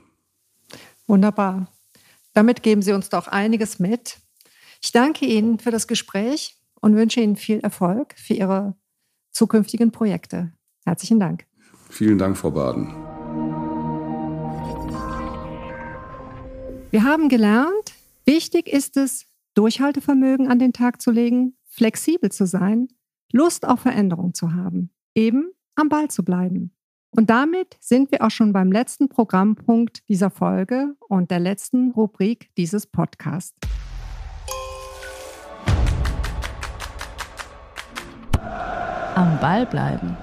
Wunderbar. 1.06 1.72
Damit 2.34 2.62
geben 2.62 2.82
Sie 2.82 2.92
uns 2.92 3.08
doch 3.08 3.28
einiges 3.28 3.78
mit. 3.78 4.18
Ich 4.82 4.92
danke 4.92 5.24
Ihnen 5.24 5.58
für 5.58 5.70
das 5.70 5.86
Gespräch 5.86 6.57
und 6.80 6.96
wünsche 6.96 7.20
Ihnen 7.20 7.36
viel 7.36 7.60
Erfolg 7.60 8.14
für 8.16 8.34
Ihre 8.34 8.76
zukünftigen 9.32 9.92
Projekte. 9.92 10.52
Herzlichen 10.84 11.20
Dank. 11.20 11.46
Vielen 11.90 12.18
Dank, 12.18 12.36
Frau 12.36 12.50
Baden. 12.50 12.88
Wir 16.90 17.04
haben 17.04 17.28
gelernt, 17.28 17.94
wichtig 18.24 18.68
ist 18.68 18.96
es, 18.96 19.26
Durchhaltevermögen 19.54 20.48
an 20.48 20.58
den 20.58 20.72
Tag 20.72 21.02
zu 21.02 21.10
legen, 21.10 21.56
flexibel 21.66 22.30
zu 22.30 22.46
sein, 22.46 22.88
Lust 23.32 23.66
auf 23.66 23.80
Veränderung 23.80 24.32
zu 24.32 24.54
haben, 24.54 24.90
eben 25.14 25.52
am 25.74 25.88
Ball 25.88 26.08
zu 26.08 26.24
bleiben. 26.24 26.72
Und 27.10 27.30
damit 27.30 27.76
sind 27.80 28.10
wir 28.10 28.22
auch 28.22 28.30
schon 28.30 28.52
beim 28.52 28.70
letzten 28.72 29.08
Programmpunkt 29.08 30.08
dieser 30.08 30.30
Folge 30.30 30.94
und 31.08 31.30
der 31.30 31.40
letzten 31.40 31.90
Rubrik 31.90 32.50
dieses 32.56 32.86
Podcasts. 32.86 33.56
Am 39.18 39.40
Ball 39.40 39.66
bleiben. 39.66 40.16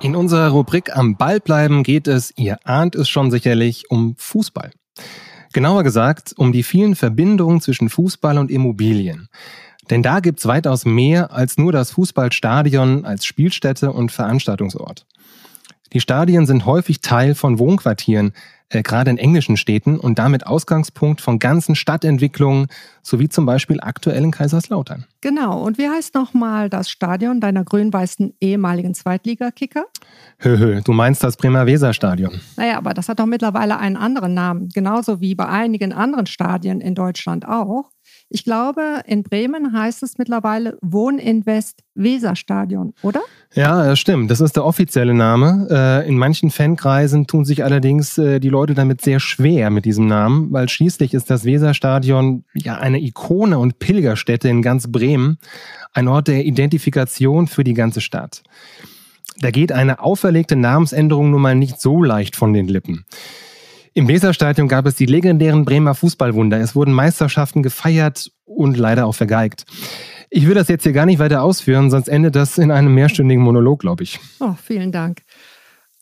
In 0.00 0.14
unserer 0.14 0.50
Rubrik 0.50 0.94
Am 0.94 1.16
Ball 1.16 1.40
bleiben 1.40 1.82
geht 1.82 2.06
es, 2.06 2.34
ihr 2.36 2.58
ahnt 2.64 2.94
es 2.94 3.08
schon 3.08 3.30
sicherlich, 3.30 3.90
um 3.90 4.16
Fußball. 4.18 4.72
Genauer 5.54 5.82
gesagt, 5.82 6.34
um 6.36 6.52
die 6.52 6.62
vielen 6.62 6.94
Verbindungen 6.94 7.62
zwischen 7.62 7.88
Fußball 7.88 8.36
und 8.36 8.50
Immobilien. 8.50 9.30
Denn 9.88 10.02
da 10.02 10.20
gibt's 10.20 10.44
weitaus 10.44 10.84
mehr 10.84 11.32
als 11.32 11.56
nur 11.56 11.72
das 11.72 11.92
Fußballstadion 11.92 13.06
als 13.06 13.24
Spielstätte 13.24 13.90
und 13.92 14.12
Veranstaltungsort. 14.12 15.06
Die 15.94 16.00
Stadien 16.02 16.44
sind 16.44 16.66
häufig 16.66 17.00
Teil 17.00 17.34
von 17.34 17.58
Wohnquartieren, 17.58 18.34
äh, 18.68 18.82
gerade 18.82 19.10
in 19.10 19.18
englischen 19.18 19.56
Städten 19.56 19.98
und 19.98 20.18
damit 20.18 20.46
Ausgangspunkt 20.46 21.20
von 21.20 21.38
ganzen 21.38 21.74
Stadtentwicklungen, 21.74 22.66
sowie 23.02 23.28
zum 23.28 23.46
Beispiel 23.46 23.78
aktuell 23.80 24.24
in 24.24 24.30
Kaiserslautern. 24.32 25.04
Genau. 25.20 25.62
Und 25.62 25.78
wie 25.78 25.88
heißt 25.88 26.14
nochmal 26.14 26.68
das 26.68 26.90
Stadion 26.90 27.40
deiner 27.40 27.64
grün-weißen 27.64 28.34
ehemaligen 28.40 28.94
Zweitligakicker? 28.94 29.84
Hö, 30.38 30.58
hö, 30.58 30.80
du 30.82 30.92
meinst 30.92 31.22
das 31.22 31.36
Bremer 31.36 31.66
Weserstadion. 31.66 32.40
Naja, 32.56 32.78
aber 32.78 32.94
das 32.94 33.08
hat 33.08 33.20
doch 33.20 33.26
mittlerweile 33.26 33.78
einen 33.78 33.96
anderen 33.96 34.34
Namen, 34.34 34.68
genauso 34.68 35.20
wie 35.20 35.34
bei 35.34 35.46
einigen 35.46 35.92
anderen 35.92 36.26
Stadien 36.26 36.80
in 36.80 36.94
Deutschland 36.94 37.46
auch. 37.46 37.90
Ich 38.28 38.42
glaube, 38.42 39.02
in 39.06 39.22
Bremen 39.22 39.72
heißt 39.72 40.02
es 40.02 40.18
mittlerweile 40.18 40.78
Wohninvest 40.82 41.84
Weserstadion, 41.94 42.92
oder? 43.02 43.22
Ja, 43.54 43.94
stimmt. 43.94 44.32
Das 44.32 44.40
ist 44.40 44.56
der 44.56 44.64
offizielle 44.64 45.14
Name. 45.14 45.68
Äh, 45.70 46.08
in 46.08 46.18
manchen 46.18 46.50
Fankreisen 46.50 47.28
tun 47.28 47.44
sich 47.44 47.62
allerdings 47.62 48.18
äh, 48.18 48.40
die 48.40 48.48
Leute 48.48 48.74
damit 48.74 49.00
sehr 49.00 49.20
schwer 49.20 49.70
mit 49.70 49.84
diesem 49.84 50.08
Namen, 50.08 50.52
weil 50.52 50.68
schließlich 50.68 51.14
ist 51.14 51.30
das 51.30 51.44
Weserstadion 51.44 52.44
ja 52.54 52.76
eine 52.76 53.00
Ikone 53.00 53.58
und 53.60 53.78
Pilgerstätte 53.78 54.48
in 54.48 54.60
ganz 54.60 54.90
Bremen, 54.90 55.38
ein 55.92 56.08
Ort 56.08 56.26
der 56.26 56.44
Identifikation 56.44 57.46
für 57.46 57.62
die 57.62 57.74
ganze 57.74 58.00
Stadt. 58.00 58.42
Da 59.38 59.50
geht 59.52 59.70
eine 59.70 60.00
auferlegte 60.00 60.56
Namensänderung 60.56 61.30
nun 61.30 61.42
mal 61.42 61.54
nicht 61.54 61.80
so 61.80 62.02
leicht 62.02 62.34
von 62.34 62.52
den 62.52 62.66
Lippen. 62.66 63.04
Im 63.96 64.08
Weserstadion 64.08 64.68
gab 64.68 64.84
es 64.84 64.96
die 64.96 65.06
legendären 65.06 65.64
Bremer 65.64 65.94
Fußballwunder. 65.94 66.60
Es 66.60 66.74
wurden 66.74 66.92
Meisterschaften 66.92 67.62
gefeiert 67.62 68.30
und 68.44 68.76
leider 68.76 69.06
auch 69.06 69.14
vergeigt. 69.14 69.64
Ich 70.28 70.46
will 70.46 70.54
das 70.54 70.68
jetzt 70.68 70.82
hier 70.82 70.92
gar 70.92 71.06
nicht 71.06 71.18
weiter 71.18 71.42
ausführen, 71.42 71.88
sonst 71.88 72.08
endet 72.08 72.36
das 72.36 72.58
in 72.58 72.70
einem 72.70 72.92
mehrstündigen 72.92 73.42
Monolog, 73.42 73.80
glaube 73.80 74.02
ich. 74.02 74.20
Oh, 74.38 74.52
vielen 74.62 74.92
Dank. 74.92 75.22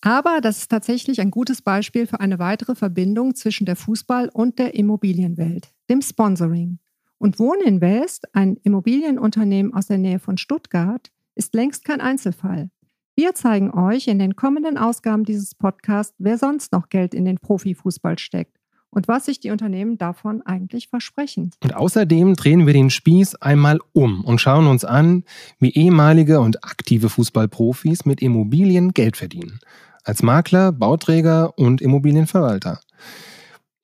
Aber 0.01 0.41
das 0.43 0.59
ist 0.59 0.73
tatsächlich 0.73 1.21
ein 1.21 1.31
gutes 1.31 1.63
Beispiel 1.63 2.09
für 2.09 2.19
eine 2.19 2.41
weitere 2.41 2.75
Verbindung 2.75 3.37
zwischen 3.37 3.65
der 3.65 3.77
Fußball- 3.77 4.29
und 4.29 4.59
der 4.59 4.75
Immobilienwelt, 4.75 5.69
dem 5.89 6.03
Sponsoring. 6.03 6.81
Und 7.19 7.39
Wohninvest, 7.39 8.27
ein 8.35 8.57
Immobilienunternehmen 8.65 9.73
aus 9.73 9.87
der 9.87 9.99
Nähe 9.99 10.19
von 10.19 10.37
Stuttgart, 10.37 11.13
ist 11.37 11.55
längst 11.55 11.85
kein 11.85 12.01
Einzelfall. 12.01 12.71
Wir 13.17 13.33
zeigen 13.33 13.71
euch 13.71 14.09
in 14.09 14.19
den 14.19 14.35
kommenden 14.35 14.77
Ausgaben 14.77 15.23
dieses 15.23 15.55
Podcasts, 15.55 16.17
wer 16.19 16.37
sonst 16.37 16.73
noch 16.73 16.89
Geld 16.89 17.15
in 17.15 17.25
den 17.25 17.39
Profifußball 17.39 18.19
steckt 18.19 18.59
und 18.91 19.07
was 19.07 19.27
sich 19.27 19.39
die 19.39 19.53
Unternehmen 19.53 19.99
davon 19.99 20.43
eigentlich 20.43 20.89
versprechen. 20.89 21.53
Und 21.63 21.77
außerdem 21.77 22.35
drehen 22.35 22.67
wir 22.67 22.73
den 22.73 22.91
Spieß 22.91 23.37
einmal 23.37 23.79
um 23.93 24.25
und 24.25 24.41
schauen 24.41 24.67
uns 24.67 24.85
an, 24.85 25.23
wie 25.61 25.71
ehemalige 25.71 26.41
und 26.41 26.65
aktive 26.65 27.09
Fußballprofis 27.09 28.05
mit 28.05 28.21
Immobilien 28.21 28.93
Geld 28.93 29.17
verdienen. 29.17 29.61
Als 30.03 30.25
Makler, 30.25 30.73
Bauträger 30.73 31.57
und 31.57 31.81
Immobilienverwalter. 31.81 32.81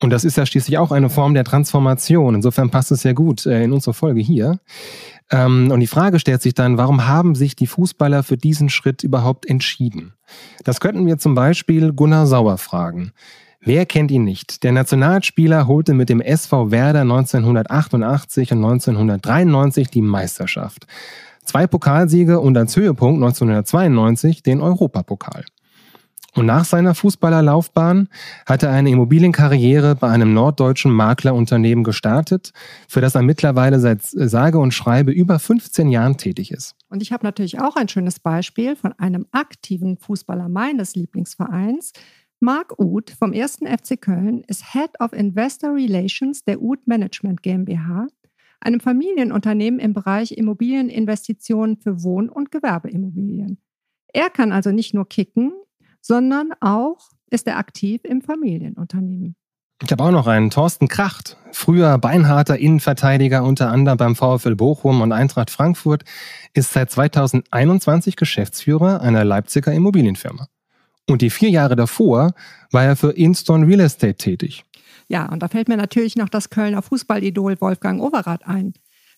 Und 0.01 0.09
das 0.09 0.23
ist 0.23 0.35
ja 0.35 0.45
schließlich 0.45 0.77
auch 0.77 0.91
eine 0.91 1.09
Form 1.09 1.35
der 1.35 1.43
Transformation. 1.43 2.35
Insofern 2.35 2.71
passt 2.71 2.91
es 2.91 3.03
ja 3.03 3.13
gut 3.13 3.45
äh, 3.45 3.63
in 3.63 3.71
unsere 3.71 3.93
Folge 3.93 4.19
hier. 4.19 4.59
Ähm, 5.31 5.71
und 5.71 5.79
die 5.79 5.87
Frage 5.87 6.19
stellt 6.19 6.41
sich 6.41 6.53
dann, 6.53 6.77
warum 6.77 7.07
haben 7.07 7.35
sich 7.35 7.55
die 7.55 7.67
Fußballer 7.67 8.23
für 8.23 8.37
diesen 8.37 8.69
Schritt 8.69 9.03
überhaupt 9.03 9.45
entschieden? 9.45 10.13
Das 10.63 10.79
könnten 10.79 11.05
wir 11.05 11.17
zum 11.17 11.33
Beispiel 11.35 11.93
Gunnar 11.93 12.27
Sauer 12.27 12.57
fragen. 12.57 13.13
Wer 13.61 13.85
kennt 13.85 14.11
ihn 14.11 14.23
nicht? 14.23 14.63
Der 14.63 14.71
Nationalspieler 14.71 15.67
holte 15.67 15.93
mit 15.93 16.09
dem 16.09 16.19
SV 16.19 16.71
Werder 16.71 17.01
1988 17.01 18.51
und 18.51 18.57
1993 18.57 19.89
die 19.89 20.01
Meisterschaft. 20.01 20.87
Zwei 21.43 21.67
Pokalsiege 21.67 22.39
und 22.39 22.57
als 22.57 22.75
Höhepunkt 22.75 23.21
1992 23.21 24.43
den 24.43 24.61
Europapokal. 24.61 25.45
Und 26.33 26.45
nach 26.45 26.63
seiner 26.63 26.95
Fußballerlaufbahn 26.95 28.07
hat 28.45 28.63
er 28.63 28.71
eine 28.71 28.89
Immobilienkarriere 28.89 29.95
bei 29.95 30.09
einem 30.09 30.33
norddeutschen 30.33 30.91
Maklerunternehmen 30.91 31.83
gestartet, 31.83 32.53
für 32.87 33.01
das 33.01 33.15
er 33.15 33.21
mittlerweile 33.21 33.79
seit 33.79 34.01
sage 34.03 34.57
und 34.57 34.73
schreibe 34.73 35.11
über 35.11 35.39
15 35.39 35.89
Jahren 35.89 36.15
tätig 36.15 36.51
ist. 36.51 36.75
Und 36.87 37.01
ich 37.01 37.11
habe 37.11 37.25
natürlich 37.25 37.59
auch 37.59 37.75
ein 37.75 37.89
schönes 37.89 38.19
Beispiel 38.19 38.77
von 38.77 38.93
einem 38.93 39.25
aktiven 39.31 39.97
Fußballer 39.97 40.47
meines 40.47 40.95
Lieblingsvereins. 40.95 41.91
Marc 42.39 42.79
Uth 42.79 43.11
vom 43.11 43.33
1. 43.33 43.59
FC 43.67 43.99
Köln 43.99 44.43
ist 44.47 44.73
Head 44.73 45.01
of 45.01 45.11
Investor 45.11 45.75
Relations 45.75 46.45
der 46.45 46.61
Uth 46.61 46.87
Management 46.87 47.43
GmbH, 47.43 48.07
einem 48.61 48.79
Familienunternehmen 48.79 49.81
im 49.81 49.93
Bereich 49.93 50.31
Immobilieninvestitionen 50.37 51.77
für 51.77 52.03
Wohn- 52.03 52.29
und 52.29 52.51
Gewerbeimmobilien. 52.51 53.59
Er 54.13 54.29
kann 54.29 54.51
also 54.51 54.71
nicht 54.71 54.93
nur 54.93 55.07
kicken, 55.07 55.53
sondern 56.01 56.51
auch 56.59 57.09
ist 57.29 57.47
er 57.47 57.57
aktiv 57.57 58.01
im 58.03 58.21
Familienunternehmen. 58.21 59.35
Ich 59.83 59.91
habe 59.91 60.03
auch 60.03 60.11
noch 60.11 60.27
einen, 60.27 60.51
Thorsten 60.51 60.87
Kracht, 60.87 61.37
früher 61.51 61.97
beinharter 61.97 62.59
Innenverteidiger 62.59 63.43
unter 63.43 63.69
anderem 63.71 63.97
beim 63.97 64.15
VfL 64.15 64.55
Bochum 64.55 65.01
und 65.01 65.11
Eintracht 65.11 65.49
Frankfurt, 65.49 66.03
ist 66.53 66.73
seit 66.73 66.91
2021 66.91 68.15
Geschäftsführer 68.15 69.01
einer 69.01 69.25
Leipziger 69.25 69.73
Immobilienfirma. 69.73 70.47
Und 71.09 71.23
die 71.23 71.31
vier 71.31 71.49
Jahre 71.49 71.75
davor 71.75 72.33
war 72.71 72.83
er 72.83 72.95
für 72.95 73.11
Inston 73.11 73.63
Real 73.63 73.79
Estate 73.79 74.15
tätig. 74.15 74.63
Ja, 75.07 75.27
und 75.29 75.41
da 75.41 75.47
fällt 75.47 75.67
mir 75.67 75.77
natürlich 75.77 76.15
noch 76.15 76.29
das 76.29 76.51
Kölner 76.51 76.83
Fußballidol 76.83 77.59
Wolfgang 77.59 78.01
Overath 78.01 78.45
ein. 78.45 78.73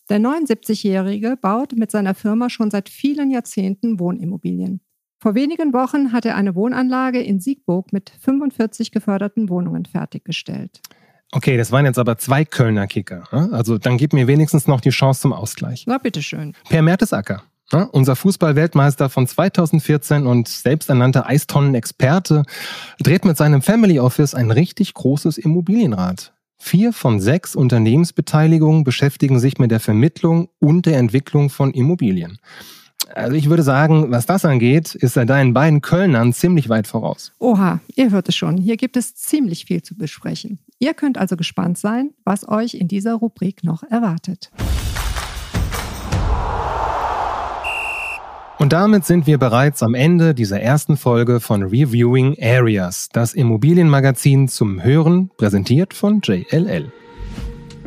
Der 0.10 0.20
79-Jährige 0.20 1.38
baut 1.40 1.74
mit 1.74 1.92
seiner 1.92 2.16
Firma 2.16 2.50
schon 2.50 2.72
seit 2.72 2.90
vielen 2.90 3.32
Jahrzehnten 3.32 4.00
Wohnimmobilien. 4.00 4.82
Vor 5.24 5.36
wenigen 5.36 5.72
Wochen 5.72 6.12
hat 6.12 6.26
er 6.26 6.36
eine 6.36 6.54
Wohnanlage 6.54 7.22
in 7.22 7.40
Siegburg 7.40 7.94
mit 7.94 8.12
45 8.20 8.92
geförderten 8.92 9.48
Wohnungen 9.48 9.86
fertiggestellt. 9.86 10.82
Okay, 11.32 11.56
das 11.56 11.72
waren 11.72 11.86
jetzt 11.86 11.98
aber 11.98 12.18
zwei 12.18 12.44
Kölner 12.44 12.88
Kicker. 12.88 13.24
Ne? 13.32 13.48
Also 13.54 13.78
dann 13.78 13.96
gib 13.96 14.12
mir 14.12 14.28
wenigstens 14.28 14.68
noch 14.68 14.82
die 14.82 14.90
Chance 14.90 15.22
zum 15.22 15.32
Ausgleich. 15.32 15.86
Na, 15.88 15.98
bitteschön. 15.98 16.52
Per 16.68 16.82
Mertesacker. 16.82 17.44
Ne? 17.72 17.88
Unser 17.94 18.18
Fußball-Weltmeister 18.18 19.08
von 19.08 19.26
2014 19.26 20.28
und 20.28 20.50
selbsternannter 20.50 21.26
Eistonnen-Experte 21.26 22.44
dreht 23.00 23.24
mit 23.24 23.38
seinem 23.38 23.62
Family 23.62 24.02
Office 24.02 24.36
ein 24.36 24.52
richtig 24.52 24.94
großes 24.94 25.38
Immobilienrad. 25.38 26.34
Vier 26.58 26.92
von 26.92 27.22
sechs 27.22 27.56
Unternehmensbeteiligungen 27.56 28.84
beschäftigen 28.84 29.40
sich 29.40 29.58
mit 29.58 29.72
der 29.72 29.80
Vermittlung 29.80 30.50
und 30.60 30.86
der 30.86 30.98
Entwicklung 30.98 31.50
von 31.50 31.72
Immobilien. 31.72 32.40
Also 33.16 33.36
ich 33.36 33.48
würde 33.48 33.62
sagen, 33.62 34.10
was 34.10 34.26
das 34.26 34.44
angeht, 34.44 34.96
ist 34.96 35.16
er 35.16 35.26
deinen 35.26 35.54
beiden 35.54 35.82
Kölnern 35.82 36.34
ziemlich 36.34 36.68
weit 36.68 36.88
voraus. 36.88 37.32
Oha, 37.38 37.80
ihr 37.96 38.10
hört 38.10 38.28
es 38.28 38.36
schon. 38.36 38.58
Hier 38.58 38.76
gibt 38.76 38.98
es 38.98 39.14
ziemlich 39.14 39.66
viel 39.66 39.84
zu 39.84 39.96
besprechen. 39.96 40.58
Ihr 40.80 40.96
könnt 40.96 41.20
also 41.20 41.38
gespannt 41.38 41.78
sein, 41.78 42.10
was 42.26 42.48
euch 42.48 42.74
in 42.74 42.88
dieser 42.88 43.14
Rubrik 43.14 43.64
noch 43.64 43.84
erwartet. 43.84 44.50
Und 48.58 48.74
damit 48.74 49.06
sind 49.06 49.28
wir 49.28 49.38
bereits 49.38 49.84
am 49.84 49.94
Ende 49.94 50.34
dieser 50.34 50.60
ersten 50.60 50.98
Folge 50.98 51.40
von 51.40 51.64
Reviewing 51.64 52.36
Areas, 52.42 53.10
das 53.12 53.34
Immobilienmagazin 53.36 54.48
zum 54.48 54.82
Hören, 54.82 55.30
präsentiert 55.38 55.94
von 55.94 56.22
JLL. 56.22 56.92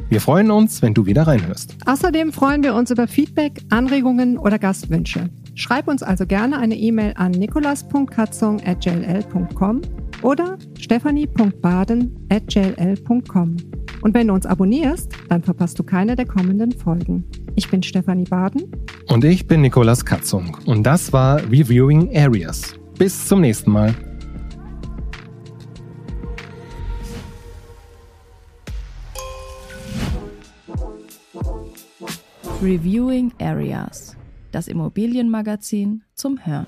Wir 0.09 0.21
freuen 0.21 0.53
uns, 0.53 0.83
wenn 0.83 0.95
du 0.95 1.07
wieder 1.07 1.27
reinhörst. 1.27 1.75
Außerdem 1.85 2.33
freuen 2.33 2.63
wir 2.63 2.75
uns 2.75 2.93
über 2.93 3.09
Feedback, 3.09 3.61
Anregungen 3.71 4.39
oder 4.39 4.57
Gastwünsche. 4.59 5.31
Schreib 5.55 5.89
uns 5.89 6.05
also 6.05 6.27
gerne 6.27 6.59
eine 6.59 6.77
E-Mail 6.77 7.15
an 7.17 7.33
nikolas.katzung.jll.com 7.33 9.83
oder 10.23 10.59
stephanie.baden.jll.com. 10.79 13.57
Und 14.03 14.15
wenn 14.15 14.29
du 14.29 14.35
uns 14.35 14.47
abonnierst, 14.47 15.11
dann 15.29 15.43
verpasst 15.43 15.77
du 15.79 15.83
keine 15.83 16.15
der 16.15 16.27
kommenden 16.27 16.71
Folgen. 16.71 17.25
Ich 17.57 17.69
bin 17.69 17.83
Stefanie 17.83 18.23
Baden. 18.25 18.71
Und 19.09 19.25
ich 19.25 19.49
bin 19.49 19.63
Nikolas 19.63 20.05
Katzung. 20.05 20.57
Und 20.67 20.85
das 20.85 21.13
war 21.13 21.43
Reviewing 21.51 22.15
Areas. 22.15 22.77
Bis 22.99 23.27
zum 23.27 23.41
nächsten 23.41 23.73
Mal. 23.73 23.95
Reviewing 32.63 33.33
Areas. 33.39 34.17
Das 34.51 34.67
Immobilienmagazin 34.67 36.05
zum 36.15 36.47
Hören. 36.47 36.67